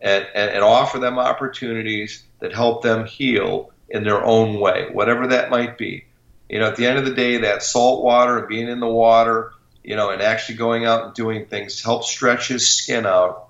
and, 0.03 0.27
and 0.35 0.51
and 0.51 0.63
offer 0.63 0.99
them 0.99 1.17
opportunities 1.17 2.23
that 2.39 2.53
help 2.53 2.83
them 2.83 3.05
heal 3.05 3.71
in 3.89 4.03
their 4.03 4.23
own 4.23 4.59
way, 4.59 4.89
whatever 4.91 5.27
that 5.27 5.49
might 5.49 5.77
be. 5.77 6.05
You 6.49 6.59
know, 6.59 6.67
at 6.67 6.75
the 6.75 6.85
end 6.85 6.99
of 6.99 7.05
the 7.05 7.13
day, 7.13 7.37
that 7.37 7.63
salt 7.63 8.03
water 8.03 8.37
and 8.37 8.47
being 8.47 8.67
in 8.67 8.79
the 8.79 8.87
water, 8.87 9.53
you 9.83 9.95
know, 9.95 10.09
and 10.09 10.21
actually 10.21 10.55
going 10.55 10.85
out 10.85 11.05
and 11.05 11.13
doing 11.13 11.45
things 11.45 11.81
helped 11.81 12.05
stretch 12.05 12.49
his 12.49 12.69
skin 12.69 13.05
out 13.05 13.49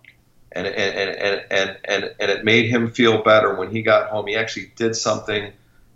and 0.52 0.68
and, 0.68 1.10
and, 1.10 1.46
and, 1.52 1.78
and, 1.86 2.16
and 2.20 2.32
it 2.32 2.46
made 2.46 2.70
him 2.70 2.92
feel 2.92 3.24
better 3.24 3.56
when 3.56 3.72
he 3.72 3.82
got 3.82 4.10
home. 4.10 4.28
He 4.28 4.36
actually 4.36 4.72
did 4.76 4.96
something 4.96 5.52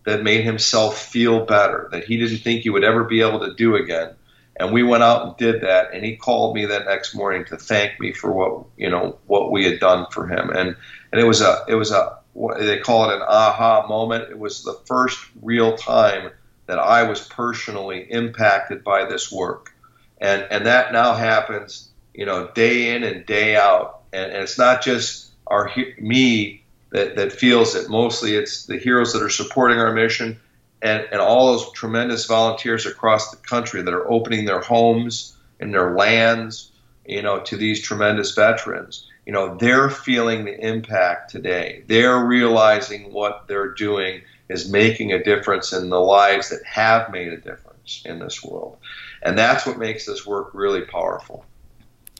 that 0.06 0.24
made 0.24 0.44
himself 0.44 0.98
feel 0.98 1.46
better 1.46 1.90
that 1.92 2.06
he 2.06 2.18
didn't 2.18 2.38
think 2.40 2.62
he 2.62 2.70
would 2.70 2.84
ever 2.84 3.04
be 3.04 3.22
able 3.22 3.42
to 3.42 3.54
do 3.54 3.76
again. 3.76 4.16
And 4.60 4.74
we 4.74 4.84
went 4.84 5.04
out 5.04 5.26
and 5.26 5.38
did 5.38 5.62
that. 5.62 5.94
And 5.94 6.04
he 6.04 6.16
called 6.16 6.56
me 6.56 6.66
that 6.66 6.86
next 6.86 7.14
morning 7.14 7.46
to 7.46 7.58
thank 7.58 8.00
me 8.00 8.12
for 8.12 8.32
what 8.32 8.66
you 8.78 8.90
know 8.90 9.18
what 9.28 9.52
we 9.52 9.66
had 9.66 9.80
done 9.80 10.08
for 10.12 10.28
him. 10.28 10.50
And 10.50 10.76
and 11.12 11.22
it 11.22 11.26
was 11.26 11.42
a 11.42 11.64
it 11.68 11.76
was 11.76 11.92
a 11.92 12.18
they 12.60 12.80
call 12.80 13.10
it 13.10 13.16
an 13.16 13.24
aha 13.24 13.88
moment. 13.88 14.30
It 14.30 14.40
was 14.40 14.64
the 14.64 14.80
first 14.86 15.20
real 15.42 15.76
time 15.76 16.32
that 16.66 16.80
I 16.80 17.04
was 17.04 17.28
personally 17.28 18.06
impacted 18.10 18.84
by 18.84 19.06
this 19.06 19.32
work. 19.32 19.74
And 20.20 20.46
and 20.50 20.66
that 20.66 20.92
now 20.92 21.14
happens, 21.14 21.90
you 22.14 22.26
know, 22.26 22.50
day 22.54 22.96
in 22.96 23.04
and 23.04 23.26
day 23.26 23.56
out 23.56 23.98
and, 24.14 24.32
and 24.32 24.44
it's 24.44 24.58
not 24.58 24.82
just 24.82 25.32
our 25.48 25.72
me 26.00 26.64
that, 26.92 27.16
that 27.16 27.32
feels 27.32 27.76
it. 27.76 27.90
Mostly, 27.90 28.36
it's 28.36 28.66
the 28.66 28.78
heroes 28.78 29.14
that 29.14 29.22
are 29.22 29.30
supporting 29.30 29.80
our 29.80 29.94
mission, 29.94 30.40
and, 30.82 31.08
and 31.12 31.22
all 31.22 31.48
those 31.48 31.72
tremendous 31.72 32.26
volunteers 32.26 32.86
across 32.86 33.32
the 33.32 33.38
country 33.38 33.82
that 33.82 33.94
are 33.94 34.10
opening 34.10 34.46
their 34.46 34.62
homes 34.62 35.36
and 35.60 35.74
their 35.74 35.96
lands, 35.96 36.72
you 37.06 37.22
know, 37.22 37.40
to 37.42 37.58
these 37.58 37.82
tremendous 37.82 38.34
veterans. 38.34 39.08
You 39.26 39.34
know, 39.34 39.56
they're 39.58 39.90
feeling 39.90 40.46
the 40.46 40.58
impact 40.60 41.32
today. 41.32 41.84
They're 41.88 42.24
realizing 42.24 43.12
what 43.12 43.48
they're 43.48 43.74
doing 43.74 44.22
is 44.50 44.72
making 44.72 45.12
a 45.12 45.24
difference 45.24 45.74
in 45.74 45.90
the 45.90 46.00
lives 46.00 46.50
that 46.50 46.64
have 46.66 47.12
made 47.12 47.34
a 47.34 47.38
difference 47.38 48.02
in 48.06 48.20
this 48.20 48.44
world. 48.44 48.78
And 49.24 49.38
that's 49.38 49.66
what 49.66 49.78
makes 49.78 50.06
this 50.06 50.26
work 50.26 50.52
really 50.54 50.82
powerful. 50.82 51.46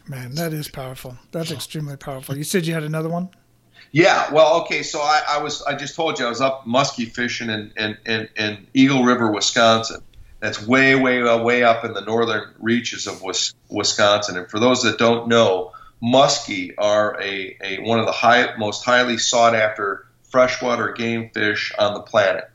Man, 0.08 0.36
that 0.36 0.54
is 0.54 0.68
powerful. 0.68 1.18
That's 1.32 1.52
extremely 1.52 1.98
powerful. 1.98 2.38
You 2.38 2.44
said 2.44 2.66
you 2.66 2.74
had 2.74 2.84
another 2.84 3.10
one? 3.10 3.30
Yeah, 3.92 4.32
well, 4.34 4.62
okay. 4.62 4.84
So 4.84 5.00
I, 5.00 5.22
I 5.28 5.42
was, 5.42 5.62
I 5.64 5.76
just 5.76 5.96
told 5.96 6.20
you 6.20 6.26
I 6.26 6.30
was 6.30 6.42
up 6.42 6.66
muskie 6.66 7.12
fishing 7.12 7.50
in, 7.50 7.72
in, 7.78 7.98
in, 8.06 8.30
in 8.36 8.68
Eagle 8.74 9.04
River, 9.04 9.32
Wisconsin. 9.32 10.02
That's 10.40 10.66
way, 10.66 10.96
way, 10.96 11.22
uh, 11.22 11.42
way 11.42 11.64
up 11.64 11.84
in 11.84 11.94
the 11.94 12.02
northern 12.02 12.54
reaches 12.60 13.08
of 13.08 13.24
Wisconsin. 13.70 14.38
And 14.38 14.50
for 14.50 14.60
those 14.60 14.84
that 14.84 15.00
don't 15.00 15.28
know, 15.28 15.72
muskie 16.02 16.74
are 16.78 17.20
a, 17.22 17.58
a 17.64 17.80
one 17.80 18.00
of 18.00 18.06
the 18.06 18.12
high, 18.12 18.56
most 18.58 18.84
highly 18.84 19.18
sought 19.18 19.56
after 19.56 20.06
freshwater 20.24 20.92
game 20.92 21.32
fish 21.34 21.74
on 21.80 21.94
the 21.94 22.02
planet. 22.02 22.50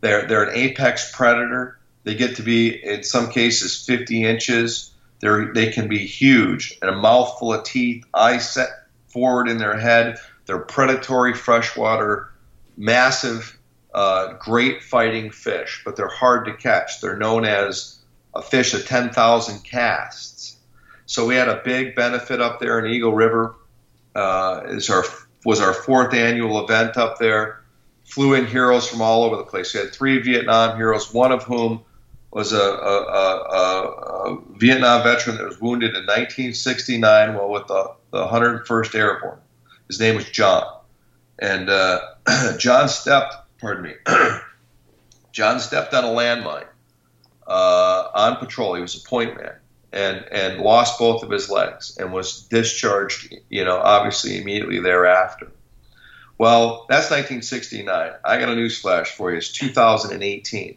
They're, 0.00 0.26
they're 0.26 0.44
an 0.44 0.56
apex 0.56 1.10
predator. 1.14 1.78
They 2.04 2.16
get 2.16 2.36
to 2.36 2.42
be, 2.42 2.68
in 2.84 3.04
some 3.04 3.30
cases, 3.30 3.84
50 3.86 4.24
inches. 4.24 4.90
They're, 5.20 5.54
they 5.54 5.70
can 5.70 5.88
be 5.88 5.98
huge 5.98 6.76
and 6.82 6.90
a 6.90 6.96
mouthful 6.96 7.54
of 7.54 7.64
teeth, 7.64 8.04
eyes 8.12 8.50
set 8.50 8.68
forward 9.06 9.48
in 9.48 9.58
their 9.58 9.78
head. 9.78 10.18
They're 10.46 10.58
predatory 10.58 11.34
freshwater, 11.34 12.32
massive, 12.76 13.58
uh, 13.94 14.34
great 14.34 14.82
fighting 14.82 15.30
fish, 15.30 15.82
but 15.84 15.96
they're 15.96 16.08
hard 16.08 16.46
to 16.46 16.54
catch. 16.54 17.00
They're 17.00 17.16
known 17.16 17.44
as 17.44 17.98
a 18.34 18.42
fish 18.42 18.74
of 18.74 18.86
10,000 18.86 19.64
casts. 19.64 20.56
So 21.06 21.26
we 21.26 21.34
had 21.34 21.48
a 21.48 21.60
big 21.64 21.94
benefit 21.94 22.40
up 22.40 22.58
there 22.60 22.78
in 22.78 22.90
Eagle 22.90 23.12
River. 23.12 23.56
Uh, 24.14 24.62
is 24.66 24.90
our 24.90 25.04
was 25.44 25.60
our 25.60 25.72
fourth 25.72 26.14
annual 26.14 26.62
event 26.62 26.96
up 26.96 27.18
there. 27.18 27.62
Flew 28.04 28.34
in 28.34 28.46
heroes 28.46 28.88
from 28.88 29.00
all 29.00 29.24
over 29.24 29.36
the 29.36 29.44
place. 29.44 29.74
We 29.74 29.80
had 29.80 29.92
three 29.92 30.20
Vietnam 30.20 30.76
heroes, 30.76 31.12
one 31.12 31.32
of 31.32 31.42
whom 31.42 31.82
was 32.30 32.52
a, 32.52 32.58
a, 32.58 32.62
a, 32.62 33.86
a, 33.86 34.38
Vietnam 34.56 35.02
veteran 35.02 35.36
that 35.36 35.44
was 35.44 35.60
wounded 35.60 35.90
in 35.90 36.02
1969 36.04 37.34
while 37.34 37.50
with 37.50 37.66
the, 37.66 37.94
the 38.10 38.26
101st 38.26 38.94
Airborne. 38.94 39.38
His 39.88 40.00
name 40.00 40.16
was 40.16 40.30
John. 40.30 40.64
And 41.38 41.68
uh, 41.68 42.00
John 42.58 42.88
stepped, 42.88 43.34
pardon 43.58 43.84
me, 43.84 43.94
John 45.32 45.60
stepped 45.60 45.94
on 45.94 46.04
a 46.04 46.08
landmine 46.08 46.66
uh, 47.46 48.08
on 48.14 48.36
patrol. 48.36 48.74
He 48.74 48.82
was 48.82 49.02
a 49.02 49.08
point 49.08 49.36
man 49.36 49.54
and, 49.92 50.24
and 50.30 50.60
lost 50.60 50.98
both 50.98 51.22
of 51.22 51.30
his 51.30 51.50
legs 51.50 51.96
and 51.98 52.12
was 52.12 52.42
discharged, 52.42 53.34
you 53.48 53.64
know, 53.64 53.78
obviously 53.78 54.40
immediately 54.40 54.80
thereafter. 54.80 55.50
Well, 56.38 56.86
that's 56.88 57.10
1969. 57.10 58.12
I 58.24 58.38
got 58.38 58.48
a 58.48 58.54
news 58.54 58.78
flash 58.80 59.10
for 59.10 59.30
you. 59.30 59.38
It's 59.38 59.52
2018 59.52 60.76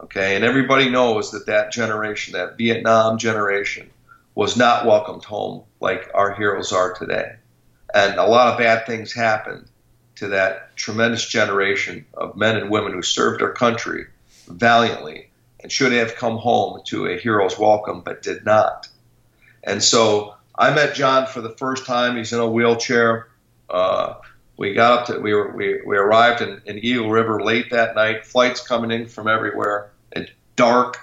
Okay, 0.00 0.36
and 0.36 0.44
everybody 0.44 0.88
knows 0.88 1.32
that 1.32 1.46
that 1.46 1.72
generation, 1.72 2.34
that 2.34 2.56
Vietnam 2.56 3.18
generation, 3.18 3.90
was 4.34 4.56
not 4.56 4.86
welcomed 4.86 5.24
home 5.24 5.64
like 5.80 6.08
our 6.14 6.34
heroes 6.34 6.72
are 6.72 6.94
today. 6.94 7.34
And 7.94 8.16
a 8.16 8.26
lot 8.26 8.52
of 8.52 8.58
bad 8.58 8.86
things 8.86 9.12
happened 9.12 9.66
to 10.16 10.28
that 10.28 10.76
tremendous 10.76 11.26
generation 11.26 12.04
of 12.14 12.36
men 12.36 12.56
and 12.56 12.70
women 12.70 12.92
who 12.92 13.02
served 13.02 13.40
our 13.40 13.52
country 13.52 14.06
valiantly 14.48 15.30
and 15.60 15.70
should 15.70 15.92
have 15.92 16.16
come 16.16 16.36
home 16.36 16.80
to 16.86 17.06
a 17.06 17.16
hero's 17.16 17.58
welcome, 17.58 18.00
but 18.00 18.22
did 18.22 18.44
not. 18.44 18.88
And 19.64 19.82
so 19.82 20.34
I 20.54 20.74
met 20.74 20.94
John 20.94 21.26
for 21.26 21.40
the 21.40 21.50
first 21.50 21.86
time. 21.86 22.16
He's 22.16 22.32
in 22.32 22.40
a 22.40 22.48
wheelchair. 22.48 23.28
Uh, 23.70 24.14
we 24.56 24.74
got 24.74 25.00
up 25.00 25.06
to 25.06 25.20
we 25.20 25.32
were 25.32 25.50
we, 25.52 25.80
we 25.86 25.96
arrived 25.96 26.42
in, 26.42 26.60
in 26.66 26.78
Eagle 26.78 27.10
River 27.10 27.42
late 27.42 27.70
that 27.70 27.94
night. 27.94 28.24
Flights 28.24 28.66
coming 28.66 28.90
in 28.90 29.06
from 29.06 29.28
everywhere. 29.28 29.90
It's 30.12 30.30
dark, 30.56 30.98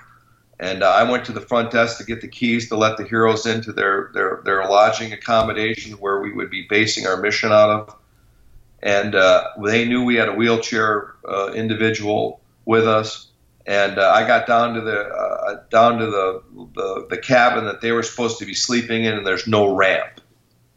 and 0.59 0.83
uh, 0.83 0.89
I 0.89 1.09
went 1.09 1.25
to 1.25 1.31
the 1.31 1.41
front 1.41 1.71
desk 1.71 1.97
to 1.97 2.05
get 2.05 2.21
the 2.21 2.27
keys 2.27 2.69
to 2.69 2.77
let 2.77 2.97
the 2.97 3.03
heroes 3.03 3.45
into 3.45 3.71
their 3.71 4.11
their 4.13 4.41
their 4.45 4.69
lodging 4.69 5.13
accommodation 5.13 5.93
where 5.93 6.19
we 6.21 6.31
would 6.31 6.49
be 6.49 6.65
basing 6.69 7.07
our 7.07 7.17
mission 7.17 7.51
out 7.51 7.69
of. 7.69 7.95
And 8.81 9.15
uh, 9.15 9.49
they 9.63 9.85
knew 9.85 10.03
we 10.03 10.15
had 10.15 10.29
a 10.29 10.33
wheelchair 10.33 11.15
uh, 11.27 11.51
individual 11.53 12.41
with 12.65 12.87
us, 12.87 13.27
and 13.65 13.97
uh, 13.97 14.11
I 14.11 14.27
got 14.27 14.47
down 14.47 14.75
to 14.75 14.81
the 14.81 14.99
uh, 14.99 15.63
down 15.71 15.99
to 15.99 16.05
the, 16.05 16.43
the 16.75 17.07
the 17.09 17.17
cabin 17.17 17.65
that 17.65 17.81
they 17.81 17.91
were 17.91 18.03
supposed 18.03 18.39
to 18.39 18.45
be 18.45 18.53
sleeping 18.53 19.05
in, 19.05 19.15
and 19.17 19.25
there's 19.25 19.47
no 19.47 19.75
ramp. 19.75 20.21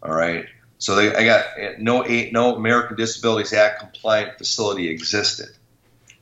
All 0.03 0.15
right 0.15 0.47
so 0.79 0.95
they, 0.95 1.15
I 1.15 1.25
got 1.25 1.45
no 1.79 2.03
no 2.03 2.55
American 2.55 2.97
Disabilities 2.97 3.53
Act 3.53 3.81
compliant 3.81 4.39
facility 4.39 4.89
existed, 4.89 5.49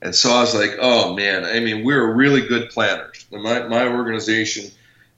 and 0.02 0.14
so 0.14 0.30
I 0.30 0.40
was 0.40 0.54
like, 0.54 0.76
oh 0.80 1.14
man, 1.14 1.44
I 1.44 1.60
mean 1.60 1.84
we're 1.84 2.12
really 2.14 2.46
good 2.46 2.70
planners. 2.70 3.26
My 3.30 3.66
my 3.66 3.86
organization 3.86 4.70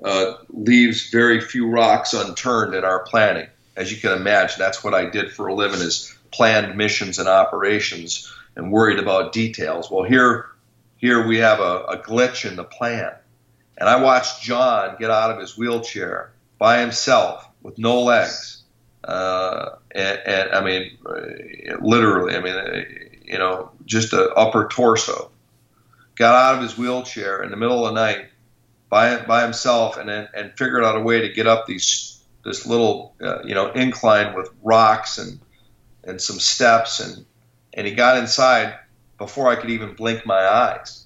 uh, 0.02 0.34
leaves 0.50 1.10
very 1.10 1.40
few 1.40 1.68
rocks 1.68 2.14
unturned 2.14 2.74
in 2.74 2.84
our 2.84 3.00
planning, 3.00 3.48
as 3.76 3.90
you 3.90 3.98
can 3.98 4.12
imagine. 4.12 4.56
That's 4.58 4.84
what 4.84 4.94
I 4.94 5.06
did 5.10 5.32
for 5.32 5.48
a 5.48 5.54
living 5.54 5.80
is 5.80 6.14
planned 6.30 6.76
missions 6.76 7.18
and 7.18 7.28
operations 7.28 8.32
and 8.54 8.70
worried 8.70 8.98
about 8.98 9.32
details. 9.32 9.90
Well 9.90 10.04
here 10.04 10.46
here 10.96 11.26
we 11.26 11.38
have 11.38 11.60
a, 11.60 11.84
a 11.84 11.98
glitch 11.98 12.48
in 12.48 12.56
the 12.56 12.64
plan, 12.64 13.12
and 13.76 13.88
I 13.88 14.02
watched 14.02 14.42
John 14.42 14.96
get 14.98 15.10
out 15.10 15.30
of 15.30 15.38
his 15.38 15.56
wheelchair 15.56 16.32
by 16.58 16.80
himself 16.80 17.48
with 17.62 17.78
no 17.78 18.02
legs 18.02 18.58
uh, 19.04 19.76
and, 19.92 20.18
and, 20.26 20.50
I 20.50 20.62
mean, 20.62 20.98
literally, 21.80 22.34
I 22.34 22.40
mean, 22.40 23.07
you 23.28 23.38
know, 23.38 23.70
just 23.84 24.12
an 24.12 24.28
upper 24.36 24.68
torso. 24.68 25.30
Got 26.16 26.34
out 26.34 26.54
of 26.56 26.62
his 26.62 26.76
wheelchair 26.76 27.42
in 27.42 27.50
the 27.50 27.56
middle 27.56 27.86
of 27.86 27.94
the 27.94 28.00
night 28.00 28.26
by 28.88 29.18
by 29.18 29.42
himself, 29.42 29.96
and 29.96 30.10
and 30.10 30.52
figured 30.56 30.84
out 30.84 30.96
a 30.96 31.00
way 31.00 31.20
to 31.20 31.32
get 31.32 31.46
up 31.46 31.66
these 31.66 32.20
this 32.44 32.66
little 32.66 33.14
uh, 33.22 33.42
you 33.44 33.54
know 33.54 33.70
incline 33.70 34.34
with 34.34 34.50
rocks 34.62 35.18
and 35.18 35.38
and 36.04 36.20
some 36.20 36.38
steps, 36.38 37.00
and 37.00 37.24
and 37.74 37.86
he 37.86 37.94
got 37.94 38.16
inside 38.16 38.74
before 39.18 39.48
I 39.48 39.56
could 39.56 39.70
even 39.70 39.94
blink 39.94 40.26
my 40.26 40.46
eyes. 40.46 41.04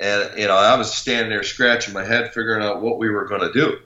And 0.00 0.38
you 0.38 0.46
know, 0.46 0.56
I 0.56 0.76
was 0.76 0.92
standing 0.92 1.30
there 1.30 1.42
scratching 1.42 1.94
my 1.94 2.04
head, 2.04 2.32
figuring 2.32 2.64
out 2.64 2.82
what 2.82 2.98
we 2.98 3.10
were 3.10 3.26
going 3.26 3.40
to 3.40 3.52
do 3.52 3.78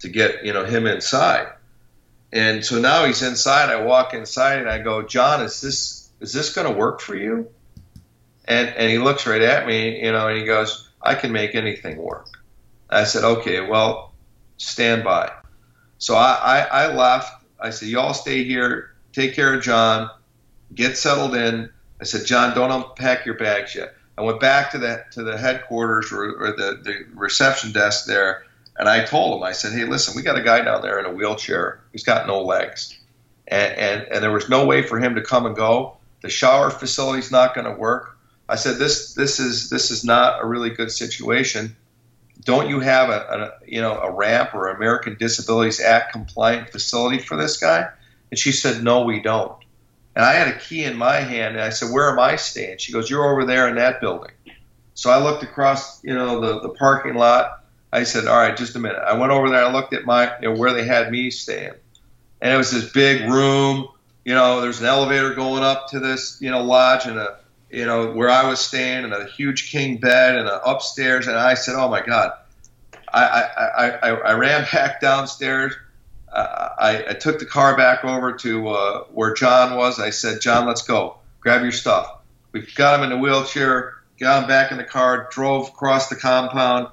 to 0.00 0.08
get 0.08 0.44
you 0.44 0.52
know 0.52 0.64
him 0.64 0.86
inside 0.86 1.48
and 2.32 2.64
so 2.64 2.78
now 2.78 3.04
he's 3.04 3.22
inside. 3.22 3.70
I 3.70 3.82
walk 3.82 4.14
inside 4.14 4.58
and 4.58 4.68
I 4.68 4.78
go, 4.78 5.02
John, 5.02 5.42
is 5.42 5.60
this 5.60 6.05
is 6.20 6.32
this 6.32 6.54
going 6.54 6.66
to 6.66 6.78
work 6.78 7.00
for 7.00 7.14
you? 7.14 7.48
And 8.44 8.68
and 8.68 8.90
he 8.90 8.98
looks 8.98 9.26
right 9.26 9.42
at 9.42 9.66
me, 9.66 10.04
you 10.04 10.12
know, 10.12 10.28
and 10.28 10.38
he 10.38 10.44
goes, 10.44 10.88
I 11.02 11.14
can 11.14 11.32
make 11.32 11.54
anything 11.54 11.96
work. 11.96 12.28
I 12.88 13.04
said, 13.04 13.24
okay, 13.24 13.60
well, 13.60 14.12
stand 14.56 15.04
by. 15.04 15.32
So 15.98 16.14
I, 16.14 16.34
I, 16.34 16.60
I 16.60 16.94
left. 16.94 17.44
I 17.58 17.70
said, 17.70 17.88
y'all 17.88 18.14
stay 18.14 18.44
here, 18.44 18.94
take 19.12 19.34
care 19.34 19.54
of 19.54 19.62
John, 19.62 20.10
get 20.74 20.96
settled 20.96 21.34
in. 21.34 21.70
I 22.00 22.04
said, 22.04 22.26
John, 22.26 22.54
don't 22.54 22.70
unpack 22.70 23.24
your 23.24 23.36
bags 23.36 23.74
yet. 23.74 23.94
I 24.18 24.22
went 24.22 24.40
back 24.40 24.70
to 24.72 24.78
the 24.78 25.04
to 25.12 25.22
the 25.22 25.36
headquarters 25.36 26.12
or, 26.12 26.24
or 26.24 26.52
the, 26.52 26.80
the 26.82 27.06
reception 27.14 27.72
desk 27.72 28.06
there, 28.06 28.44
and 28.78 28.88
I 28.88 29.04
told 29.04 29.36
him, 29.36 29.42
I 29.42 29.52
said, 29.52 29.72
hey, 29.72 29.84
listen, 29.84 30.14
we 30.16 30.22
got 30.22 30.38
a 30.38 30.42
guy 30.42 30.62
down 30.62 30.82
there 30.82 30.98
in 30.98 31.06
a 31.06 31.10
wheelchair. 31.10 31.80
He's 31.92 32.04
got 32.04 32.26
no 32.26 32.42
legs, 32.42 32.98
and 33.48 33.74
and, 33.74 34.02
and 34.10 34.22
there 34.22 34.32
was 34.32 34.48
no 34.48 34.64
way 34.64 34.82
for 34.82 34.98
him 34.98 35.14
to 35.16 35.22
come 35.22 35.46
and 35.46 35.54
go. 35.54 35.95
The 36.22 36.28
shower 36.28 36.70
facility's 36.70 37.30
not 37.30 37.54
going 37.54 37.66
to 37.66 37.78
work. 37.78 38.18
I 38.48 38.56
said, 38.56 38.78
this 38.78 39.14
this 39.14 39.40
is 39.40 39.70
this 39.70 39.90
is 39.90 40.04
not 40.04 40.42
a 40.42 40.46
really 40.46 40.70
good 40.70 40.90
situation. 40.90 41.76
Don't 42.44 42.68
you 42.68 42.80
have 42.80 43.10
a, 43.10 43.52
a 43.62 43.66
you 43.66 43.80
know 43.80 43.98
a 43.98 44.12
ramp 44.12 44.54
or 44.54 44.68
American 44.68 45.16
Disabilities 45.18 45.80
Act 45.80 46.12
compliant 46.12 46.70
facility 46.70 47.18
for 47.18 47.36
this 47.36 47.56
guy? 47.56 47.88
And 48.30 48.38
she 48.38 48.52
said, 48.52 48.82
no, 48.82 49.02
we 49.02 49.20
don't. 49.20 49.56
And 50.16 50.24
I 50.24 50.32
had 50.32 50.48
a 50.48 50.58
key 50.58 50.82
in 50.84 50.96
my 50.96 51.16
hand, 51.16 51.56
and 51.56 51.64
I 51.64 51.68
said, 51.68 51.92
"Where 51.92 52.10
am 52.10 52.18
I 52.18 52.36
staying?" 52.36 52.78
She 52.78 52.90
goes, 52.90 53.10
"You're 53.10 53.30
over 53.30 53.44
there 53.44 53.68
in 53.68 53.76
that 53.76 54.00
building." 54.00 54.32
So 54.94 55.10
I 55.10 55.22
looked 55.22 55.42
across, 55.42 56.02
you 56.02 56.14
know, 56.14 56.40
the, 56.40 56.60
the 56.60 56.70
parking 56.70 57.16
lot. 57.16 57.62
I 57.92 58.04
said, 58.04 58.26
"All 58.26 58.38
right, 58.38 58.56
just 58.56 58.74
a 58.76 58.78
minute." 58.78 58.98
I 58.98 59.18
went 59.18 59.30
over 59.30 59.50
there. 59.50 59.62
I 59.62 59.70
looked 59.70 59.92
at 59.92 60.06
my, 60.06 60.32
you 60.40 60.48
know, 60.48 60.58
where 60.58 60.72
they 60.72 60.86
had 60.86 61.12
me 61.12 61.30
staying, 61.30 61.74
and 62.40 62.52
it 62.52 62.56
was 62.56 62.70
this 62.70 62.90
big 62.90 63.30
room. 63.30 63.88
You 64.26 64.34
know, 64.34 64.60
there's 64.60 64.80
an 64.80 64.86
elevator 64.86 65.34
going 65.34 65.62
up 65.62 65.88
to 65.90 66.00
this, 66.00 66.36
you 66.40 66.50
know, 66.50 66.62
lodge, 66.62 67.06
and 67.06 67.18
a, 67.18 67.38
you 67.70 67.86
know, 67.86 68.12
where 68.12 68.28
I 68.28 68.46
was 68.46 68.60
staying, 68.60 69.04
and 69.04 69.14
a 69.14 69.24
huge 69.24 69.70
king 69.70 69.96
bed, 69.98 70.36
and 70.36 70.46
a 70.48 70.62
upstairs. 70.68 71.26
And 71.26 71.36
I 71.36 71.54
said, 71.54 71.76
"Oh 71.76 71.88
my 71.88 72.04
God!" 72.04 72.32
I 73.12 73.22
I, 73.24 73.88
I, 73.88 74.10
I 74.10 74.32
ran 74.34 74.66
back 74.72 75.00
downstairs 75.00 75.74
I, 76.36 77.04
I, 77.10 77.12
took 77.14 77.38
the 77.38 77.46
car 77.46 77.76
back 77.76 78.04
over 78.04 78.32
to 78.32 78.68
uh, 78.68 79.04
where 79.04 79.32
John 79.34 79.76
was. 79.76 79.98
I 79.98 80.10
said, 80.10 80.40
John, 80.40 80.66
let's 80.66 80.82
go. 80.82 81.18
Grab 81.40 81.62
your 81.62 81.72
stuff. 81.72 82.18
We 82.52 82.66
got 82.74 82.98
him 82.98 83.04
in 83.04 83.10
the 83.10 83.18
wheelchair, 83.18 83.94
got 84.18 84.42
him 84.42 84.48
back 84.48 84.70
in 84.70 84.78
the 84.78 84.84
car, 84.84 85.28
drove 85.30 85.68
across 85.68 86.08
the 86.08 86.16
compound, 86.16 86.88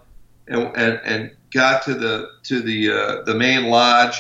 and, 0.48 0.72
and, 0.76 1.02
and 1.04 1.32
got 1.52 1.84
to 1.84 1.94
the 1.94 2.30
to 2.44 2.62
the 2.62 2.92
uh, 2.92 3.22
the 3.24 3.34
main 3.34 3.70
lodge. 3.70 4.18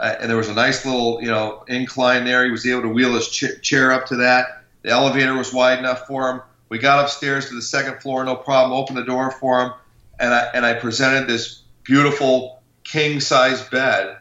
Uh, 0.00 0.16
and 0.18 0.30
there 0.30 0.38
was 0.38 0.48
a 0.48 0.54
nice 0.54 0.86
little 0.86 1.20
you 1.20 1.28
know 1.28 1.62
incline 1.68 2.24
there. 2.24 2.44
He 2.44 2.50
was 2.50 2.66
able 2.66 2.82
to 2.82 2.88
wheel 2.88 3.12
his 3.12 3.28
ch- 3.28 3.60
chair 3.60 3.92
up 3.92 4.06
to 4.06 4.16
that. 4.16 4.64
The 4.82 4.88
elevator 4.88 5.34
was 5.34 5.52
wide 5.52 5.78
enough 5.78 6.06
for 6.06 6.30
him. 6.30 6.40
We 6.70 6.78
got 6.78 7.04
upstairs 7.04 7.48
to 7.48 7.54
the 7.54 7.60
second 7.60 8.00
floor, 8.00 8.24
no 8.24 8.34
problem. 8.34 8.78
Opened 8.78 8.96
the 8.96 9.04
door 9.04 9.30
for 9.30 9.60
him, 9.60 9.72
and 10.18 10.32
I 10.32 10.50
and 10.54 10.64
I 10.64 10.72
presented 10.74 11.28
this 11.28 11.62
beautiful 11.82 12.62
king 12.82 13.20
size 13.20 13.60
bed 13.68 14.16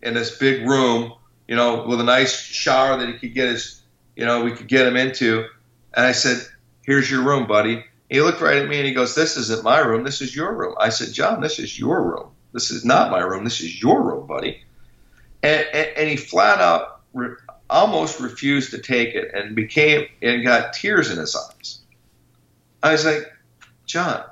in 0.00 0.14
this 0.14 0.38
big 0.38 0.66
room, 0.66 1.12
you 1.46 1.56
know, 1.56 1.86
with 1.86 2.00
a 2.00 2.04
nice 2.04 2.40
shower 2.40 2.96
that 2.96 3.06
he 3.06 3.14
could 3.18 3.34
get 3.34 3.48
his, 3.48 3.82
you 4.16 4.24
know, 4.24 4.44
we 4.44 4.52
could 4.52 4.66
get 4.66 4.86
him 4.86 4.96
into. 4.96 5.44
And 5.92 6.06
I 6.06 6.12
said, 6.12 6.38
"Here's 6.86 7.10
your 7.10 7.22
room, 7.22 7.46
buddy." 7.46 7.84
He 8.08 8.22
looked 8.22 8.40
right 8.40 8.58
at 8.58 8.68
me 8.68 8.78
and 8.78 8.86
he 8.86 8.94
goes, 8.94 9.14
"This 9.14 9.36
isn't 9.36 9.62
my 9.62 9.78
room. 9.80 10.04
This 10.04 10.22
is 10.22 10.34
your 10.34 10.54
room." 10.54 10.74
I 10.80 10.88
said, 10.88 11.12
"John, 11.12 11.42
this 11.42 11.58
is 11.58 11.78
your 11.78 12.02
room. 12.02 12.30
This 12.54 12.70
is 12.70 12.82
not 12.82 13.10
my 13.10 13.20
room. 13.20 13.44
This 13.44 13.60
is 13.60 13.82
your 13.82 14.00
room, 14.00 14.26
buddy." 14.26 14.62
And, 15.42 15.66
and, 15.72 15.88
and 15.96 16.08
he 16.08 16.16
flat 16.16 16.60
out 16.60 17.00
re- 17.12 17.36
almost 17.68 18.20
refused 18.20 18.70
to 18.72 18.78
take 18.78 19.14
it 19.14 19.32
and 19.34 19.56
became 19.56 20.06
and 20.20 20.44
got 20.44 20.72
tears 20.72 21.10
in 21.10 21.18
his 21.18 21.34
eyes. 21.34 21.80
I 22.82 22.92
was 22.92 23.04
like, 23.04 23.32
"John," 23.86 24.24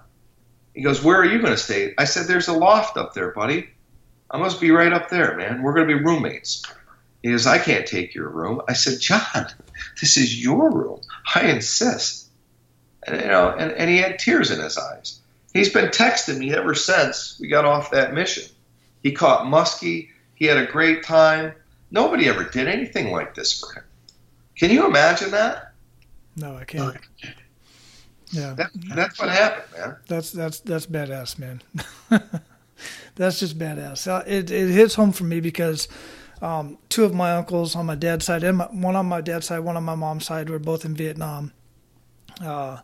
he 0.75 0.83
goes, 0.83 1.03
"Where 1.03 1.19
are 1.19 1.25
you 1.25 1.39
going 1.39 1.53
to 1.53 1.57
stay?" 1.57 1.95
I 1.97 2.05
said, 2.05 2.27
"There's 2.27 2.49
a 2.49 2.53
loft 2.53 2.97
up 2.97 3.15
there, 3.15 3.31
buddy." 3.31 3.71
I 4.31 4.39
must 4.39 4.61
be 4.61 4.71
right 4.71 4.93
up 4.93 5.09
there, 5.09 5.37
man. 5.37 5.63
We're 5.63 5.75
going 5.75 5.89
to 5.89 5.97
be 5.97 6.05
roommates. 6.05 6.63
He 7.23 7.31
goes, 7.31 7.47
I 7.47 7.59
can't 7.59 7.87
take 7.87 8.15
your 8.15 8.29
room. 8.29 8.63
I 8.69 8.75
said, 8.75 9.01
John, 9.01 9.47
this 10.01 10.17
is 10.17 10.43
your 10.43 10.71
room. 10.71 11.01
I 11.35 11.49
insist. 11.49 12.29
And, 13.07 13.21
you 13.21 13.27
know, 13.27 13.51
and, 13.51 13.73
and 13.73 13.91
he 13.91 13.99
had 13.99 14.19
tears 14.19 14.51
in 14.51 14.61
his 14.61 14.79
eyes. 14.79 15.21
He's 15.53 15.73
been 15.73 15.89
texting 15.89 16.39
me 16.39 16.55
ever 16.55 16.75
since 16.75 17.39
we 17.41 17.49
got 17.49 17.65
off 17.65 17.91
that 17.91 18.15
mission. 18.15 18.45
He 19.03 19.13
caught 19.13 19.47
muskie. 19.47 20.09
He 20.41 20.47
had 20.47 20.57
a 20.57 20.67
great 20.67 21.05
time. 21.05 21.53
Nobody 21.91 22.27
ever 22.27 22.45
did 22.45 22.67
anything 22.67 23.13
like 23.13 23.35
this 23.35 23.61
for 23.61 23.75
him. 23.75 23.85
Can 24.57 24.71
you 24.71 24.87
imagine 24.87 25.31
that? 25.33 25.75
No, 26.35 26.57
I 26.57 26.65
can't. 26.65 26.97
Yeah, 28.33 28.55
that, 28.55 28.71
that's 28.95 29.21
what 29.21 29.29
happened, 29.29 29.67
man. 29.77 29.97
That's 30.07 30.31
that's 30.33 30.61
that's 30.61 30.87
badass, 30.87 31.39
man. 31.39 31.63
that's 33.17 33.41
just 33.41 33.59
badass. 33.59 34.07
Uh, 34.07 34.25
it 34.27 34.51
it 34.51 34.71
hits 34.71 34.95
home 34.95 35.13
for 35.13 35.25
me 35.25 35.41
because 35.41 35.89
um, 36.41 36.79
two 36.89 37.05
of 37.05 37.13
my 37.13 37.33
uncles 37.33 37.77
on 37.77 37.85
my 37.87 37.97
dad's 37.97 38.25
side 38.25 38.43
and 38.43 38.59
my, 38.59 38.67
one 38.67 38.97
on 38.97 39.07
my 39.07 39.21
dad's 39.21 39.47
side, 39.47 39.59
one 39.61 39.77
on 39.77 39.85
my 39.85 39.97
mom's 39.97 40.25
side, 40.25 40.49
were 40.49 40.59
both 40.59 40.87
in 40.87 40.95
Vietnam. 40.95 41.53
Uh, 42.41 42.79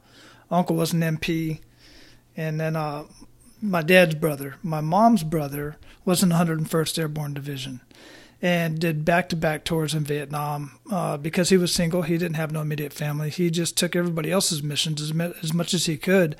uncle 0.50 0.76
was 0.76 0.92
an 0.92 1.00
MP, 1.00 1.60
and 2.36 2.60
then 2.60 2.76
uh, 2.76 3.04
my 3.62 3.80
dad's 3.82 4.14
brother, 4.14 4.56
my 4.62 4.82
mom's 4.82 5.22
brother, 5.22 5.76
was 6.06 6.22
in 6.22 6.30
the 6.30 6.36
101st 6.36 6.98
Airborne 6.98 7.34
Division 7.34 7.82
and 8.40 8.78
did 8.78 9.04
back-to-back 9.04 9.64
tours 9.64 9.94
in 9.94 10.04
Vietnam 10.04 10.78
uh, 10.90 11.16
because 11.16 11.48
he 11.48 11.56
was 11.56 11.74
single. 11.74 12.02
He 12.02 12.16
didn't 12.16 12.36
have 12.36 12.52
no 12.52 12.60
immediate 12.60 12.92
family. 12.92 13.28
He 13.28 13.50
just 13.50 13.76
took 13.76 13.96
everybody 13.96 14.30
else's 14.30 14.62
missions 14.62 15.02
as, 15.02 15.10
as 15.42 15.52
much 15.52 15.74
as 15.74 15.86
he 15.86 15.96
could 15.96 16.36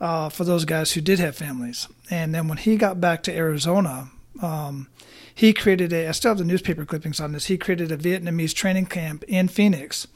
uh, 0.00 0.28
for 0.28 0.44
those 0.44 0.64
guys 0.64 0.92
who 0.92 1.00
did 1.00 1.18
have 1.18 1.36
families. 1.36 1.88
And 2.10 2.34
then 2.34 2.48
when 2.48 2.58
he 2.58 2.76
got 2.76 3.00
back 3.00 3.22
to 3.24 3.36
Arizona, 3.36 4.10
um, 4.40 4.88
he 5.34 5.52
created 5.52 5.92
a, 5.92 6.08
I 6.08 6.12
still 6.12 6.30
have 6.30 6.38
the 6.38 6.44
newspaper 6.44 6.84
clippings 6.84 7.20
on 7.20 7.32
this, 7.32 7.46
he 7.46 7.58
created 7.58 7.92
a 7.92 7.96
Vietnamese 7.96 8.54
training 8.54 8.86
camp 8.86 9.24
in 9.24 9.48
Phoenix 9.48 10.06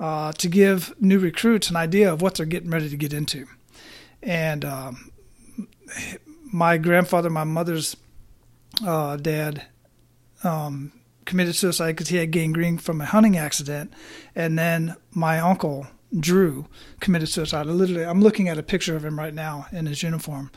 uh, 0.00 0.32
to 0.32 0.48
give 0.48 0.94
new 1.00 1.18
recruits 1.18 1.70
an 1.70 1.76
idea 1.76 2.12
of 2.12 2.20
what 2.20 2.34
they're 2.34 2.46
getting 2.46 2.70
ready 2.70 2.88
to 2.88 2.96
get 2.96 3.12
into. 3.12 3.46
And 4.22 4.64
um, 4.64 5.12
my 6.52 6.78
grandfather, 6.78 7.30
my 7.30 7.44
mother's 7.44 7.96
uh, 8.84 9.16
dad, 9.16 9.66
um, 10.44 10.92
committed 11.24 11.54
suicide 11.54 11.92
because 11.92 12.08
he 12.08 12.16
had 12.16 12.30
gangrene 12.30 12.78
from 12.78 13.00
a 13.00 13.06
hunting 13.06 13.36
accident. 13.36 13.92
And 14.34 14.58
then 14.58 14.96
my 15.12 15.38
uncle, 15.38 15.86
Drew 16.18 16.66
committed 17.00 17.28
suicide. 17.28 17.66
literally, 17.66 18.04
I'm 18.04 18.22
looking 18.22 18.48
at 18.48 18.56
a 18.56 18.62
picture 18.62 18.96
of 18.96 19.04
him 19.04 19.18
right 19.18 19.34
now 19.34 19.66
in 19.72 19.84
his 19.84 20.02
uniform, 20.02 20.50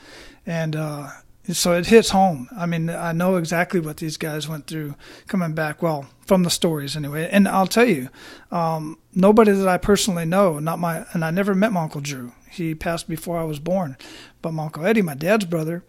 and 0.46 0.78
uh, 0.78 1.10
so 1.52 1.74
it 1.74 1.88
hits 1.88 2.12
home. 2.12 2.48
I 2.56 2.66
mean, 2.66 2.90
I 2.90 3.12
know 3.12 3.36
exactly 3.36 3.82
what 3.82 3.98
these 3.98 4.16
guys 4.16 4.48
went 4.48 4.68
through 4.68 4.96
coming 5.28 5.54
back. 5.54 5.82
Well, 5.82 6.08
from 6.32 6.44
the 6.44 6.50
stories 6.50 6.96
anyway. 6.96 7.28
And 7.30 7.46
I'll 7.46 7.68
tell 7.68 7.84
you, 7.84 8.08
um, 8.52 8.98
nobody 9.14 9.52
that 9.52 9.68
I 9.68 9.78
personally 9.78 10.24
know, 10.24 10.60
not 10.60 10.80
my, 10.80 11.06
and 11.12 11.26
I 11.26 11.32
never 11.32 11.54
met 11.54 11.74
my 11.74 11.82
uncle 11.82 12.00
Drew. 12.00 12.32
He 12.50 12.74
passed 12.74 13.10
before 13.10 13.38
I 13.38 13.44
was 13.44 13.60
born, 13.60 13.98
but 14.42 14.54
my 14.54 14.64
uncle 14.64 14.86
Eddie, 14.86 15.02
my 15.02 15.14
dad's 15.14 15.44
brother, 15.44 15.84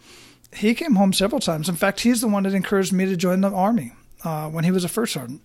he 0.55 0.75
came 0.75 0.95
home 0.95 1.13
several 1.13 1.41
times. 1.41 1.69
In 1.69 1.77
fact, 1.77 2.01
he's 2.01 2.21
the 2.21 2.29
one 2.29 2.43
that 2.43 2.55
encouraged 2.55 2.93
me 2.93 3.07
to 3.07 3.17
join 3.17 3.41
the 3.41 3.51
army 3.51 3.93
uh, 4.25 4.49
when 4.49 4.65
he 4.65 4.71
was 4.71 4.85
a 4.85 4.89
first 4.89 5.15
sergeant. 5.15 5.45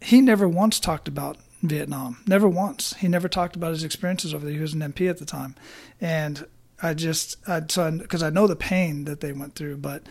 He 0.00 0.20
never 0.20 0.48
once 0.48 0.80
talked 0.80 1.08
about 1.08 1.38
Vietnam. 1.62 2.18
Never 2.26 2.48
once. 2.48 2.94
He 2.94 3.08
never 3.08 3.28
talked 3.28 3.56
about 3.56 3.72
his 3.72 3.84
experiences 3.84 4.34
over 4.34 4.44
there. 4.44 4.54
He 4.54 4.60
was 4.60 4.74
an 4.74 4.80
MP 4.80 5.08
at 5.08 5.18
the 5.18 5.24
time, 5.24 5.54
and 6.00 6.46
I 6.82 6.94
just 6.94 7.36
I 7.48 7.60
because 7.60 8.22
I 8.22 8.30
know 8.30 8.46
the 8.46 8.56
pain 8.56 9.04
that 9.04 9.20
they 9.20 9.32
went 9.32 9.54
through. 9.54 9.78
But 9.78 10.02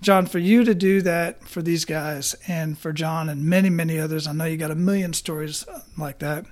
John, 0.00 0.26
for 0.26 0.38
you 0.38 0.64
to 0.64 0.74
do 0.74 1.02
that 1.02 1.44
for 1.44 1.62
these 1.62 1.84
guys, 1.84 2.34
and 2.46 2.78
for 2.78 2.92
John 2.92 3.28
and 3.28 3.44
many 3.44 3.70
many 3.70 3.98
others, 3.98 4.26
I 4.26 4.32
know 4.32 4.44
you 4.44 4.56
got 4.56 4.70
a 4.70 4.76
million 4.76 5.12
stories 5.12 5.64
like 5.98 6.20
that. 6.20 6.46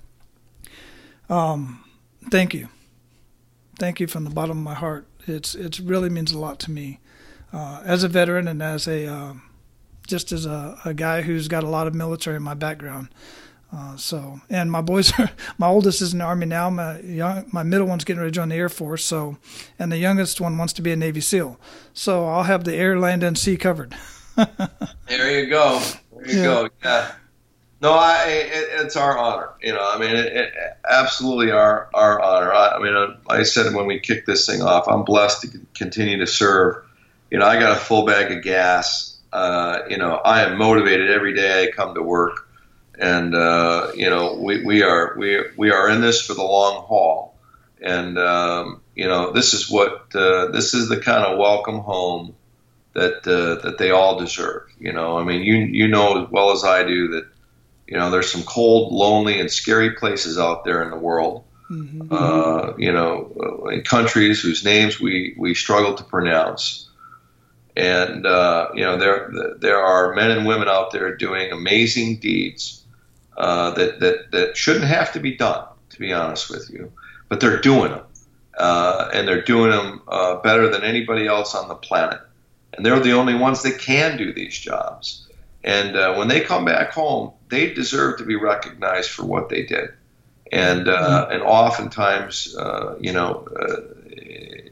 Um, 1.29 1.85
thank 2.31 2.55
you, 2.55 2.69
thank 3.79 4.01
you 4.01 4.09
from 4.09 4.25
the 4.25 4.31
bottom 4.31 4.59
of 4.59 4.65
my 4.65 4.75
heart. 4.75 5.07
It's 5.27 5.55
it 5.55 5.79
really 5.79 6.11
means 6.11 6.33
a 6.33 6.39
lot 6.39 6.59
to 6.61 6.71
me 6.71 6.99
uh, 7.53 7.83
as 7.85 8.05
a 8.05 8.09
veteran 8.09 8.49
and 8.49 8.63
as 8.63 8.87
a 8.87 9.07
uh, 9.07 9.35
just 10.07 10.33
as 10.33 10.47
a, 10.47 10.79
a 10.85 10.95
guy 10.95 11.23
who's 11.23 11.49
got 11.49 11.65
a 11.65 11.69
lot 11.69 11.87
of 11.87 11.95
military 11.95 12.37
in 12.37 12.43
my 12.43 12.55
background. 12.55 13.09
Uh, 13.73 13.97
so, 13.97 14.41
and 14.51 14.71
my 14.71 14.81
boys 14.81 15.13
are, 15.19 15.31
my 15.57 15.69
oldest 15.69 16.03
is 16.03 16.13
in 16.13 16.19
the 16.19 16.25
army 16.25 16.47
now. 16.47 16.69
My 16.71 16.99
young, 17.01 17.47
my 17.53 17.63
middle 17.63 17.87
one's 17.87 18.05
getting 18.05 18.21
ready 18.21 18.33
to 18.33 18.35
join 18.35 18.49
the 18.49 18.57
Air 18.57 18.69
Force. 18.69 19.05
So, 19.05 19.37
and 19.79 19.93
the 19.93 19.99
youngest 19.99 20.41
one 20.41 20.59
wants 20.59 20.73
to 20.75 20.83
be 20.83 20.91
a 20.91 20.97
Navy 20.97 21.21
SEAL. 21.21 21.59
So 21.95 22.27
I'll 22.27 22.43
have 22.43 22.65
the 22.65 22.75
air, 22.75 22.99
land, 22.99 23.23
and 23.23 23.39
sea 23.39 23.57
covered. 23.57 23.95
there 25.07 25.41
you 25.41 25.49
go. 25.49 25.81
There 26.13 26.31
you 26.31 26.39
yeah. 26.39 26.45
go. 26.45 26.69
Yeah. 26.85 27.13
No, 27.83 27.93
I, 27.93 28.25
it, 28.27 28.69
it's 28.85 28.97
our 28.97 29.17
honor. 29.17 29.51
You 29.63 29.73
know, 29.73 29.89
I 29.89 29.99
mean, 29.99 30.15
it, 30.15 30.27
it, 30.37 30.53
absolutely 30.89 31.51
our 31.51 31.89
our 31.95 32.21
honor. 32.21 32.53
I, 32.53 32.73
I 32.73 32.79
mean, 32.79 32.95
like 33.27 33.41
I 33.41 33.43
said 33.43 33.73
when 33.75 33.87
we 33.87 33.99
kicked 34.01 34.27
this 34.27 34.45
thing 34.47 34.61
off, 34.61 34.87
I'm 34.87 35.05
blessed 35.05 35.43
to 35.43 35.61
continue 35.75 36.19
to 36.19 36.27
serve. 36.27 36.85
You 37.31 37.39
know, 37.39 37.47
I 37.47 37.59
got 37.59 37.77
a 37.77 37.81
full 37.81 38.05
bag 38.05 38.33
of 38.33 38.43
gas. 38.43 39.19
Uh, 39.33 39.81
you 39.89 39.97
know, 39.97 40.17
I 40.17 40.43
am 40.43 40.59
motivated 40.59 41.11
every 41.11 41.35
day 41.35 41.65
I 41.65 41.71
come 41.71 41.95
to 41.95 42.03
work 42.03 42.49
and 43.01 43.35
uh, 43.35 43.91
you 43.95 44.11
know 44.11 44.35
we, 44.35 44.63
we 44.63 44.83
are 44.83 45.15
we 45.17 45.43
we 45.57 45.71
are 45.71 45.89
in 45.89 46.03
this 46.03 46.21
for 46.21 46.35
the 46.35 46.43
long 46.43 46.85
haul, 46.85 47.35
and 47.81 48.19
um, 48.19 48.83
you 48.95 49.07
know 49.07 49.33
this 49.33 49.55
is 49.55 49.71
what 49.71 50.15
uh, 50.15 50.49
this 50.49 50.75
is 50.75 50.89
the 50.89 50.99
kind 50.99 51.25
of 51.25 51.39
welcome 51.39 51.79
home 51.79 52.37
that 52.93 53.27
uh, 53.27 53.63
that 53.65 53.79
they 53.79 53.91
all 53.91 54.19
deserve. 54.19 54.69
You 54.79 54.93
know, 54.93 55.19
I 55.19 55.25
mean, 55.25 55.43
you 55.43 55.57
you 55.57 55.89
know 55.89 56.25
as 56.25 56.31
well 56.31 56.53
as 56.53 56.63
I 56.63 56.85
do 56.85 57.09
that 57.09 57.27
You 57.87 57.97
know, 57.97 58.11
there's 58.11 58.31
some 58.31 58.45
cold, 58.45 58.93
lonely, 58.93 59.41
and 59.41 59.51
scary 59.51 59.93
places 59.93 60.39
out 60.39 60.65
there 60.65 60.83
in 60.83 60.91
the 60.91 60.97
world. 60.97 61.45
Mm-hmm. 61.71 62.13
Uh, 62.13 62.77
you 62.79 62.93
know, 62.93 63.69
in 63.73 63.83
countries 63.83 64.41
whose 64.41 64.65
names 64.65 65.01
we, 65.01 65.35
we 65.39 65.55
struggle 65.55 65.95
to 65.95 66.05
pronounce. 66.05 66.90
And 67.77 68.27
uh, 68.27 68.69
you 68.75 68.83
know, 68.83 68.99
there 68.99 69.31
there 69.59 69.81
are 69.81 70.15
men 70.15 70.31
and 70.31 70.47
women 70.47 70.69
out 70.69 70.91
there 70.91 71.17
doing 71.17 71.53
amazing 71.53 72.19
deeds 72.19 72.85
uh, 73.37 73.71
that, 73.73 74.01
that 74.01 74.31
that 74.33 74.57
shouldn't 74.57 74.87
have 74.87 75.13
to 75.13 75.21
be 75.21 75.37
done, 75.37 75.67
to 75.91 75.99
be 75.99 76.13
honest 76.13 76.51
with 76.51 76.69
you, 76.71 76.93
but 77.29 77.41
they're 77.41 77.61
doing 77.61 77.93
them, 77.93 78.05
uh, 78.59 79.11
and 79.15 79.27
they're 79.27 79.43
doing 79.43 79.71
them 79.71 80.03
uh, 80.09 80.37
better 80.37 80.69
than 80.69 80.83
anybody 80.83 81.27
else 81.27 81.55
on 81.55 81.69
the 81.69 81.75
planet. 81.75 82.21
And 82.73 82.85
they're 82.85 83.01
the 83.01 83.13
only 83.13 83.35
ones 83.35 83.63
that 83.63 83.79
can 83.79 84.17
do 84.17 84.33
these 84.33 84.59
jobs. 84.59 85.27
And 85.63 85.97
uh, 85.97 86.15
when 86.15 86.29
they 86.29 86.41
come 86.41 86.65
back 86.65 86.93
home, 86.93 87.33
they 87.49 87.73
deserve 87.75 88.19
to 88.19 88.25
be 88.25 88.37
recognized 88.37 89.11
for 89.11 89.25
what 89.25 89.49
they 89.49 89.65
did. 89.65 89.91
And 90.53 90.89
uh, 90.89 91.27
mm-hmm. 91.27 91.33
and 91.33 91.43
oftentimes, 91.43 92.57
uh, 92.57 92.97
you 93.01 93.13
know, 93.13 93.47
uh, 93.61 93.81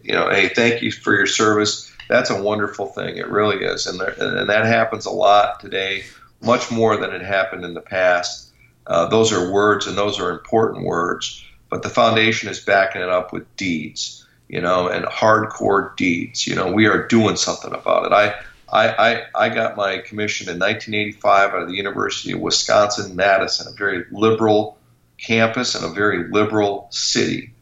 you 0.03 0.13
know, 0.13 0.31
hey, 0.31 0.49
thank 0.49 0.83
you 0.83 0.91
for 0.91 1.15
your 1.15 1.27
service. 1.27 1.93
That's 2.09 2.31
a 2.31 2.43
wonderful 2.43 2.87
thing. 2.87 3.17
It 3.17 3.29
really 3.29 3.65
is, 3.65 3.87
and 3.87 4.01
there, 4.01 4.15
and 4.19 4.49
that 4.49 4.65
happens 4.65 5.07
a 5.07 5.11
lot 5.11 5.61
today, 5.61 6.05
much 6.43 6.71
more 6.71 6.97
than 6.97 7.13
it 7.13 7.23
happened 7.23 7.65
in 7.65 7.75
the 7.75 7.81
past. 7.81 8.51
Uh, 8.87 9.07
those 9.09 9.33
are 9.33 9.53
words, 9.53 9.87
and 9.87 9.97
those 9.97 10.19
are 10.19 10.31
important 10.31 10.85
words. 10.85 11.45
But 11.69 11.83
the 11.83 11.91
foundation 11.91 12.49
is 12.49 12.61
backing 12.61 13.03
it 13.03 13.11
up 13.11 13.33
with 13.33 13.57
deeds, 13.57 14.27
you 14.49 14.63
know, 14.63 14.89
and 14.89 15.05
hardcore 15.05 15.95
deeds. 15.97 16.47
You 16.47 16.55
know, 16.55 16.73
we 16.73 16.87
are 16.87 17.07
doing 17.07 17.37
something 17.37 17.75
about 17.75 18.07
it. 18.07 18.13
I 18.13 18.35
I, 18.71 18.89
I, 18.89 19.23
I, 19.35 19.49
got 19.49 19.77
my 19.77 19.99
commission 19.99 20.49
in 20.49 20.59
1985 20.59 21.51
out 21.51 21.63
of 21.63 21.69
the 21.69 21.75
University 21.75 22.33
of 22.33 22.41
Wisconsin 22.41 23.17
Madison, 23.17 23.73
a 23.73 23.75
very 23.75 24.05
liberal 24.11 24.77
campus 25.17 25.75
and 25.75 25.85
a 25.85 25.89
very 25.89 26.29
liberal 26.31 26.89
city. 26.91 27.55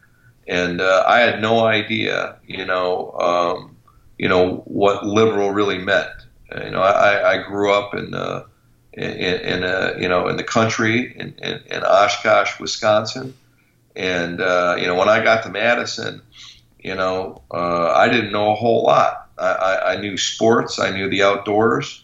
And 0.49 0.81
uh, 0.81 1.05
I 1.07 1.21
had 1.21 1.41
no 1.41 1.65
idea, 1.65 2.37
you 2.47 2.65
know, 2.65 3.13
um, 3.13 3.76
you 4.19 4.29
know 4.29 4.57
what 4.67 5.07
liberal 5.07 5.51
really 5.51 5.79
meant. 5.79 6.11
You 6.55 6.71
know, 6.71 6.81
I, 6.81 7.33
I 7.35 7.43
grew 7.43 7.73
up 7.73 7.95
in, 7.95 8.15
uh, 8.15 8.45
in, 8.93 9.11
in 9.11 9.65
uh, 9.65 9.95
you 9.99 10.09
know, 10.09 10.29
in 10.29 10.37
the 10.37 10.45
country 10.45 11.13
in, 11.19 11.35
in, 11.39 11.61
in 11.71 11.83
Oshkosh, 11.83 12.61
Wisconsin, 12.61 13.35
and 13.97 14.41
uh, 14.41 14.77
you 14.79 14.87
know, 14.87 14.95
when 14.95 15.09
I 15.09 15.23
got 15.25 15.43
to 15.43 15.51
Madison, 15.51 16.23
you 16.79 16.95
know, 16.95 17.43
uh, 17.51 17.93
I 17.93 18.09
didn't 18.09 18.33
know 18.33 18.53
a 18.53 18.55
whole 18.55 18.85
lot 18.85 19.27
I, 19.39 19.95
I 19.95 19.97
knew 20.01 20.17
sports. 20.17 20.79
I 20.79 20.91
knew 20.91 21.09
the 21.09 21.23
outdoors. 21.23 22.03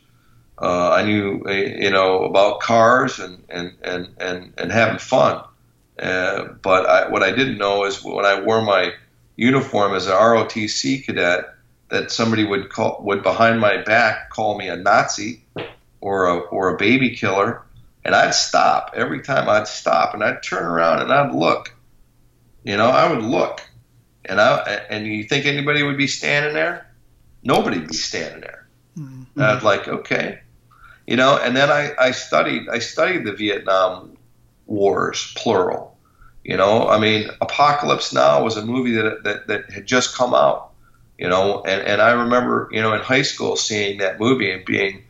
Uh, 0.60 0.90
I 0.90 1.02
knew 1.02 1.42
you 1.48 1.90
know 1.90 2.24
about 2.24 2.60
cars 2.60 3.18
and 3.18 3.42
and 3.48 3.72
and 3.82 4.08
and, 4.20 4.52
and 4.58 4.72
having 4.72 4.98
fun. 4.98 5.42
Uh, 5.98 6.44
but 6.62 6.86
I, 6.86 7.08
what 7.08 7.22
I 7.22 7.30
didn't 7.30 7.58
know 7.58 7.84
is 7.84 8.02
when 8.02 8.24
I 8.24 8.40
wore 8.40 8.62
my 8.62 8.92
uniform 9.36 9.94
as 9.94 10.06
an 10.06 10.12
ROTC 10.12 11.04
cadet, 11.04 11.54
that 11.93 12.11
somebody 12.11 12.45
would 12.45 12.68
call 12.68 13.01
would 13.03 13.22
behind 13.22 13.61
my 13.61 13.76
back 13.82 14.30
call 14.30 14.59
me 14.59 14.68
a 14.68 14.76
Nazi 14.76 15.45
or 16.01 16.26
a 16.26 16.38
or 16.38 16.74
a 16.74 16.76
baby 16.76 17.14
killer, 17.14 17.62
and 18.05 18.14
I'd 18.14 18.34
stop 18.34 18.93
every 18.97 19.22
time. 19.22 19.49
I'd 19.49 19.68
stop 19.68 20.14
and 20.14 20.24
I'd 20.24 20.43
turn 20.43 20.64
around 20.64 21.01
and 21.01 21.12
I'd 21.12 21.32
look. 21.32 21.72
You 22.64 22.76
know, 22.76 22.88
I 22.88 23.11
would 23.11 23.22
look, 23.22 23.61
and 24.24 24.40
I 24.40 24.57
and 24.90 25.07
you 25.07 25.24
think 25.24 25.47
anybody 25.47 25.84
would 25.84 25.97
be 25.97 26.09
standing 26.09 26.55
there? 26.55 26.88
nobody'd 27.43 27.88
be 27.88 27.95
standing 27.95 28.40
there. 28.40 28.66
Mm-hmm. 28.99 29.40
And 29.40 29.45
I'd 29.45 29.62
like, 29.62 29.88
okay, 29.88 30.40
you 31.07 31.16
know. 31.16 31.38
And 31.38 31.57
then 31.57 31.70
I, 31.70 31.93
I 31.99 32.11
studied 32.11 32.68
I 32.68 32.78
studied 32.78 33.24
the 33.24 33.32
Vietnam 33.32 34.16
Wars, 34.66 35.32
plural. 35.36 35.97
You 36.45 36.57
know, 36.57 36.88
I 36.88 36.99
mean, 36.99 37.30
Apocalypse 37.40 38.12
Now 38.12 38.43
was 38.43 38.57
a 38.57 38.64
movie 38.64 38.93
that 38.93 39.24
that, 39.24 39.47
that 39.47 39.70
had 39.70 39.86
just 39.86 40.14
come 40.14 40.34
out. 40.34 40.71
You 41.18 41.28
know, 41.28 41.62
and, 41.62 41.82
and 41.82 42.02
I 42.02 42.12
remember, 42.12 42.68
you 42.72 42.82
know, 42.82 42.94
in 42.94 43.00
high 43.00 43.22
school 43.22 43.56
seeing 43.56 43.98
that 43.98 44.18
movie 44.18 44.50
and 44.50 44.64
being 44.64 45.04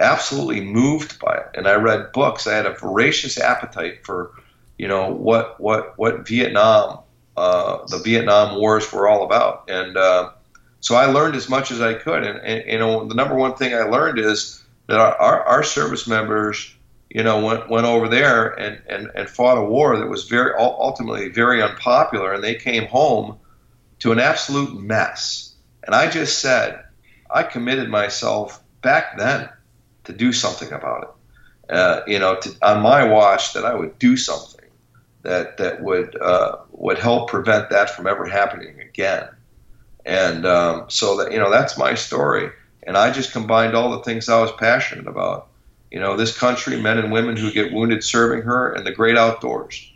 absolutely 0.00 0.60
moved 0.60 1.20
by 1.20 1.36
it. 1.36 1.50
And 1.54 1.68
I 1.68 1.74
read 1.74 2.12
books. 2.12 2.46
I 2.46 2.54
had 2.54 2.66
a 2.66 2.74
voracious 2.74 3.38
appetite 3.38 4.04
for, 4.04 4.32
you 4.78 4.88
know, 4.88 5.12
what 5.12 5.60
what 5.60 5.96
what 5.96 6.26
Vietnam, 6.26 7.00
uh, 7.36 7.86
the 7.86 7.98
Vietnam 7.98 8.58
Wars 8.58 8.92
were 8.92 9.06
all 9.06 9.24
about. 9.24 9.70
And 9.70 9.96
uh, 9.96 10.30
so 10.80 10.96
I 10.96 11.06
learned 11.06 11.36
as 11.36 11.48
much 11.48 11.70
as 11.70 11.80
I 11.80 11.94
could, 11.94 12.24
and, 12.24 12.40
and 12.40 12.70
you 12.70 12.78
know 12.78 13.06
the 13.06 13.14
number 13.14 13.36
one 13.36 13.54
thing 13.54 13.72
I 13.72 13.82
learned 13.82 14.18
is 14.18 14.62
that 14.88 14.98
our, 14.98 15.14
our, 15.16 15.42
our 15.44 15.62
service 15.62 16.08
members, 16.08 16.74
you 17.08 17.22
know, 17.22 17.44
went, 17.44 17.70
went 17.70 17.86
over 17.86 18.08
there 18.08 18.48
and, 18.48 18.82
and, 18.88 19.10
and 19.14 19.28
fought 19.28 19.58
a 19.58 19.64
war 19.64 19.96
that 19.96 20.08
was 20.08 20.24
very 20.24 20.52
ultimately 20.58 21.28
very 21.28 21.62
unpopular, 21.62 22.32
and 22.32 22.42
they 22.42 22.56
came 22.56 22.86
home 22.86 23.38
to 24.02 24.10
an 24.10 24.18
absolute 24.18 24.74
mess. 24.80 25.54
And 25.84 25.94
I 25.94 26.10
just 26.10 26.40
said, 26.40 26.82
I 27.30 27.44
committed 27.44 27.88
myself 27.88 28.60
back 28.82 29.16
then 29.16 29.48
to 30.04 30.12
do 30.12 30.32
something 30.32 30.72
about 30.72 31.02
it. 31.04 31.72
Uh, 31.72 32.00
you 32.08 32.18
know, 32.18 32.34
to, 32.34 32.50
on 32.62 32.82
my 32.82 33.04
watch, 33.04 33.52
that 33.52 33.64
I 33.64 33.74
would 33.74 33.98
do 34.00 34.16
something 34.16 34.68
that 35.22 35.56
that 35.58 35.80
would 35.80 36.20
uh, 36.20 36.56
would 36.72 36.98
help 36.98 37.30
prevent 37.30 37.70
that 37.70 37.90
from 37.90 38.08
ever 38.08 38.26
happening 38.26 38.80
again. 38.80 39.28
And 40.04 40.44
um, 40.46 40.86
so 40.88 41.18
that 41.18 41.30
you 41.30 41.38
know 41.38 41.50
that's 41.50 41.78
my 41.78 41.94
story. 41.94 42.50
And 42.82 42.96
I 42.96 43.12
just 43.12 43.30
combined 43.30 43.76
all 43.76 43.92
the 43.92 44.02
things 44.02 44.28
I 44.28 44.40
was 44.40 44.50
passionate 44.50 45.06
about. 45.06 45.46
You 45.92 46.00
know, 46.00 46.16
this 46.16 46.36
country, 46.36 46.80
men 46.80 46.98
and 46.98 47.12
women 47.12 47.36
who 47.36 47.52
get 47.52 47.72
wounded 47.72 48.02
serving 48.02 48.42
her, 48.42 48.72
and 48.72 48.84
the 48.84 48.92
great 48.92 49.16
outdoors. 49.16 49.91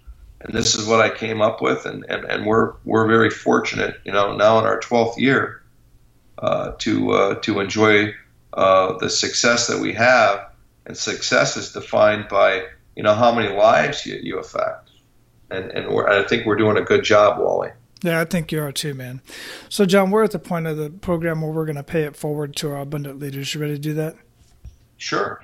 And 0.47 0.55
this 0.55 0.77
is 0.77 0.87
what 0.87 1.01
I 1.01 1.11
came 1.11 1.43
up 1.43 1.61
with, 1.61 1.87
and, 1.87 2.07
and, 2.09 2.25
and 2.25 2.47
we're 2.47 2.75
we're 2.85 3.09
very 3.09 3.31
fortunate, 3.31 4.01
you 4.05 4.13
know, 4.13 4.37
now 4.37 4.61
in 4.61 4.65
our 4.65 4.79
12th 4.79 5.17
year, 5.17 5.61
uh, 6.39 6.73
to 6.79 7.11
uh, 7.11 7.35
to 7.41 7.59
enjoy 7.59 8.15
uh, 8.53 8.97
the 8.99 9.11
success 9.11 9.67
that 9.67 9.81
we 9.81 9.93
have. 9.95 10.49
And 10.87 10.97
success 10.97 11.57
is 11.57 11.73
defined 11.73 12.29
by 12.29 12.67
you 12.95 13.03
know 13.03 13.15
how 13.15 13.35
many 13.35 13.53
lives 13.53 14.07
you, 14.07 14.21
you 14.23 14.39
affect. 14.39 14.91
And 15.51 15.73
and 15.73 15.89
I 16.09 16.23
think 16.23 16.47
we're 16.47 16.55
doing 16.55 16.77
a 16.77 16.83
good 16.83 17.03
job, 17.03 17.41
Wally. 17.41 17.71
Yeah, 18.03 18.21
I 18.21 18.25
think 18.25 18.53
you 18.53 18.63
are 18.63 18.71
too, 18.71 18.95
man. 18.95 19.21
So, 19.69 19.85
John, 19.85 20.13
we're 20.13 20.23
at 20.23 20.31
the 20.31 20.39
point 20.39 20.69
of 20.69 20.77
the 20.77 20.91
program 20.91 21.41
where 21.41 21.51
we're 21.51 21.65
going 21.65 21.75
to 21.77 21.83
pay 21.83 22.03
it 22.03 22.15
forward 22.15 22.55
to 22.57 22.71
our 22.71 22.83
abundant 22.83 23.19
leaders. 23.19 23.53
You 23.53 23.61
ready 23.61 23.75
to 23.75 23.81
do 23.81 23.95
that? 23.95 24.15
Sure. 24.97 25.41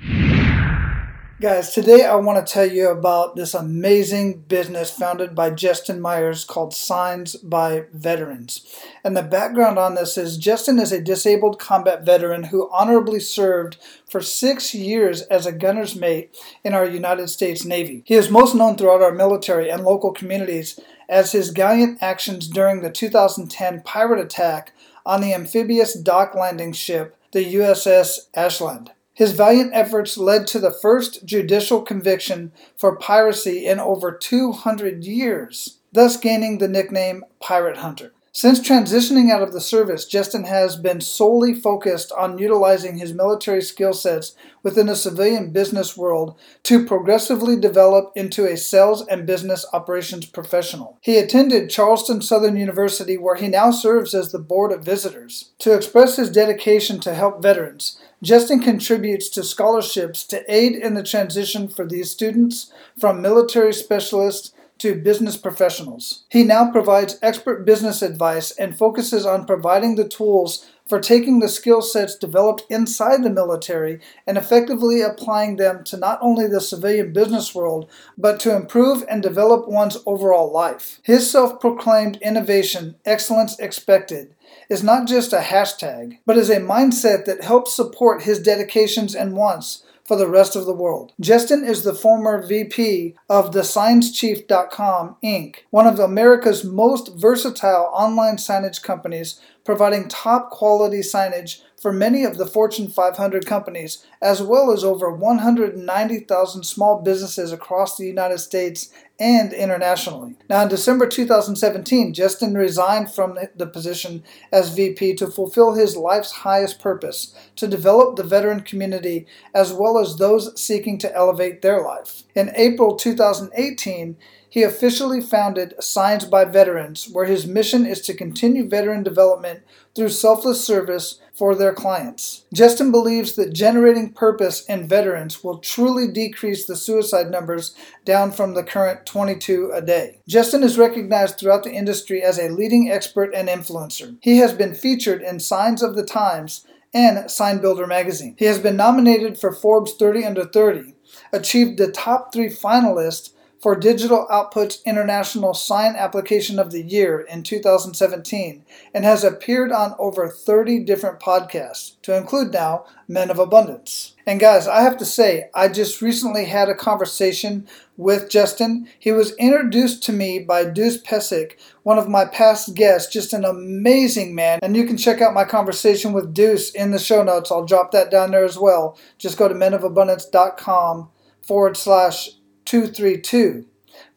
Guys, 1.43 1.71
today 1.71 2.05
I 2.05 2.15
want 2.15 2.47
to 2.47 2.53
tell 2.53 2.71
you 2.71 2.89
about 2.89 3.35
this 3.35 3.53
amazing 3.53 4.43
business 4.43 4.93
founded 4.93 5.35
by 5.35 5.51
Justin 5.51 6.01
Myers 6.01 6.45
called 6.45 6.73
Signs 6.73 7.35
by 7.35 7.87
Veterans. 7.93 8.65
And 9.03 9.17
the 9.17 9.25
background 9.25 9.77
on 9.77 9.97
this 9.97 10.17
is 10.17 10.37
Justin 10.37 10.79
is 10.79 10.93
a 10.93 11.01
disabled 11.01 11.59
combat 11.59 12.07
veteran 12.07 12.45
who 12.45 12.71
honorably 12.71 13.19
served 13.19 13.77
for 14.09 14.21
six 14.21 14.73
years 14.73 15.23
as 15.23 15.45
a 15.45 15.51
gunner's 15.51 15.97
mate 15.97 16.33
in 16.63 16.75
our 16.75 16.87
United 16.87 17.27
States 17.27 17.65
Navy. 17.65 18.05
He 18.07 18.15
is 18.15 18.31
most 18.31 18.55
known 18.55 18.77
throughout 18.77 19.03
our 19.03 19.11
military 19.11 19.69
and 19.69 19.83
local 19.83 20.13
communities 20.13 20.79
as 21.09 21.33
his 21.33 21.51
gallant 21.51 22.01
actions 22.01 22.47
during 22.47 22.83
the 22.83 22.91
2010 22.93 23.83
pirate 23.83 24.25
attack 24.25 24.75
on 25.05 25.21
the 25.21 25.35
amphibious 25.35 25.95
dock 25.95 26.37
landing 26.37 26.73
ship, 26.73 27.17
the 27.33 27.55
USS 27.55 28.29
Ashland. 28.33 28.93
His 29.15 29.33
valiant 29.33 29.73
efforts 29.75 30.17
led 30.17 30.47
to 30.49 30.59
the 30.59 30.71
first 30.71 31.25
judicial 31.27 31.83
conviction 31.83 32.53
for 32.77 32.97
piracy 32.97 33.67
in 33.67 33.79
over 33.79 34.11
200 34.13 35.05
years, 35.05 35.79
thus 35.93 36.17
gaining 36.17 36.59
the 36.59 36.69
nickname 36.69 37.25
Pirate 37.39 37.79
Hunter. 37.79 38.13
Since 38.35 38.67
transitioning 38.67 39.31
out 39.31 39.43
of 39.43 39.53
the 39.53 39.61
service, 39.61 40.07
Justin 40.07 40.45
has 40.45 40.77
been 40.77 41.03
solely 41.03 41.53
focused 41.53 42.11
on 42.13 42.39
utilizing 42.39 42.97
his 42.97 43.13
military 43.13 43.61
skill 43.61 43.93
sets 43.93 44.35
within 44.63 44.87
the 44.87 44.97
civilian 44.97 45.51
business 45.51 45.99
world 45.99 46.39
to 46.63 46.87
progressively 46.87 47.61
develop 47.61 48.11
into 48.17 48.47
a 48.47 48.57
sales 48.57 49.07
and 49.07 49.27
business 49.27 49.67
operations 49.75 50.25
professional. 50.25 50.97
He 51.03 51.19
attended 51.19 51.69
Charleston 51.69 52.23
Southern 52.23 52.57
University, 52.57 53.19
where 53.19 53.37
he 53.37 53.49
now 53.49 53.71
serves 53.71 54.15
as 54.15 54.33
the 54.33 54.39
Board 54.39 54.73
of 54.73 54.83
Visitors. 54.83 55.53
To 55.59 55.75
express 55.75 56.17
his 56.17 56.31
dedication 56.31 57.01
to 57.01 57.15
help 57.15 57.43
veterans, 57.43 58.01
Justin 58.23 58.61
contributes 58.61 59.29
to 59.31 59.43
scholarships 59.43 60.25
to 60.25 60.45
aid 60.53 60.77
in 60.77 60.95
the 60.95 61.03
transition 61.03 61.67
for 61.67 61.85
these 61.85 62.11
students 62.11 62.73
from 62.99 63.21
military 63.21 63.75
specialists 63.75 64.53
to 64.79 64.95
business 64.95 65.37
professionals. 65.37 66.25
He 66.29 66.45
now 66.45 66.71
provides 66.71 67.19
expert 67.21 67.65
business 67.65 68.01
advice 68.01 68.53
and 68.53 68.79
focuses 68.79 69.27
on 69.27 69.45
providing 69.45 69.97
the 69.97 70.09
tools 70.09 70.67
for 70.89 71.01
taking 71.01 71.39
the 71.39 71.49
skill 71.49 71.83
sets 71.83 72.17
developed 72.17 72.65
inside 72.69 73.23
the 73.23 73.31
military 73.31 74.01
and 74.27 74.37
effectively 74.37 75.01
applying 75.01 75.57
them 75.57 75.85
to 75.85 75.97
not 75.97 76.19
only 76.21 76.47
the 76.47 76.61
civilian 76.61 77.13
business 77.13 77.55
world, 77.55 77.89
but 78.19 78.39
to 78.41 78.55
improve 78.55 79.05
and 79.09 79.23
develop 79.23 79.69
one's 79.69 79.99
overall 80.05 80.53
life. 80.53 81.01
His 81.03 81.31
self 81.31 81.61
proclaimed 81.61 82.19
innovation, 82.21 82.97
Excellence 83.05 83.59
Expected, 83.59 84.35
is 84.73 84.83
not 84.83 85.07
just 85.07 85.35
a 85.35 85.41
hashtag, 85.41 86.19
but 86.25 86.39
is 86.39 86.49
a 86.49 86.57
mindset 86.57 87.27
that 87.27 87.45
helps 87.45 87.77
support 87.77 88.23
his 88.23 88.41
dedications 88.41 89.15
and 89.15 89.37
wants 89.37 89.85
for 90.03 90.17
the 90.17 90.27
rest 90.27 90.57
of 90.57 90.65
the 90.65 90.75
world. 90.75 91.13
Justin 91.21 91.63
is 91.63 91.85
the 91.85 91.95
former 91.95 92.45
VP 92.45 93.15
of 93.29 93.51
thesignchef.com 93.51 95.17
Inc., 95.23 95.57
one 95.71 95.87
of 95.87 95.99
America's 95.99 96.65
most 96.65 97.15
versatile 97.17 97.91
online 97.93 98.37
signage 98.37 98.83
companies 98.83 99.39
providing 99.65 100.09
top 100.09 100.51
quality 100.51 101.01
signage 101.01 101.61
for 101.81 101.93
many 101.93 102.25
of 102.25 102.39
the 102.39 102.47
Fortune 102.47 102.89
500 102.89 103.45
companies, 103.45 104.07
as 104.21 104.43
well 104.43 104.73
as 104.73 104.85
over 104.85 105.13
190,000 105.13 106.65
small 106.65 107.03
businesses 107.03 107.53
across 107.53 107.97
the 107.97 108.07
United 108.07 108.39
States 108.39 108.91
and 109.23 109.53
internationally. 109.53 110.35
Now, 110.51 110.65
in 110.65 110.69
December 110.69 111.07
2017, 111.07 112.13
Justin 112.13 112.55
resigned 112.55 113.15
from 113.15 113.39
the 113.55 113.69
position 113.69 114.25
as 114.51 114.75
VP 114.75 115.15
to 115.15 115.29
fulfill 115.29 115.75
his 115.75 115.97
life's 115.97 116.33
highest 116.33 116.81
purpose 116.81 117.33
to 117.55 117.69
develop 117.69 118.17
the 118.17 118.25
veteran 118.25 118.63
community 118.63 119.29
as 119.55 119.73
well 119.73 119.97
as 119.97 120.17
those 120.17 120.61
seeking 120.61 120.99
to 120.99 121.15
elevate 121.15 121.63
their 121.63 121.85
life. 121.85 122.25
In 122.35 122.51
April 122.57 122.97
2018, 122.97 124.17
he 124.51 124.65
officially 124.65 125.21
founded 125.21 125.81
Signs 125.81 126.25
by 126.25 126.45
Veterans, 126.45 127.09
where 127.09 127.27
his 127.27 127.47
mission 127.47 127.87
is 127.87 128.01
to 128.03 128.15
continue 128.15 128.69
veteran 128.69 129.05
development 129.05 129.63
through 129.95 130.09
selfless 130.09 130.67
service 130.67 131.21
for 131.35 131.55
their 131.55 131.73
clients. 131.73 132.45
Justin 132.53 132.91
believes 132.91 133.37
that 133.37 133.53
generating 133.53 134.13
purpose 134.13 134.65
in 134.67 134.87
veterans 134.87 135.43
will 135.43 135.59
truly 135.59 136.07
decrease 136.07 136.67
the 136.67 136.77
suicide 136.77 137.31
numbers 137.31 137.75
down 138.05 138.31
from 138.31 138.55
the 138.55 138.63
current 138.63 139.07
22 139.07 139.71
a 139.73 139.81
day. 139.81 140.21
Justin 140.29 140.63
is 140.63 140.79
recognized 140.79 141.39
throughout 141.39 141.65
the 141.65 141.73
industry 141.73 142.23
as 142.23 142.39
a 142.39 142.51
leading 142.51 142.91
expert 142.91 143.33
and 143.35 143.49
influencer. 143.49 144.17
He 144.21 144.39
has 144.39 144.53
been 144.53 144.75
featured 144.75 145.23
in 145.23 145.41
Signs 145.41 145.83
of 145.83 145.95
the 145.95 146.05
Times 146.05 146.67
and 146.95 147.31
Sign 147.31 147.59
Builder 147.61 147.87
magazine. 147.87 148.35
He 148.39 148.45
has 148.45 148.59
been 148.59 148.77
nominated 148.77 149.39
for 149.39 149.53
Forbes 149.53 149.95
30 149.95 150.25
Under 150.25 150.45
30, 150.45 150.95
achieved 151.33 151.79
the 151.79 151.91
top 151.91 152.33
three 152.33 152.51
finalists 152.51 153.31
for 153.63 153.77
Digital 153.77 154.27
Output's 154.29 154.83
International 154.85 155.55
Sign 155.55 155.95
Application 155.95 156.59
of 156.59 156.73
the 156.73 156.83
Year 156.83 157.21
in 157.21 157.45
2017 157.45 158.65
and 158.93 159.05
has 159.05 159.23
appeared 159.23 159.71
on 159.71 159.95
over 160.01 160.29
30 160.29 160.81
different 160.81 161.21
podcasts, 161.21 161.93
to 162.03 162.17
include 162.17 162.53
now 162.53 162.85
Men 163.07 163.31
of 163.31 163.39
Abundance. 163.39 164.17
And 164.27 164.41
guys, 164.41 164.67
I 164.67 164.81
have 164.83 164.97
to 164.99 165.05
say, 165.05 165.49
I 165.55 165.69
just 165.69 166.03
recently 166.03 166.47
had 166.47 166.69
a 166.69 166.75
conversation 166.75 167.69
with 167.97 168.29
Justin. 168.29 168.89
He 168.99 169.13
was 169.13 169.37
introduced 169.37 170.03
to 170.05 170.13
me 170.13 170.41
by 170.41 170.65
Deuce 170.65 171.01
Pesic, 171.01 171.53
one 171.85 171.99
of 171.99 172.09
my 172.09 172.25
past 172.25 172.75
guests, 172.75 173.13
just 173.13 173.33
an 173.33 173.45
amazing 173.45 174.35
man. 174.35 174.59
And 174.63 174.77
you 174.77 174.85
can 174.87 174.97
check 174.97 175.21
out 175.21 175.35
my 175.35 175.45
conversation 175.45 176.13
with 176.13 176.35
Deuce 176.35 176.71
in 176.71 176.91
the 176.91 176.99
show 176.99 177.23
notes. 177.23 177.53
I'll 177.53 177.65
drop 177.65 177.93
that 177.93 178.11
down 178.11 178.33
there 178.33 178.45
as 178.45 178.59
well. 178.59 178.99
Just 179.19 179.39
go 179.39 179.47
to 179.47 179.55
menofabundance.com 179.55 181.11
forward 181.43 181.77
slash 181.77 182.31
232. 182.73 183.67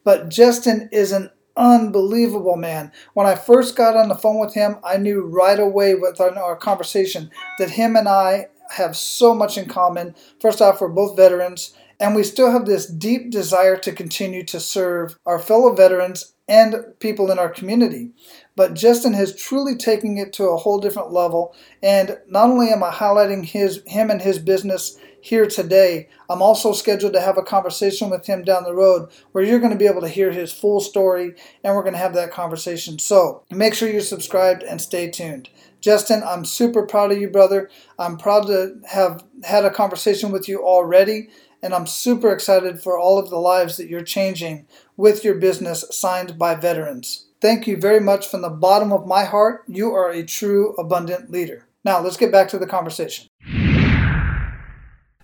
But 0.06 0.30
Justin 0.30 0.88
is 0.94 1.12
an 1.12 1.30
unbelievable 1.58 2.56
man. 2.56 2.94
When 3.14 3.28
I 3.28 3.36
first 3.36 3.76
got 3.76 3.98
on 3.98 4.08
the 4.08 4.16
phone 4.16 4.40
with 4.40 4.54
him, 4.54 4.78
I 4.82 4.96
knew 4.96 5.26
right 5.26 5.60
away 5.60 5.94
with 5.94 6.22
our 6.22 6.56
conversation 6.56 7.32
that 7.60 7.72
him 7.72 7.98
and 7.98 8.08
I 8.08 8.48
have 8.70 8.96
so 8.96 9.36
much 9.36 9.58
in 9.58 9.68
common. 9.68 10.16
First 10.40 10.62
off, 10.62 10.80
we're 10.80 10.88
both 10.88 11.18
veterans, 11.18 11.76
and 12.00 12.16
we 12.16 12.24
still 12.24 12.50
have 12.50 12.66
this 12.66 12.86
deep 12.86 13.30
desire 13.30 13.76
to 13.76 13.92
continue 13.92 14.46
to 14.46 14.62
serve 14.62 15.20
our 15.26 15.38
fellow 15.38 15.76
veterans 15.76 16.34
and 16.48 16.78
people 17.00 17.32
in 17.32 17.40
our 17.40 17.50
community. 17.50 18.12
But 18.56 18.74
Justin 18.74 19.14
has 19.14 19.36
truly 19.36 19.76
taken 19.76 20.18
it 20.18 20.32
to 20.34 20.46
a 20.46 20.58
whole 20.58 20.80
different 20.80 21.12
level. 21.12 21.56
And 21.84 22.18
not 22.28 22.50
only 22.50 22.70
am 22.70 22.84
I 22.84 22.92
highlighting 22.92 23.46
his 23.46 23.82
him 23.86 24.10
and 24.10 24.22
his 24.22 24.40
business 24.40 24.98
here 25.26 25.48
today. 25.48 26.08
I'm 26.30 26.44
also 26.44 26.72
scheduled 26.72 27.14
to 27.14 27.20
have 27.20 27.36
a 27.36 27.42
conversation 27.42 28.12
with 28.12 28.28
him 28.28 28.44
down 28.44 28.64
the 28.64 28.76
road 28.76 29.10
where 29.32 29.44
you're 29.44 29.58
going 29.58 29.72
to 29.72 29.78
be 29.78 29.88
able 29.88 30.02
to 30.02 30.08
hear 30.08 30.32
his 30.32 30.54
full 30.54 30.80
story 30.80 31.34
and 31.64 31.76
we're 31.76 31.82
going 31.82 31.94
to 31.94 32.00
have 32.00 32.14
that 32.14 32.32
conversation. 32.32 33.00
So 33.00 33.44
make 33.50 33.74
sure 33.74 33.90
you're 33.90 34.02
subscribed 34.02 34.62
and 34.62 34.80
stay 34.80 35.10
tuned. 35.10 35.50
Justin, 35.82 36.22
I'm 36.24 36.46
super 36.46 36.86
proud 36.86 37.12
of 37.12 37.20
you, 37.20 37.28
brother. 37.28 37.72
I'm 37.98 38.18
proud 38.18 38.46
to 38.48 38.80
have 38.88 39.24
had 39.44 39.66
a 39.66 39.72
conversation 39.72 40.32
with 40.32 40.48
you 40.48 40.64
already, 40.64 41.30
and 41.62 41.74
I'm 41.74 41.88
super 41.88 42.32
excited 42.32 42.82
for 42.82 42.98
all 42.98 43.18
of 43.18 43.32
the 43.32 43.40
lives 43.40 43.78
that 43.78 43.90
you're 43.90 44.04
changing 44.04 44.68
with 44.96 45.24
your 45.24 45.36
business 45.36 45.86
Signs 45.90 46.34
by 46.34 46.54
Veterans. 46.54 47.25
Thank 47.46 47.68
you 47.68 47.78
very 47.78 48.00
much 48.00 48.28
from 48.28 48.42
the 48.42 48.50
bottom 48.50 48.92
of 48.92 49.06
my 49.06 49.24
heart. 49.24 49.66
You 49.68 49.94
are 49.94 50.10
a 50.10 50.24
true 50.24 50.74
abundant 50.80 51.30
leader. 51.30 51.68
Now, 51.84 52.02
let's 52.02 52.18
get 52.18 52.32
back 52.32 52.48
to 52.50 52.58
the 52.58 52.66
conversation. 52.66 53.28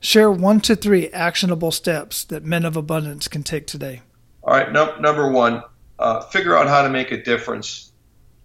Share 0.01 0.30
one 0.30 0.61
to 0.61 0.76
three 0.76 1.09
actionable 1.09 1.72
steps 1.72 2.24
that 2.26 2.43
men 2.43 2.63
of 2.63 2.78
abundance 2.78 3.28
can 3.28 3.41
take 3.41 3.65
today. 3.65 4.03
All 4.43 4.53
right. 4.53 4.72
No, 4.72 4.99
number 4.99 5.32
one, 5.32 5.63
uh, 5.97 6.22
figure 6.26 6.55
out 6.55 6.67
how 6.67 6.84
to 6.84 6.89
make 6.89 7.11
a 7.11 7.24
difference 7.24 7.91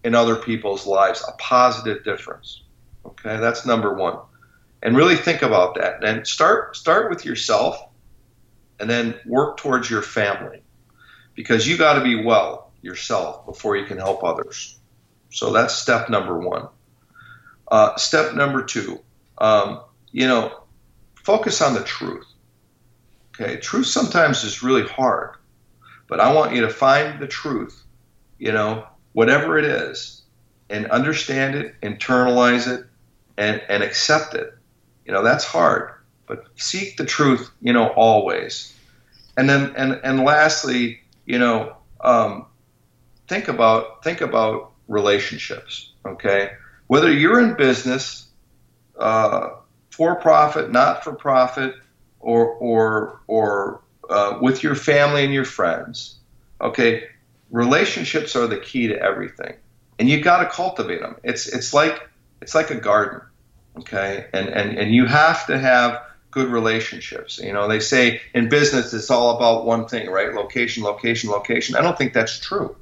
in 0.04 0.14
other 0.14 0.36
people's 0.36 0.86
lives, 0.86 1.22
a 1.28 1.32
positive 1.32 2.02
difference. 2.02 2.62
Okay, 3.04 3.36
that's 3.36 3.66
number 3.66 3.92
one. 3.92 4.16
And 4.82 4.96
really 4.96 5.16
think 5.16 5.42
about 5.42 5.74
that. 5.74 6.02
And 6.02 6.26
start 6.26 6.76
start 6.76 7.10
with 7.10 7.26
yourself, 7.26 7.76
and 8.80 8.88
then 8.88 9.16
work 9.26 9.58
towards 9.58 9.90
your 9.90 10.00
family, 10.00 10.62
because 11.34 11.68
you 11.68 11.76
got 11.76 11.98
to 11.98 12.02
be 12.02 12.24
well 12.24 12.65
yourself 12.86 13.44
before 13.44 13.76
you 13.76 13.84
can 13.84 13.98
help 13.98 14.24
others. 14.24 14.78
So 15.30 15.52
that's 15.52 15.74
step 15.74 16.08
number 16.08 16.38
one. 16.38 16.68
Uh, 17.68 17.96
step 17.96 18.34
number 18.34 18.62
two, 18.62 19.00
um, 19.38 19.80
you 20.12 20.26
know, 20.28 20.62
focus 21.24 21.60
on 21.60 21.74
the 21.74 21.82
truth. 21.82 22.24
Okay, 23.34 23.56
truth 23.56 23.86
sometimes 23.86 24.44
is 24.44 24.62
really 24.62 24.86
hard, 24.86 25.36
but 26.06 26.20
I 26.20 26.32
want 26.32 26.54
you 26.54 26.62
to 26.62 26.70
find 26.70 27.20
the 27.20 27.26
truth, 27.26 27.82
you 28.38 28.52
know, 28.52 28.86
whatever 29.12 29.58
it 29.58 29.64
is, 29.64 30.22
and 30.70 30.86
understand 30.86 31.56
it, 31.56 31.74
internalize 31.82 32.66
it, 32.72 32.86
and, 33.36 33.60
and 33.68 33.82
accept 33.82 34.34
it. 34.34 34.54
You 35.04 35.12
know, 35.12 35.22
that's 35.22 35.44
hard, 35.44 35.90
but 36.26 36.46
seek 36.54 36.96
the 36.96 37.04
truth, 37.04 37.50
you 37.60 37.72
know, 37.72 37.88
always. 37.88 38.72
And 39.36 39.50
then, 39.50 39.74
and, 39.76 40.00
and 40.02 40.24
lastly, 40.24 41.00
you 41.26 41.38
know, 41.38 41.76
um, 42.00 42.46
think 43.28 43.48
about 43.48 44.02
think 44.04 44.20
about 44.20 44.72
relationships. 44.88 45.92
Okay, 46.04 46.52
whether 46.86 47.12
you're 47.12 47.40
in 47.40 47.54
business, 47.54 48.26
uh, 48.98 49.50
for 49.90 50.16
profit, 50.16 50.70
not 50.70 51.04
for 51.04 51.12
profit, 51.12 51.74
or 52.20 52.46
or 52.54 53.20
or 53.26 53.80
uh, 54.08 54.38
with 54.40 54.62
your 54.62 54.74
family 54.74 55.24
and 55.24 55.32
your 55.32 55.44
friends. 55.44 56.18
Okay, 56.60 57.04
relationships 57.50 58.36
are 58.36 58.46
the 58.46 58.58
key 58.58 58.88
to 58.88 59.00
everything, 59.00 59.54
and 59.98 60.08
you 60.08 60.22
got 60.22 60.42
to 60.42 60.46
cultivate 60.46 61.00
them. 61.00 61.16
It's 61.22 61.46
it's 61.46 61.74
like 61.74 62.08
it's 62.40 62.54
like 62.54 62.70
a 62.70 62.76
garden. 62.76 63.20
Okay, 63.78 64.26
and 64.32 64.48
and 64.48 64.78
and 64.78 64.94
you 64.94 65.06
have 65.06 65.46
to 65.46 65.58
have 65.58 66.02
good 66.30 66.48
relationships. 66.48 67.38
You 67.38 67.52
know, 67.52 67.68
they 67.68 67.80
say 67.80 68.20
in 68.34 68.48
business 68.48 68.92
it's 68.92 69.10
all 69.10 69.36
about 69.36 69.64
one 69.64 69.86
thing, 69.88 70.10
right? 70.10 70.34
Location, 70.34 70.82
location, 70.82 71.30
location. 71.30 71.76
I 71.76 71.80
don't 71.80 71.96
think 71.96 72.12
that's 72.12 72.38
true. 72.38 72.76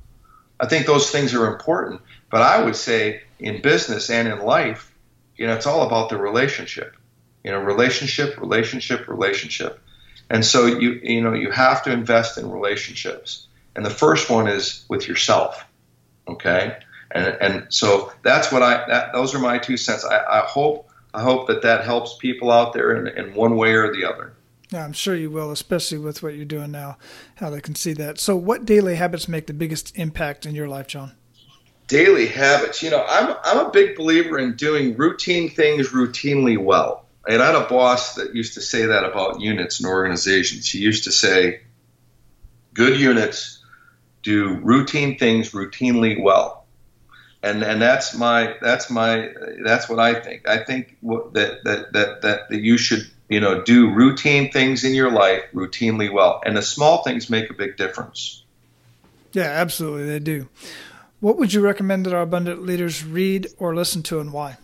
I 0.61 0.67
think 0.67 0.87
those 0.87 1.11
things 1.11 1.35
are 1.35 1.53
important, 1.53 2.01
but 2.31 2.43
I 2.43 2.63
would 2.65 2.77
say 2.77 3.23
in 3.39 3.61
business 3.61 4.11
and 4.11 4.29
in 4.29 4.41
life, 4.41 4.93
you 5.37 5.47
know, 5.47 5.55
it's 5.55 5.67
all 5.67 5.87
about 5.87 6.09
the 6.09 6.17
relationship. 6.17 6.97
You 7.43 7.51
know 7.51 7.59
relationship 7.59 8.41
relationship 8.41 9.07
relationship. 9.07 9.81
And 10.31 10.45
so 10.45 10.65
you 10.65 10.93
you 11.03 11.21
know 11.21 11.35
you 11.35 11.51
have 11.51 11.83
to 11.83 11.93
invest 11.93 12.39
in 12.39 12.51
relationships. 12.51 13.47
And 13.77 13.85
the 13.85 13.91
first 13.91 14.31
one 14.31 14.49
is 14.49 14.87
with 14.89 15.07
yourself 15.07 15.67
okay? 16.29 16.77
And 17.11 17.37
and 17.41 17.67
so 17.69 18.13
that's 18.23 18.51
what 18.51 18.63
i 18.63 18.87
that, 18.89 19.13
those 19.13 19.35
are 19.35 19.39
my 19.39 19.59
two 19.59 19.77
cents. 19.77 20.05
I, 20.05 20.19
I 20.19 20.41
hope 20.41 20.89
i 21.13 21.23
hope 21.23 21.47
that 21.47 21.63
that 21.63 21.85
helps 21.85 22.17
people 22.17 22.51
out 22.51 22.73
there 22.73 22.97
in, 22.97 23.07
in 23.07 23.35
one 23.35 23.57
way 23.57 23.75
or 23.75 23.93
the 23.93 24.05
other 24.05 24.33
yeah, 24.75 24.85
I'm 24.85 24.93
sure 24.93 25.15
you 25.15 25.31
will, 25.31 25.53
especially 25.53 25.99
with 25.99 26.21
what 26.21 26.35
you're 26.35 26.45
doing 26.45 26.73
now, 26.73 26.99
how 27.37 27.49
they 27.49 27.61
can 27.61 27.77
see 27.77 27.93
that. 27.93 28.19
So, 28.19 28.35
what 28.35 28.65
daily 28.65 28.97
habits 28.97 29.29
make 29.29 29.47
the 29.47 29.55
biggest 29.55 29.97
impact 29.97 30.47
in 30.47 30.55
your 30.57 30.67
life, 30.67 30.89
John? 30.89 31.13
Daily 31.87 32.27
habits. 32.27 32.83
You 32.83 32.91
know, 32.91 33.05
I'm, 33.09 33.37
I'm 33.45 33.67
a 33.67 33.71
big 33.71 33.95
believer 33.95 34.37
in 34.37 34.57
doing 34.57 34.97
routine 34.97 35.49
things 35.49 35.91
routinely 35.91 36.59
well. 36.59 37.07
And 37.29 37.41
I 37.41 37.47
had 37.47 37.55
a 37.55 37.69
boss 37.69 38.17
that 38.17 38.35
used 38.35 38.55
to 38.55 38.61
say 38.61 38.87
that 38.87 39.05
about 39.05 39.41
units 39.41 39.79
and 39.79 39.89
organizations. 39.89 40.69
He 40.69 40.81
used 40.81 41.05
to 41.05 41.13
say, 41.13 41.61
good 42.75 42.99
units 42.99 43.63
do 44.25 44.57
routine 44.57 45.19
things 45.19 45.53
routinely 45.53 46.21
well. 46.21 46.67
And, 47.45 47.63
and 47.63 47.81
that's 47.81 48.15
my 48.15 48.57
that's 48.61 48.91
my 48.91 49.31
that's 49.63 49.89
what 49.89 50.01
I 50.01 50.15
think. 50.15 50.49
I 50.49 50.59
think 50.65 50.97
that, 51.03 51.61
that 51.65 51.93
that 51.93 52.23
that 52.23 52.49
that 52.49 52.61
you 52.61 52.77
should 52.77 53.09
you 53.29 53.41
know 53.41 53.63
do 53.63 53.93
routine 53.93 54.51
things 54.51 54.85
in 54.85 54.95
your 54.95 55.11
life 55.11 55.43
routinely 55.53 56.13
well, 56.13 56.41
and 56.45 56.57
the 56.57 56.63
small 56.63 57.03
things 57.03 57.31
make 57.31 57.51
a 57.51 57.55
big 57.55 57.77
difference. 57.77 58.45
Yeah, 59.33 59.45
absolutely, 59.45 60.07
they 60.07 60.21
do. 60.21 60.49
What 61.21 61.39
would 61.39 61.53
you 61.53 61.61
recommend 61.61 62.07
that 62.07 62.13
our 62.13 62.23
abundant 62.23 62.63
leaders 62.63 63.05
read 63.05 63.49
or 63.59 63.75
listen 63.75 64.03
to, 64.05 64.21
and 64.21 64.33
why? 64.33 64.59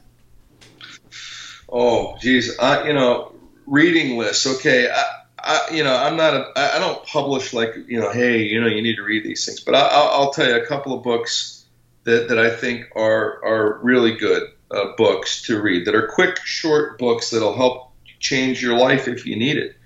Oh, 1.69 2.17
geez, 2.21 2.59
I, 2.59 2.87
you 2.87 2.93
know, 2.93 3.33
reading 3.67 4.19
lists. 4.19 4.47
Okay, 4.47 4.91
I, 4.91 5.05
I, 5.39 5.61
you 5.73 5.85
know, 5.85 5.97
I'm 5.97 6.17
not 6.17 6.35
a, 6.35 6.53
I 6.57 6.79
don't 6.79 7.05
publish 7.07 7.53
like, 7.53 7.75
you 7.87 8.01
know, 8.01 8.13
hey, 8.13 8.43
you 8.43 8.61
know, 8.61 8.67
you 8.67 8.83
need 8.83 8.97
to 8.97 9.03
read 9.03 9.25
these 9.25 9.47
things. 9.47 9.61
But 9.61 9.75
I, 9.75 10.19
will 10.19 10.31
tell 10.33 10.49
you 10.49 10.57
a 10.57 10.67
couple 10.67 10.93
of 10.93 11.03
books 11.03 11.65
that, 12.05 12.29
that 12.29 12.39
I 12.39 12.51
think 12.51 12.87
are 12.95 13.45
are 13.45 13.79
really 13.83 14.17
good 14.17 14.49
uh, 14.71 14.93
books 14.97 15.43
to 15.43 15.61
read. 15.61 15.87
That 15.87 15.95
are 15.95 16.09
quick, 16.09 16.39
short 16.45 16.99
books 16.99 17.31
that'll 17.31 17.57
help 17.57 17.90
change 18.21 18.63
your 18.63 18.79
life 18.79 19.09
if 19.09 19.27
you 19.27 19.37
need 19.37 19.57
it. 19.57 19.77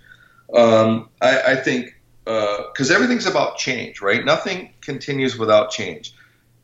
Um, 0.54 1.08
I, 1.22 1.52
I 1.52 1.56
think 1.56 1.94
because 2.24 2.90
uh, 2.90 2.94
everything's 2.94 3.26
about 3.26 3.58
change, 3.58 4.00
right? 4.00 4.24
Nothing 4.24 4.72
continues 4.80 5.36
without 5.36 5.70
change. 5.70 6.14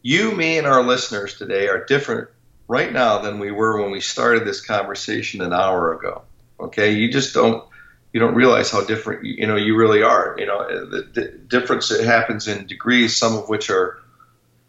You, 0.03 0.33
me, 0.33 0.59
and 0.59 0.67
our 0.67 0.83
listeners 0.83 1.37
today 1.37 1.69
are 1.69 1.85
different 1.85 2.29
right 2.67 2.91
now 2.93 3.19
than 3.19 3.39
we 3.39 3.51
were 3.51 3.83
when 3.83 3.91
we 3.91 4.01
started 4.01 4.47
this 4.47 4.65
conversation 4.65 5.43
an 5.43 5.53
hour 5.53 5.93
ago. 5.93 6.23
Okay, 6.59 6.93
you 6.93 7.11
just 7.11 7.35
don't 7.35 7.65
you 8.13 8.21
don't 8.21 8.35
realize 8.35 8.71
how 8.71 8.85
different 8.85 9.25
you 9.25 9.47
know 9.47 9.57
you 9.57 9.77
really 9.77 10.03
are. 10.03 10.35
You 10.39 10.47
know, 10.47 10.67
the, 10.67 11.03
the 11.13 11.29
difference 11.29 11.89
that 11.89 12.05
happens 12.05 12.49
in 12.49 12.67
degrees, 12.67 13.17
some 13.17 13.37
of 13.37 13.49
which 13.49 13.71
are 13.71 13.99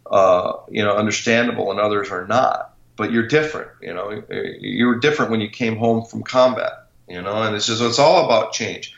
uh, 0.10 0.54
you 0.70 0.84
know 0.84 0.96
understandable 0.96 1.72
and 1.72 1.80
others 1.80 2.12
are 2.12 2.28
not. 2.28 2.74
But 2.98 3.12
you're 3.12 3.28
different. 3.28 3.72
You 3.82 3.94
know, 3.94 4.24
you 4.60 4.86
were 4.88 5.00
different 5.00 5.32
when 5.32 5.42
you 5.42 5.50
came 5.50 5.78
home 5.78 6.06
from 6.06 6.24
combat. 6.24 6.81
You 7.08 7.22
know, 7.22 7.44
and 7.44 7.56
it's 7.56 7.68
just 7.68 7.82
it's 7.82 8.00
all 8.00 8.26
about 8.26 8.54
change. 8.54 8.96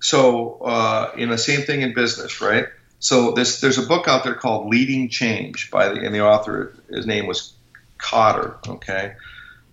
So, 0.00 0.58
uh, 0.62 1.12
you 1.16 1.26
know, 1.26 1.36
same 1.36 1.62
thing 1.62 1.82
in 1.82 1.94
business, 1.94 2.40
right? 2.40 2.66
So 2.98 3.32
this 3.32 3.60
there's 3.60 3.78
a 3.78 3.86
book 3.86 4.08
out 4.08 4.24
there 4.24 4.34
called 4.34 4.68
Leading 4.68 5.08
Change 5.08 5.70
by 5.70 5.88
the 5.88 6.04
and 6.04 6.14
the 6.14 6.24
author 6.24 6.74
his 6.88 7.06
name 7.06 7.26
was 7.26 7.52
Kotter, 7.98 8.56
okay, 8.68 9.14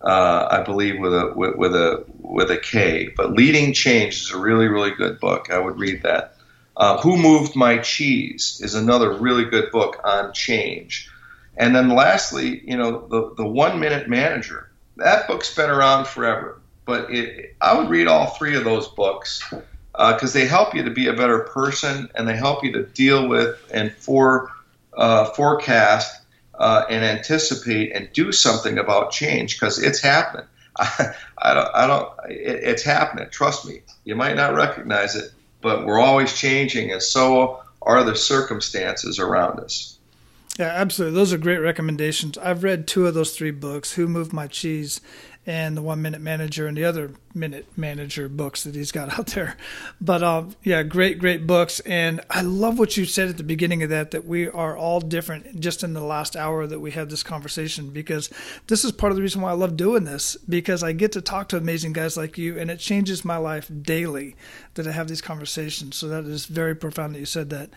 uh, 0.02 0.48
I 0.52 0.64
believe 0.64 1.00
with 1.00 1.14
a 1.14 1.34
with, 1.36 1.56
with, 1.56 1.76
a 1.76 2.06
with 2.20 2.52
a 2.52 2.58
K. 2.58 3.10
But 3.16 3.34
Leading 3.34 3.74
Change 3.74 4.16
is 4.16 4.32
a 4.32 4.38
really 4.38 4.68
really 4.68 4.92
good 4.92 5.20
book. 5.20 5.52
I 5.52 5.60
would 5.60 5.80
read 5.80 6.04
that. 6.04 6.36
Uh, 6.78 6.98
Who 7.02 7.18
Moved 7.18 7.56
My 7.56 7.80
Cheese 7.80 8.62
is 8.64 8.76
another 8.76 9.14
really 9.14 9.46
good 9.46 9.72
book 9.72 10.00
on 10.04 10.34
change. 10.34 11.12
And 11.58 11.76
then 11.76 11.90
lastly, 11.90 12.62
you 12.66 12.78
know, 12.78 13.08
the 13.08 13.34
the 13.36 13.46
One 13.46 13.80
Minute 13.80 14.08
Manager. 14.08 14.70
That 14.98 15.28
book's 15.28 15.54
been 15.54 15.70
around 15.70 16.08
forever, 16.08 16.59
but 16.90 17.12
it, 17.12 17.56
I 17.62 17.78
would 17.78 17.88
read 17.88 18.08
all 18.08 18.32
three 18.32 18.56
of 18.56 18.64
those 18.64 18.88
books 18.88 19.48
because 19.92 20.36
uh, 20.36 20.40
they 20.40 20.48
help 20.48 20.74
you 20.74 20.84
to 20.86 20.90
be 20.90 21.06
a 21.06 21.14
better 21.14 21.42
person 21.42 22.10
and 22.16 22.28
they 22.28 22.36
help 22.36 22.64
you 22.64 22.72
to 22.74 22.84
deal 22.84 23.28
with 23.28 23.64
and 23.72 23.92
for 23.92 24.52
uh, 24.98 25.26
forecast 25.26 26.24
uh, 26.56 26.86
and 26.90 27.06
anticipate 27.06 27.92
and 27.96 28.12
do 28.12 28.32
something 28.32 28.80
about 28.80 29.12
change 29.12 29.60
because 29.60 29.78
it's 29.78 30.02
happening. 30.02 30.48
I, 30.80 31.14
I, 31.38 31.54
don't, 31.54 31.70
I 31.76 31.88
don't 31.88 32.12
it, 32.32 32.64
it's 32.64 32.82
happening. 32.82 33.28
Trust 33.30 33.68
me. 33.68 33.82
You 34.04 34.16
might 34.16 34.36
not 34.36 34.56
recognize 34.56 35.16
it, 35.16 35.32
but 35.62 35.86
we're 35.86 36.00
always 36.00 36.36
changing, 36.36 36.92
and 36.92 37.04
so 37.04 37.62
are 37.84 38.04
the 38.04 38.16
circumstances 38.16 39.20
around 39.20 39.60
us. 39.60 40.00
Yeah, 40.58 40.74
absolutely. 40.74 41.16
Those 41.18 41.32
are 41.32 41.38
great 41.38 41.60
recommendations. 41.60 42.38
I've 42.38 42.64
read 42.64 42.86
two 42.86 43.08
of 43.08 43.14
those 43.14 43.34
three 43.34 43.52
books, 43.52 43.94
Who 43.94 44.08
Moved 44.08 44.34
My 44.34 44.48
Cheese 44.48 45.00
and 45.46 45.76
the 45.76 45.82
One 45.82 46.02
Minute 46.02 46.22
Manager 46.22 46.68
and 46.68 46.78
the 46.78 46.84
other 46.84 47.12
Minute 47.34 47.66
Manager 47.76 48.28
books 48.30 48.64
that 48.64 48.76
he's 48.76 48.92
got 48.92 49.12
out 49.20 49.28
there. 49.28 49.56
But 50.00 50.22
uh, 50.22 50.44
yeah, 50.64 50.84
great, 50.84 51.18
great 51.18 51.48
books. 51.48 51.80
And 51.82 52.22
I 52.30 52.42
love 52.42 52.78
what 52.78 52.98
you 52.98 53.06
said 53.06 53.30
at 53.30 53.38
the 53.38 53.44
beginning 53.44 53.82
of 53.82 53.90
that, 53.90 54.12
that 54.12 54.26
we 54.26 54.48
are 54.48 54.78
all 54.78 55.00
different 55.00 55.60
just 55.60 55.84
in 55.84 55.94
the 55.94 56.02
last 56.02 56.36
hour 56.36 56.68
that 56.68 56.80
we 56.80 56.92
had 56.92 57.10
this 57.10 57.24
conversation, 57.24 57.90
because 57.90 58.30
this 58.68 58.84
is 58.84 58.92
part 58.92 59.12
of 59.12 59.16
the 59.16 59.22
reason 59.22 59.42
why 59.42 59.52
I 59.52 59.54
love 59.54 59.78
doing 59.78 60.04
this, 60.04 60.36
because 60.36 60.84
I 60.84 60.92
get 60.92 61.14
to 61.14 61.22
talk 61.22 61.50
to 61.50 61.58
amazing 61.58 61.94
guys 61.94 62.18
like 62.18 62.38
you, 62.38 62.60
and 62.60 62.70
it 62.70 62.80
changes 62.80 63.26
my 63.26 63.38
life 63.38 63.72
daily 63.82 64.36
that 64.76 64.88
I 64.88 64.92
have 64.92 65.08
these 65.08 65.22
conversations. 65.22 65.96
So 65.96 66.08
that 66.10 66.26
is 66.26 66.46
very 66.46 66.76
profound 66.76 67.16
that 67.16 67.20
you 67.20 67.26
said 67.26 67.50
that. 67.50 67.70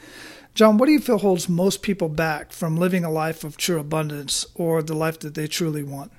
John, 0.54 0.76
what 0.76 0.86
do 0.86 0.92
you 0.92 1.00
feel 1.00 1.18
holds 1.18 1.48
most 1.48 1.80
people 1.80 2.10
back 2.10 2.52
from 2.52 2.76
living 2.76 3.04
a 3.04 3.10
life 3.10 3.44
of 3.44 3.56
true 3.56 3.80
abundance 3.80 4.44
or 4.54 4.82
the 4.82 4.94
life 4.94 5.18
that 5.20 5.34
they 5.34 5.46
truly 5.46 5.82
want? 5.82 6.12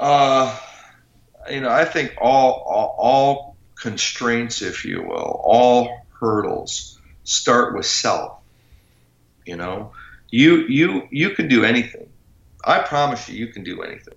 Uh, 0.00 0.58
you 1.50 1.60
know, 1.60 1.68
I 1.68 1.84
think 1.84 2.14
all, 2.18 2.64
all, 2.66 2.96
all 2.98 3.56
constraints, 3.74 4.62
if 4.62 4.86
you 4.86 5.02
will, 5.02 5.40
all 5.44 6.06
hurdles 6.18 6.98
start 7.24 7.76
with 7.76 7.84
self. 7.84 8.38
You 9.44 9.56
know, 9.56 9.92
you 10.30 10.66
you 10.68 11.06
you 11.10 11.30
can 11.30 11.48
do 11.48 11.64
anything. 11.64 12.08
I 12.64 12.78
promise 12.80 13.28
you, 13.28 13.36
you 13.36 13.52
can 13.52 13.62
do 13.62 13.82
anything. 13.82 14.14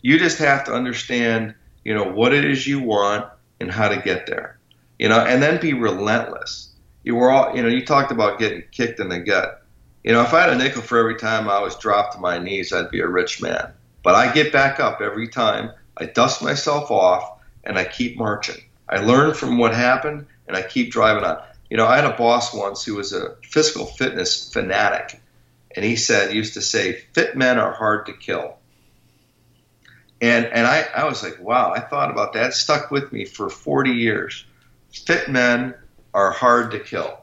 You 0.00 0.18
just 0.18 0.38
have 0.38 0.64
to 0.64 0.72
understand, 0.72 1.54
you 1.84 1.94
know, 1.94 2.04
what 2.04 2.32
it 2.32 2.46
is 2.46 2.66
you 2.66 2.80
want 2.80 3.26
and 3.60 3.70
how 3.70 3.88
to 3.88 4.00
get 4.00 4.26
there. 4.26 4.58
You 4.98 5.10
know, 5.10 5.18
and 5.20 5.42
then 5.42 5.60
be 5.60 5.74
relentless. 5.74 6.70
You 7.04 7.16
were 7.16 7.30
all, 7.30 7.54
you 7.54 7.62
know, 7.62 7.68
you 7.68 7.84
talked 7.84 8.10
about 8.10 8.38
getting 8.38 8.62
kicked 8.70 9.00
in 9.00 9.10
the 9.10 9.20
gut. 9.20 9.66
You 10.02 10.12
know, 10.12 10.22
if 10.22 10.32
I 10.32 10.40
had 10.40 10.50
a 10.50 10.56
nickel 10.56 10.80
for 10.80 10.98
every 10.98 11.16
time 11.16 11.48
I 11.48 11.60
was 11.60 11.76
dropped 11.76 12.14
to 12.14 12.20
my 12.20 12.38
knees, 12.38 12.72
I'd 12.72 12.90
be 12.90 13.00
a 13.00 13.08
rich 13.08 13.42
man. 13.42 13.74
But 14.02 14.14
I 14.14 14.32
get 14.32 14.52
back 14.52 14.80
up 14.80 15.00
every 15.00 15.28
time. 15.28 15.72
I 15.96 16.06
dust 16.06 16.42
myself 16.42 16.90
off 16.90 17.38
and 17.64 17.78
I 17.78 17.84
keep 17.84 18.16
marching. 18.16 18.62
I 18.88 18.98
learn 18.98 19.34
from 19.34 19.58
what 19.58 19.74
happened 19.74 20.26
and 20.48 20.56
I 20.56 20.62
keep 20.62 20.90
driving 20.90 21.24
on. 21.24 21.42
You 21.68 21.76
know, 21.76 21.86
I 21.86 21.96
had 21.96 22.04
a 22.04 22.16
boss 22.16 22.52
once 22.52 22.84
who 22.84 22.96
was 22.96 23.12
a 23.12 23.36
physical 23.42 23.86
fitness 23.86 24.52
fanatic. 24.52 25.20
And 25.76 25.84
he 25.84 25.96
said, 25.96 26.34
used 26.34 26.54
to 26.54 26.62
say, 26.62 26.94
fit 27.12 27.36
men 27.36 27.58
are 27.58 27.72
hard 27.72 28.06
to 28.06 28.12
kill. 28.12 28.56
And, 30.20 30.46
and 30.46 30.66
I, 30.66 30.84
I 30.94 31.04
was 31.04 31.22
like, 31.22 31.40
wow, 31.40 31.72
I 31.72 31.80
thought 31.80 32.10
about 32.10 32.32
that. 32.32 32.48
It 32.48 32.54
stuck 32.54 32.90
with 32.90 33.12
me 33.12 33.24
for 33.24 33.48
40 33.48 33.92
years. 33.92 34.44
Fit 34.92 35.30
men 35.30 35.74
are 36.12 36.32
hard 36.32 36.72
to 36.72 36.80
kill. 36.80 37.18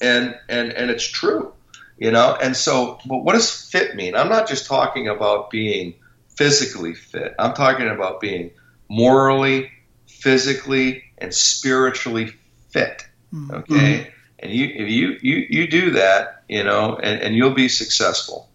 And, 0.00 0.36
and, 0.48 0.72
and 0.72 0.90
it's 0.90 1.06
true, 1.06 1.52
you 1.96 2.10
know? 2.10 2.36
And 2.40 2.56
so, 2.56 2.98
but 3.06 3.18
what 3.18 3.34
does 3.34 3.70
fit 3.70 3.94
mean? 3.94 4.16
I'm 4.16 4.28
not 4.28 4.48
just 4.48 4.66
talking 4.66 5.06
about 5.06 5.50
being 5.50 5.94
physically 6.36 6.94
fit. 6.94 7.34
I'm 7.38 7.54
talking 7.54 7.88
about 7.88 8.20
being 8.20 8.50
morally, 8.88 9.70
physically, 10.06 11.04
and 11.18 11.34
spiritually 11.34 12.32
fit. 12.70 13.06
Mm-hmm. 13.32 13.54
Okay, 13.54 13.74
mm-hmm. 13.74 14.10
and 14.40 14.52
you 14.52 14.66
if 14.66 14.88
you 14.88 15.18
you 15.22 15.46
you 15.48 15.66
do 15.66 15.90
that, 15.92 16.44
you 16.48 16.64
know, 16.64 16.96
and, 16.96 17.20
and 17.20 17.34
you'll 17.34 17.54
be 17.54 17.68
successful. 17.68 18.48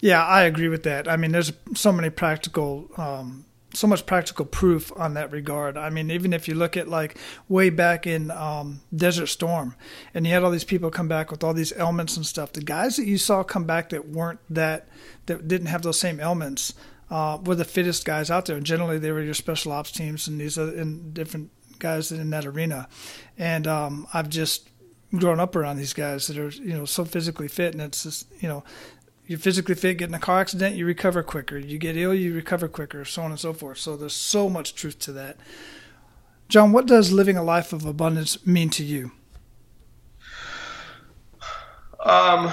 Yeah, 0.00 0.24
I 0.24 0.42
agree 0.42 0.68
with 0.68 0.82
that. 0.82 1.08
I 1.08 1.16
mean, 1.16 1.32
there's 1.32 1.52
so 1.74 1.90
many 1.90 2.10
practical 2.10 2.90
um, 2.98 3.43
so 3.74 3.86
much 3.86 4.06
practical 4.06 4.44
proof 4.44 4.92
on 4.96 5.14
that 5.14 5.32
regard. 5.32 5.76
I 5.76 5.90
mean, 5.90 6.10
even 6.10 6.32
if 6.32 6.48
you 6.48 6.54
look 6.54 6.76
at 6.76 6.88
like 6.88 7.18
way 7.48 7.70
back 7.70 8.06
in 8.06 8.30
um, 8.30 8.80
Desert 8.94 9.26
Storm, 9.26 9.74
and 10.12 10.26
you 10.26 10.32
had 10.32 10.42
all 10.44 10.50
these 10.50 10.64
people 10.64 10.90
come 10.90 11.08
back 11.08 11.30
with 11.30 11.44
all 11.44 11.54
these 11.54 11.72
ailments 11.76 12.16
and 12.16 12.26
stuff, 12.26 12.52
the 12.52 12.62
guys 12.62 12.96
that 12.96 13.06
you 13.06 13.18
saw 13.18 13.42
come 13.42 13.64
back 13.64 13.90
that 13.90 14.08
weren't 14.08 14.40
that 14.50 14.88
that 15.26 15.48
didn't 15.48 15.66
have 15.66 15.82
those 15.82 15.98
same 15.98 16.20
ailments 16.20 16.74
uh, 17.10 17.38
were 17.44 17.54
the 17.54 17.64
fittest 17.64 18.04
guys 18.04 18.30
out 18.30 18.46
there. 18.46 18.56
And 18.56 18.66
generally, 18.66 18.98
they 18.98 19.12
were 19.12 19.22
your 19.22 19.34
special 19.34 19.72
ops 19.72 19.90
teams 19.90 20.28
and 20.28 20.40
these 20.40 20.58
other 20.58 20.74
and 20.74 21.12
different 21.14 21.50
guys 21.78 22.10
in 22.12 22.30
that 22.30 22.46
arena. 22.46 22.88
And 23.36 23.66
um, 23.66 24.06
I've 24.14 24.28
just 24.28 24.68
grown 25.14 25.40
up 25.40 25.54
around 25.54 25.76
these 25.76 25.92
guys 25.92 26.26
that 26.26 26.38
are 26.38 26.48
you 26.48 26.74
know 26.74 26.84
so 26.84 27.04
physically 27.04 27.48
fit, 27.48 27.72
and 27.72 27.82
it's 27.82 28.02
just 28.04 28.26
you 28.40 28.48
know 28.48 28.64
you're 29.26 29.38
physically 29.38 29.74
fit, 29.74 29.98
get 29.98 30.08
in 30.08 30.14
a 30.14 30.18
car 30.18 30.40
accident, 30.40 30.76
you 30.76 30.84
recover 30.84 31.22
quicker. 31.22 31.58
You 31.58 31.78
get 31.78 31.96
ill, 31.96 32.14
you 32.14 32.34
recover 32.34 32.68
quicker, 32.68 33.04
so 33.04 33.22
on 33.22 33.30
and 33.30 33.40
so 33.40 33.52
forth. 33.52 33.78
So 33.78 33.96
there's 33.96 34.14
so 34.14 34.50
much 34.50 34.74
truth 34.74 34.98
to 35.00 35.12
that. 35.12 35.38
John, 36.48 36.72
what 36.72 36.86
does 36.86 37.10
living 37.10 37.36
a 37.36 37.42
life 37.42 37.72
of 37.72 37.86
abundance 37.86 38.46
mean 38.46 38.68
to 38.70 38.84
you? 38.84 39.12
Um, 42.00 42.52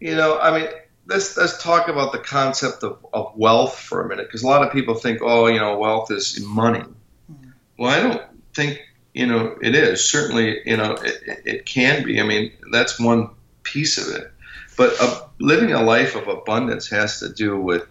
you 0.00 0.14
know, 0.14 0.38
I 0.38 0.58
mean, 0.58 0.68
let's 1.06 1.34
let's 1.38 1.62
talk 1.62 1.88
about 1.88 2.12
the 2.12 2.18
concept 2.18 2.82
of, 2.84 3.04
of 3.14 3.32
wealth 3.36 3.78
for 3.78 4.04
a 4.04 4.08
minute, 4.08 4.26
because 4.26 4.42
a 4.42 4.46
lot 4.46 4.62
of 4.62 4.70
people 4.70 4.94
think, 4.94 5.20
oh, 5.22 5.46
you 5.46 5.58
know, 5.58 5.78
wealth 5.78 6.10
is 6.10 6.38
money. 6.44 6.80
Mm-hmm. 6.80 7.50
Well, 7.78 7.90
I 7.90 8.02
don't 8.02 8.22
think 8.54 8.82
you 9.14 9.26
know 9.26 9.56
it 9.62 9.74
is. 9.74 10.04
Certainly, 10.04 10.60
you 10.66 10.76
know, 10.76 10.92
it, 10.92 11.40
it 11.46 11.66
can 11.66 12.04
be. 12.04 12.20
I 12.20 12.24
mean, 12.24 12.52
that's 12.70 13.00
one 13.00 13.30
piece 13.62 13.96
of 13.96 14.14
it 14.14 14.30
but 14.78 15.30
living 15.40 15.72
a 15.72 15.82
life 15.82 16.14
of 16.14 16.28
abundance 16.28 16.88
has 16.88 17.18
to 17.18 17.28
do 17.28 17.60
with, 17.60 17.86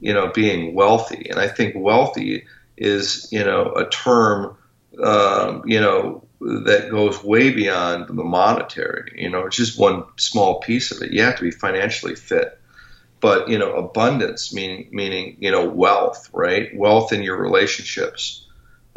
you 0.00 0.14
know, 0.14 0.28
being 0.28 0.74
wealthy. 0.74 1.28
And 1.28 1.38
I 1.38 1.48
think 1.48 1.74
wealthy 1.76 2.46
is, 2.78 3.28
you 3.30 3.44
know, 3.44 3.74
a 3.74 3.88
term, 3.90 4.56
um, 5.02 5.62
you 5.66 5.78
know, 5.78 6.24
that 6.40 6.88
goes 6.90 7.22
way 7.22 7.50
beyond 7.50 8.08
the 8.08 8.24
monetary. 8.24 9.12
You 9.16 9.28
know, 9.28 9.46
it's 9.46 9.56
just 9.56 9.78
one 9.78 10.04
small 10.16 10.60
piece 10.60 10.90
of 10.90 11.02
it. 11.02 11.12
You 11.12 11.22
have 11.22 11.36
to 11.36 11.42
be 11.42 11.50
financially 11.50 12.14
fit. 12.14 12.58
But 13.20 13.50
you 13.50 13.58
know, 13.58 13.74
abundance 13.74 14.54
meaning 14.54 14.88
meaning 14.92 15.36
you 15.40 15.50
know 15.50 15.68
wealth, 15.68 16.30
right? 16.32 16.74
Wealth 16.74 17.12
in 17.12 17.22
your 17.22 17.36
relationships 17.36 18.46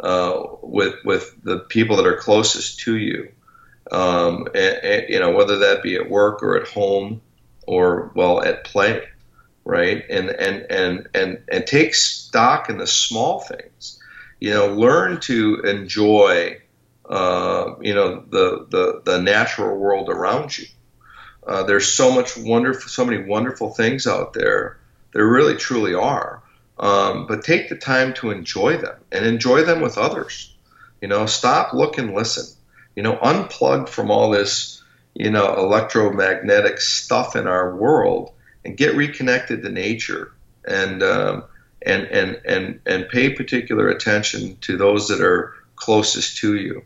uh, 0.00 0.44
with 0.62 0.94
with 1.04 1.34
the 1.42 1.58
people 1.58 1.96
that 1.96 2.06
are 2.06 2.16
closest 2.16 2.80
to 2.80 2.96
you. 2.96 3.28
Um, 3.92 4.46
and, 4.54 4.76
and, 4.82 5.08
you 5.10 5.20
know, 5.20 5.32
whether 5.32 5.58
that 5.58 5.82
be 5.82 5.96
at 5.96 6.08
work 6.08 6.42
or 6.42 6.56
at 6.56 6.66
home, 6.66 7.20
or 7.66 8.12
well 8.14 8.42
at 8.42 8.64
play 8.64 9.02
right 9.64 10.04
and 10.10 10.28
and 10.28 10.66
and 10.70 11.08
and 11.14 11.42
and 11.50 11.66
take 11.66 11.94
stock 11.94 12.68
in 12.68 12.78
the 12.78 12.86
small 12.86 13.40
things 13.40 13.98
you 14.44 14.50
know, 14.50 14.66
learn 14.66 15.20
to 15.20 15.62
enjoy, 15.62 16.60
uh, 17.08 17.74
you 17.80 17.94
know, 17.94 18.22
the, 18.28 18.66
the, 18.68 19.00
the 19.02 19.22
natural 19.22 19.74
world 19.74 20.10
around 20.10 20.58
you. 20.58 20.66
Uh, 21.46 21.62
there's 21.62 21.90
so 21.90 22.12
much 22.14 22.36
wonderful, 22.36 22.90
so 22.90 23.06
many 23.06 23.24
wonderful 23.24 23.70
things 23.70 24.06
out 24.06 24.34
there. 24.34 24.78
There 25.14 25.26
really, 25.26 25.56
truly 25.56 25.94
are. 25.94 26.42
Um, 26.78 27.26
but 27.26 27.42
take 27.42 27.70
the 27.70 27.76
time 27.76 28.12
to 28.14 28.30
enjoy 28.30 28.76
them 28.76 28.96
and 29.10 29.24
enjoy 29.24 29.62
them 29.62 29.80
with 29.80 29.96
others. 29.96 30.54
You 31.00 31.08
know, 31.08 31.24
stop, 31.24 31.72
look, 31.72 31.96
and 31.96 32.14
listen. 32.14 32.44
You 32.96 33.02
know, 33.02 33.16
unplug 33.16 33.88
from 33.88 34.10
all 34.10 34.28
this, 34.28 34.82
you 35.14 35.30
know, 35.30 35.54
electromagnetic 35.54 36.80
stuff 36.80 37.36
in 37.36 37.46
our 37.46 37.74
world 37.74 38.32
and 38.64 38.76
get 38.76 38.94
reconnected 38.94 39.62
to 39.62 39.68
nature 39.68 40.32
and 40.66 41.02
um, 41.02 41.44
and 41.82 42.04
and 42.04 42.40
and 42.44 42.80
and 42.86 43.08
pay 43.08 43.30
particular 43.30 43.88
attention 43.88 44.56
to 44.62 44.76
those 44.76 45.08
that 45.08 45.20
are 45.20 45.54
closest 45.76 46.38
to 46.38 46.56
you. 46.56 46.82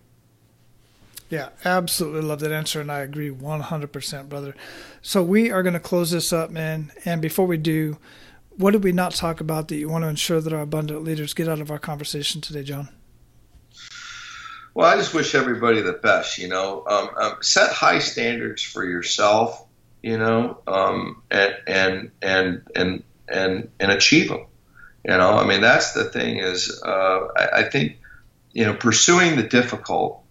Yeah, 1.30 1.50
absolutely 1.64 2.22
love 2.22 2.40
that 2.40 2.52
answer, 2.52 2.80
and 2.80 2.90
I 2.90 3.00
agree 3.00 3.30
100%, 3.30 4.28
brother. 4.30 4.54
So 5.02 5.22
we 5.22 5.50
are 5.50 5.62
going 5.62 5.74
to 5.74 5.80
close 5.80 6.10
this 6.10 6.32
up, 6.32 6.50
man. 6.50 6.90
And 7.04 7.20
before 7.20 7.46
we 7.46 7.58
do, 7.58 7.98
what 8.56 8.70
did 8.70 8.82
we 8.82 8.92
not 8.92 9.14
talk 9.14 9.38
about 9.38 9.68
that 9.68 9.76
you 9.76 9.90
want 9.90 10.04
to 10.04 10.08
ensure 10.08 10.40
that 10.40 10.54
our 10.54 10.62
abundant 10.62 11.04
leaders 11.04 11.34
get 11.34 11.46
out 11.46 11.60
of 11.60 11.70
our 11.70 11.78
conversation 11.78 12.40
today, 12.40 12.62
John? 12.62 12.88
Well, 14.74 14.86
I 14.86 14.96
just 14.96 15.14
wish 15.14 15.34
everybody 15.34 15.80
the 15.80 15.92
best. 15.92 16.38
You 16.38 16.48
know, 16.48 16.84
um, 16.86 17.10
um, 17.20 17.36
set 17.40 17.72
high 17.72 17.98
standards 17.98 18.62
for 18.62 18.84
yourself. 18.84 19.64
You 20.02 20.18
know, 20.18 20.58
um, 20.66 21.22
and 21.30 21.56
and 21.66 22.10
and 22.22 22.62
and 22.74 23.02
and 23.28 23.68
and 23.80 23.92
achieve 23.92 24.28
them. 24.28 24.46
You 25.04 25.16
know, 25.16 25.32
I 25.32 25.46
mean, 25.46 25.60
that's 25.60 25.92
the 25.92 26.04
thing. 26.04 26.38
Is 26.38 26.82
uh, 26.84 27.28
I, 27.36 27.48
I 27.60 27.62
think 27.64 27.98
you 28.52 28.64
know 28.64 28.74
pursuing 28.74 29.36
the 29.36 29.42
difficult. 29.42 30.22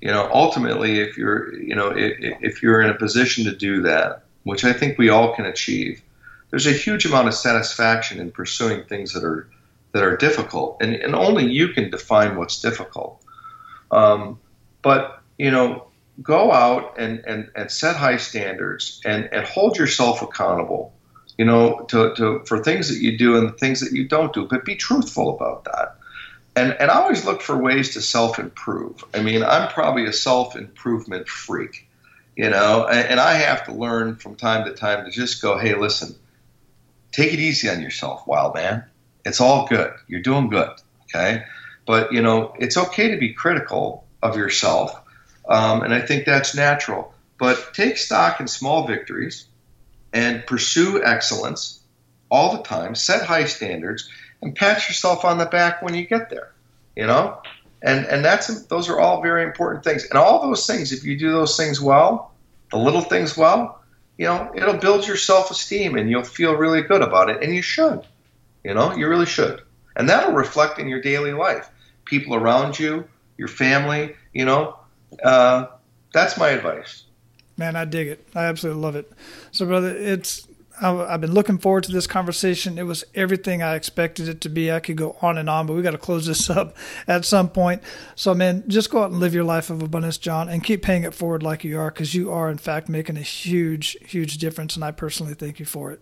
You 0.00 0.12
know, 0.12 0.30
ultimately, 0.32 1.00
if 1.00 1.16
you're 1.16 1.54
you 1.54 1.74
know 1.74 1.88
if, 1.88 2.38
if 2.40 2.62
you're 2.62 2.80
in 2.80 2.90
a 2.90 2.94
position 2.94 3.44
to 3.44 3.54
do 3.54 3.82
that, 3.82 4.24
which 4.44 4.64
I 4.64 4.72
think 4.72 4.98
we 4.98 5.08
all 5.08 5.34
can 5.34 5.44
achieve, 5.44 6.02
there's 6.50 6.66
a 6.66 6.72
huge 6.72 7.04
amount 7.04 7.28
of 7.28 7.34
satisfaction 7.34 8.20
in 8.20 8.30
pursuing 8.30 8.84
things 8.84 9.12
that 9.14 9.24
are 9.24 9.48
that 9.92 10.02
are 10.02 10.16
difficult, 10.16 10.76
and, 10.80 10.94
and 10.94 11.14
only 11.14 11.50
you 11.50 11.68
can 11.68 11.90
define 11.90 12.36
what's 12.36 12.60
difficult. 12.60 13.22
Um, 13.90 14.38
but 14.82 15.22
you 15.38 15.50
know, 15.50 15.86
go 16.22 16.52
out 16.52 16.98
and, 16.98 17.22
and, 17.26 17.50
and 17.54 17.70
set 17.70 17.96
high 17.96 18.16
standards 18.16 19.00
and, 19.04 19.28
and 19.32 19.46
hold 19.46 19.78
yourself 19.78 20.22
accountable. 20.22 20.92
You 21.36 21.44
know, 21.44 21.86
to, 21.90 22.14
to 22.16 22.44
for 22.46 22.64
things 22.64 22.88
that 22.88 23.00
you 23.00 23.16
do 23.16 23.36
and 23.36 23.56
things 23.56 23.80
that 23.80 23.92
you 23.92 24.08
don't 24.08 24.32
do, 24.32 24.46
but 24.46 24.64
be 24.64 24.74
truthful 24.74 25.36
about 25.36 25.64
that. 25.64 25.96
And 26.56 26.76
and 26.80 26.90
I 26.90 26.96
always 27.00 27.24
look 27.24 27.42
for 27.42 27.56
ways 27.56 27.94
to 27.94 28.00
self 28.00 28.40
improve. 28.40 29.04
I 29.14 29.22
mean, 29.22 29.44
I'm 29.44 29.68
probably 29.68 30.06
a 30.06 30.12
self 30.12 30.56
improvement 30.56 31.28
freak, 31.28 31.86
you 32.34 32.50
know, 32.50 32.86
and, 32.86 33.08
and 33.10 33.20
I 33.20 33.34
have 33.34 33.64
to 33.66 33.72
learn 33.72 34.16
from 34.16 34.34
time 34.34 34.64
to 34.64 34.74
time 34.74 35.04
to 35.04 35.12
just 35.12 35.40
go, 35.40 35.58
hey, 35.58 35.76
listen 35.76 36.16
take 37.12 37.32
it 37.32 37.38
easy 37.38 37.68
on 37.68 37.80
yourself, 37.80 38.26
wild 38.26 38.54
man. 38.54 38.84
It's 39.24 39.40
all 39.40 39.66
good. 39.66 39.92
You're 40.06 40.22
doing 40.22 40.48
good. 40.48 40.70
Okay. 41.04 41.44
But, 41.88 42.12
you 42.12 42.20
know, 42.20 42.52
it's 42.58 42.76
okay 42.76 43.12
to 43.12 43.16
be 43.16 43.32
critical 43.32 44.06
of 44.22 44.36
yourself. 44.36 44.94
Um, 45.48 45.80
and 45.82 45.94
I 45.94 46.02
think 46.02 46.26
that's 46.26 46.54
natural. 46.54 47.14
But 47.38 47.72
take 47.72 47.96
stock 47.96 48.40
in 48.40 48.46
small 48.46 48.86
victories 48.86 49.46
and 50.12 50.44
pursue 50.44 51.02
excellence 51.02 51.80
all 52.30 52.54
the 52.54 52.62
time, 52.62 52.94
set 52.94 53.24
high 53.24 53.46
standards, 53.46 54.06
and 54.42 54.54
pat 54.54 54.86
yourself 54.86 55.24
on 55.24 55.38
the 55.38 55.46
back 55.46 55.80
when 55.80 55.94
you 55.94 56.06
get 56.06 56.28
there. 56.28 56.52
You 56.94 57.06
know? 57.06 57.40
And, 57.80 58.04
and 58.04 58.22
that's 58.22 58.64
those 58.64 58.90
are 58.90 59.00
all 59.00 59.22
very 59.22 59.42
important 59.44 59.82
things. 59.82 60.04
And 60.04 60.18
all 60.18 60.42
those 60.46 60.66
things, 60.66 60.92
if 60.92 61.04
you 61.04 61.18
do 61.18 61.32
those 61.32 61.56
things 61.56 61.80
well, 61.80 62.34
the 62.70 62.76
little 62.76 63.00
things 63.00 63.34
well, 63.34 63.80
you 64.18 64.26
know, 64.26 64.52
it'll 64.54 64.76
build 64.76 65.06
your 65.06 65.16
self 65.16 65.50
esteem 65.50 65.96
and 65.96 66.10
you'll 66.10 66.22
feel 66.22 66.52
really 66.52 66.82
good 66.82 67.00
about 67.00 67.30
it. 67.30 67.42
And 67.42 67.54
you 67.54 67.62
should, 67.62 68.02
you 68.62 68.74
know, 68.74 68.94
you 68.94 69.08
really 69.08 69.24
should. 69.24 69.62
And 69.96 70.10
that'll 70.10 70.34
reflect 70.34 70.78
in 70.78 70.88
your 70.88 71.00
daily 71.00 71.32
life. 71.32 71.70
People 72.08 72.34
around 72.34 72.78
you, 72.78 73.06
your 73.36 73.48
family, 73.48 74.16
you 74.32 74.44
know, 74.44 74.76
uh, 75.22 75.66
that's 76.12 76.38
my 76.38 76.48
advice. 76.48 77.04
Man, 77.56 77.76
I 77.76 77.84
dig 77.84 78.08
it. 78.08 78.26
I 78.34 78.44
absolutely 78.44 78.82
love 78.82 78.96
it. 78.96 79.12
So, 79.50 79.66
brother, 79.66 79.94
it's 79.94 80.46
I've 80.80 81.20
been 81.20 81.32
looking 81.32 81.58
forward 81.58 81.84
to 81.84 81.92
this 81.92 82.06
conversation. 82.06 82.78
It 82.78 82.84
was 82.84 83.04
everything 83.14 83.62
I 83.62 83.74
expected 83.74 84.28
it 84.28 84.40
to 84.42 84.48
be. 84.48 84.70
I 84.70 84.80
could 84.80 84.96
go 84.96 85.16
on 85.20 85.36
and 85.36 85.50
on, 85.50 85.66
but 85.66 85.74
we 85.74 85.82
got 85.82 85.90
to 85.90 85.98
close 85.98 86.26
this 86.26 86.48
up 86.50 86.76
at 87.06 87.24
some 87.24 87.48
point. 87.48 87.82
So, 88.14 88.34
man, 88.34 88.64
just 88.68 88.90
go 88.90 89.02
out 89.02 89.10
and 89.10 89.20
live 89.20 89.34
your 89.34 89.44
life 89.44 89.70
of 89.70 89.82
abundance, 89.82 90.18
John, 90.18 90.48
and 90.48 90.62
keep 90.62 90.82
paying 90.82 91.02
it 91.02 91.14
forward 91.14 91.42
like 91.42 91.64
you 91.64 91.78
are, 91.78 91.90
because 91.90 92.14
you 92.14 92.30
are, 92.30 92.50
in 92.50 92.58
fact, 92.58 92.88
making 92.88 93.16
a 93.16 93.22
huge, 93.22 93.96
huge 94.00 94.38
difference. 94.38 94.76
And 94.76 94.84
I 94.84 94.92
personally 94.92 95.34
thank 95.34 95.58
you 95.58 95.66
for 95.66 95.90
it. 95.90 96.00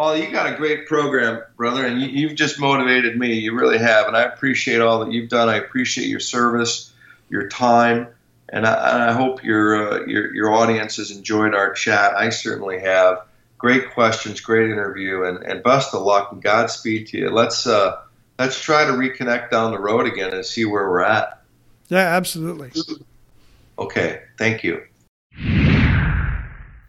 Well, 0.00 0.16
you 0.16 0.30
got 0.30 0.50
a 0.50 0.56
great 0.56 0.86
program, 0.86 1.42
brother, 1.58 1.84
and 1.84 2.00
you, 2.00 2.28
have 2.28 2.34
just 2.34 2.58
motivated 2.58 3.18
me. 3.18 3.34
You 3.34 3.54
really 3.54 3.76
have, 3.76 4.06
and 4.06 4.16
I 4.16 4.22
appreciate 4.22 4.80
all 4.80 5.00
that 5.00 5.12
you've 5.12 5.28
done. 5.28 5.50
I 5.50 5.56
appreciate 5.56 6.06
your 6.06 6.20
service, 6.20 6.90
your 7.28 7.48
time, 7.50 8.08
and 8.48 8.66
I, 8.66 8.94
and 8.94 9.02
I 9.02 9.12
hope 9.12 9.44
your, 9.44 9.92
uh, 9.92 10.06
your 10.06 10.34
your 10.34 10.54
audience 10.54 10.96
has 10.96 11.10
enjoyed 11.10 11.54
our 11.54 11.74
chat. 11.74 12.14
I 12.14 12.30
certainly 12.30 12.80
have 12.80 13.26
great 13.58 13.90
questions, 13.90 14.40
great 14.40 14.70
interview, 14.70 15.24
and, 15.24 15.44
and 15.44 15.62
best 15.62 15.92
of 15.92 16.00
luck 16.00 16.32
and 16.32 16.42
Godspeed 16.42 17.08
to 17.08 17.18
you. 17.18 17.28
Let's 17.28 17.66
uh, 17.66 18.00
let's 18.38 18.58
try 18.58 18.86
to 18.86 18.92
reconnect 18.92 19.50
down 19.50 19.70
the 19.70 19.78
road 19.78 20.06
again 20.06 20.32
and 20.32 20.46
see 20.46 20.64
where 20.64 20.88
we're 20.88 21.02
at. 21.02 21.42
Yeah, 21.90 21.98
absolutely. 21.98 22.72
Okay, 23.78 24.22
thank 24.38 24.64
you. 24.64 24.80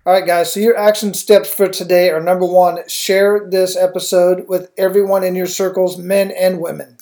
All 0.04 0.14
right, 0.14 0.26
guys. 0.26 0.52
So 0.52 0.60
your 0.60 0.76
action 0.76 1.14
steps 1.14 1.54
for 1.54 1.68
today 1.68 2.10
are 2.10 2.20
number 2.20 2.46
one: 2.46 2.80
share 2.88 3.48
this 3.48 3.78
episode 3.78 4.48
with 4.48 4.72
everyone 4.76 5.24
in 5.24 5.36
your 5.36 5.46
circles, 5.46 6.00
men 6.00 6.32
and 6.32 6.60
women, 6.60 6.98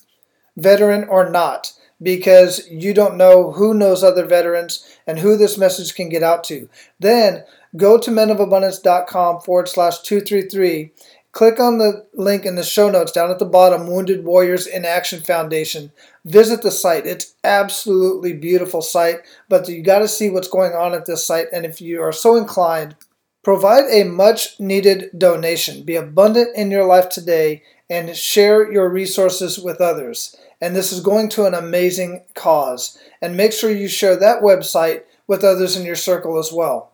veteran 0.58 1.06
or 1.06 1.30
not 1.30 1.72
because 2.02 2.68
you 2.70 2.93
don't 2.93 3.18
know 3.18 3.52
who 3.52 3.74
knows 3.74 4.04
other 4.04 4.26
veterans 4.26 4.86
and 5.06 5.20
who 5.20 5.38
this 5.38 5.58
message 5.58 5.95
can 5.95 6.10
get 6.10 6.24
out 6.24 6.43
to. 6.45 6.70
Then 7.00 7.43
go 7.76 7.97
to 7.97 8.12
menofabundance.com 8.12 9.41
forward 9.41 9.70
slash 9.70 10.00
233. 10.00 10.91
Click 11.32 11.60
on 11.60 11.78
the 11.78 12.08
link 12.14 12.44
in 12.44 12.56
the 12.56 12.64
show 12.64 12.90
notes 12.90 13.12
down 13.12 13.30
at 13.30 13.38
the 13.38 13.46
bottom 13.46 13.88
Wounded 13.88 14.26
Warriors 14.26 14.66
in 14.66 14.84
Action 14.84 15.22
Foundation. 15.22 15.92
Visit 16.26 16.64
the 16.64 16.72
site. 16.72 17.06
It's 17.06 17.36
absolutely 17.44 18.34
beautiful 18.34 18.82
site, 18.82 19.20
but 19.48 19.70
you 19.70 19.84
got 19.84 20.00
to 20.00 20.08
see 20.08 20.30
what's 20.30 20.48
going 20.48 20.74
on 20.74 20.94
at 20.96 21.06
this 21.06 21.26
site. 21.26 21.46
And 21.54 21.66
if 21.66 21.82
you 21.82 22.02
are 22.02 22.12
so 22.12 22.36
inclined, 22.36 22.96
provide 23.44 23.86
a 23.92 24.06
much 24.06 24.60
needed 24.60 25.12
donation. 25.16 25.84
Be 25.84 25.96
abundant 25.96 26.56
in 26.56 26.72
your 26.72 26.86
life 26.86 27.10
today 27.10 27.62
and 27.92 28.16
share 28.16 28.72
your 28.72 28.90
resources 28.90 29.60
with 29.60 29.80
others. 29.80 30.36
And 30.60 30.76
this 30.76 30.92
is 30.92 31.00
going 31.00 31.30
to 31.30 31.46
an 31.46 31.54
amazing 31.54 32.24
cause. 32.34 32.98
And 33.22 33.38
make 33.38 33.54
sure 33.54 33.70
you 33.70 33.88
share 33.88 34.16
that 34.16 34.42
website 34.42 35.04
with 35.28 35.44
others 35.44 35.78
in 35.78 35.86
your 35.86 35.96
circle 35.96 36.40
as 36.40 36.52
well. 36.52 36.92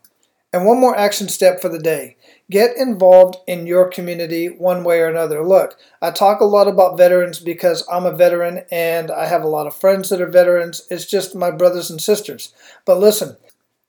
And 0.51 0.65
one 0.65 0.79
more 0.79 0.95
action 0.97 1.29
step 1.29 1.61
for 1.61 1.69
the 1.69 1.79
day 1.79 2.17
get 2.49 2.77
involved 2.77 3.37
in 3.47 3.65
your 3.65 3.89
community 3.89 4.47
one 4.47 4.83
way 4.83 4.99
or 4.99 5.07
another. 5.07 5.43
Look, 5.45 5.77
I 6.01 6.11
talk 6.11 6.39
a 6.39 6.45
lot 6.45 6.67
about 6.67 6.97
veterans 6.97 7.39
because 7.39 7.87
I'm 7.91 8.05
a 8.05 8.15
veteran 8.15 8.63
and 8.71 9.09
I 9.09 9.25
have 9.25 9.43
a 9.43 9.47
lot 9.47 9.67
of 9.67 9.75
friends 9.75 10.09
that 10.09 10.21
are 10.21 10.29
veterans. 10.29 10.85
It's 10.89 11.05
just 11.05 11.35
my 11.35 11.51
brothers 11.51 11.89
and 11.89 12.01
sisters. 12.01 12.53
But 12.85 12.99
listen, 12.99 13.37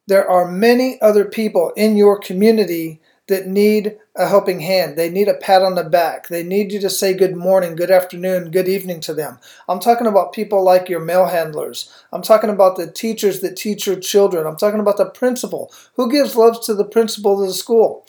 there 0.06 0.28
are 0.28 0.50
many 0.50 1.00
other 1.02 1.24
people 1.24 1.72
in 1.76 1.96
your 1.96 2.18
community 2.18 3.00
that 3.28 3.46
need 3.46 3.98
a 4.14 4.28
helping 4.28 4.60
hand. 4.60 4.96
They 4.96 5.10
need 5.10 5.26
a 5.28 5.34
pat 5.34 5.62
on 5.62 5.74
the 5.74 5.82
back. 5.82 6.28
They 6.28 6.44
need 6.44 6.70
you 6.70 6.80
to 6.80 6.88
say 6.88 7.12
good 7.12 7.36
morning, 7.36 7.74
good 7.74 7.90
afternoon, 7.90 8.52
good 8.52 8.68
evening 8.68 9.00
to 9.00 9.14
them. 9.14 9.38
I'm 9.68 9.80
talking 9.80 10.06
about 10.06 10.32
people 10.32 10.62
like 10.62 10.88
your 10.88 11.00
mail 11.00 11.26
handlers. 11.26 11.92
I'm 12.12 12.22
talking 12.22 12.50
about 12.50 12.76
the 12.76 12.90
teachers 12.90 13.40
that 13.40 13.56
teach 13.56 13.86
your 13.86 13.98
children. 13.98 14.46
I'm 14.46 14.56
talking 14.56 14.80
about 14.80 14.96
the 14.96 15.10
principal. 15.10 15.72
Who 15.96 16.10
gives 16.10 16.36
love 16.36 16.64
to 16.66 16.74
the 16.74 16.84
principal 16.84 17.42
of 17.42 17.48
the 17.48 17.54
school? 17.54 18.06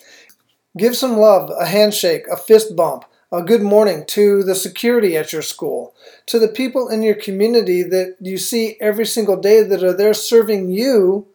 Give 0.78 0.96
some 0.96 1.18
love, 1.18 1.52
a 1.60 1.66
handshake, 1.66 2.28
a 2.32 2.38
fist 2.38 2.76
bump, 2.76 3.06
a 3.32 3.42
good 3.42 3.64
morning 3.64 4.06
to 4.08 4.44
the 4.44 4.54
security 4.54 5.18
at 5.18 5.34
your 5.34 5.42
school, 5.42 5.96
to 6.28 6.38
the 6.38 6.48
people 6.48 6.88
in 6.88 7.02
your 7.02 7.16
community 7.16 7.82
that 7.82 8.16
you 8.22 8.38
see 8.38 8.78
every 8.80 9.06
single 9.06 9.38
day 9.38 9.64
that 9.64 9.84
are 9.84 9.96
there 9.96 10.14
serving 10.14 10.70
you 10.70 11.28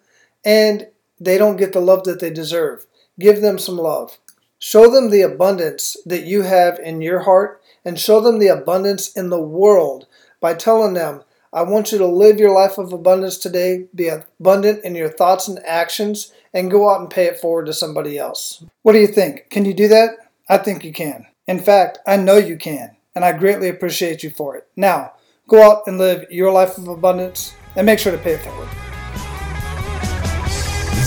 and 0.44 0.86
they 1.18 1.38
don't 1.38 1.56
get 1.56 1.72
the 1.72 1.80
love 1.80 2.04
that 2.04 2.20
they 2.20 2.30
deserve. 2.30 2.86
Give 3.18 3.40
them 3.40 3.58
some 3.58 3.76
love. 3.76 4.18
Show 4.60 4.88
them 4.88 5.10
the 5.10 5.22
abundance 5.22 5.96
that 6.06 6.24
you 6.24 6.42
have 6.42 6.78
in 6.78 7.02
your 7.02 7.20
heart 7.20 7.60
and 7.84 7.98
show 7.98 8.20
them 8.20 8.38
the 8.38 8.48
abundance 8.48 9.12
in 9.12 9.30
the 9.30 9.42
world 9.42 10.06
by 10.40 10.54
telling 10.54 10.94
them, 10.94 11.22
I 11.52 11.62
want 11.62 11.90
you 11.90 11.98
to 11.98 12.06
live 12.06 12.38
your 12.38 12.54
life 12.54 12.78
of 12.78 12.92
abundance 12.92 13.38
today, 13.38 13.86
be 13.94 14.08
abundant 14.08 14.84
in 14.84 14.94
your 14.94 15.10
thoughts 15.10 15.48
and 15.48 15.58
actions, 15.66 16.32
and 16.54 16.70
go 16.70 16.90
out 16.90 17.00
and 17.00 17.10
pay 17.10 17.26
it 17.26 17.40
forward 17.40 17.66
to 17.66 17.72
somebody 17.72 18.18
else. 18.18 18.64
What 18.82 18.92
do 18.92 18.98
you 18.98 19.06
think? 19.06 19.50
Can 19.50 19.64
you 19.64 19.74
do 19.74 19.88
that? 19.88 20.10
I 20.48 20.58
think 20.58 20.84
you 20.84 20.92
can. 20.92 21.26
In 21.46 21.58
fact, 21.58 21.98
I 22.06 22.16
know 22.16 22.36
you 22.36 22.56
can, 22.56 22.96
and 23.14 23.24
I 23.24 23.32
greatly 23.32 23.68
appreciate 23.68 24.22
you 24.22 24.30
for 24.30 24.56
it. 24.56 24.68
Now, 24.76 25.12
Go 25.52 25.70
out 25.70 25.82
and 25.86 25.98
live 25.98 26.30
your 26.30 26.50
life 26.50 26.78
of 26.78 26.88
abundance 26.88 27.54
and 27.76 27.84
make 27.84 27.98
sure 27.98 28.10
to 28.10 28.18
pay 28.18 28.32
it 28.32 28.40
forward. 28.40 28.68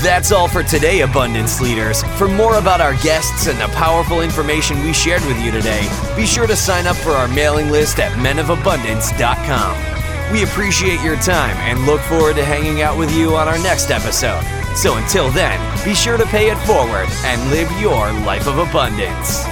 That's 0.04 0.32
all 0.32 0.48
for 0.48 0.62
today, 0.62 1.02
Abundance 1.02 1.60
Leaders. 1.60 2.04
For 2.20 2.28
more 2.28 2.60
about 2.60 2.80
our 2.80 2.94
guests 3.02 3.48
and 3.48 3.60
the 3.60 3.68
powerful 3.70 4.22
information 4.22 4.84
we 4.84 4.94
shared 4.94 5.26
with 5.26 5.44
you 5.44 5.50
today, 5.50 5.90
be 6.16 6.28
sure 6.28 6.46
to 6.46 6.56
sign 6.56 6.86
up 6.86 6.96
for 6.98 7.10
our 7.12 7.28
mailing 7.30 7.72
list 7.72 7.98
at 7.98 8.12
menofabundance.com. 8.20 10.05
We 10.32 10.44
appreciate 10.44 11.02
your 11.02 11.16
time 11.18 11.56
and 11.58 11.86
look 11.86 12.02
forward 12.02 12.36
to 12.38 12.46
hanging 12.46 12.82
out 12.82 12.98
with 12.98 13.16
you 13.16 13.36
on 13.36 13.48
our 13.48 13.60
next 13.60 13.92
episode. 13.92 14.44
So 14.76 14.98
until 14.98 15.30
then, 15.32 15.60
be 15.86 15.94
sure 15.94 16.18
to 16.18 16.26
pay 16.26 16.50
it 16.50 16.58
forward 16.60 17.08
and 17.24 17.50
live 17.52 17.72
your 17.80 18.12
life 18.26 18.48
of 18.48 18.58
abundance. 18.58 19.46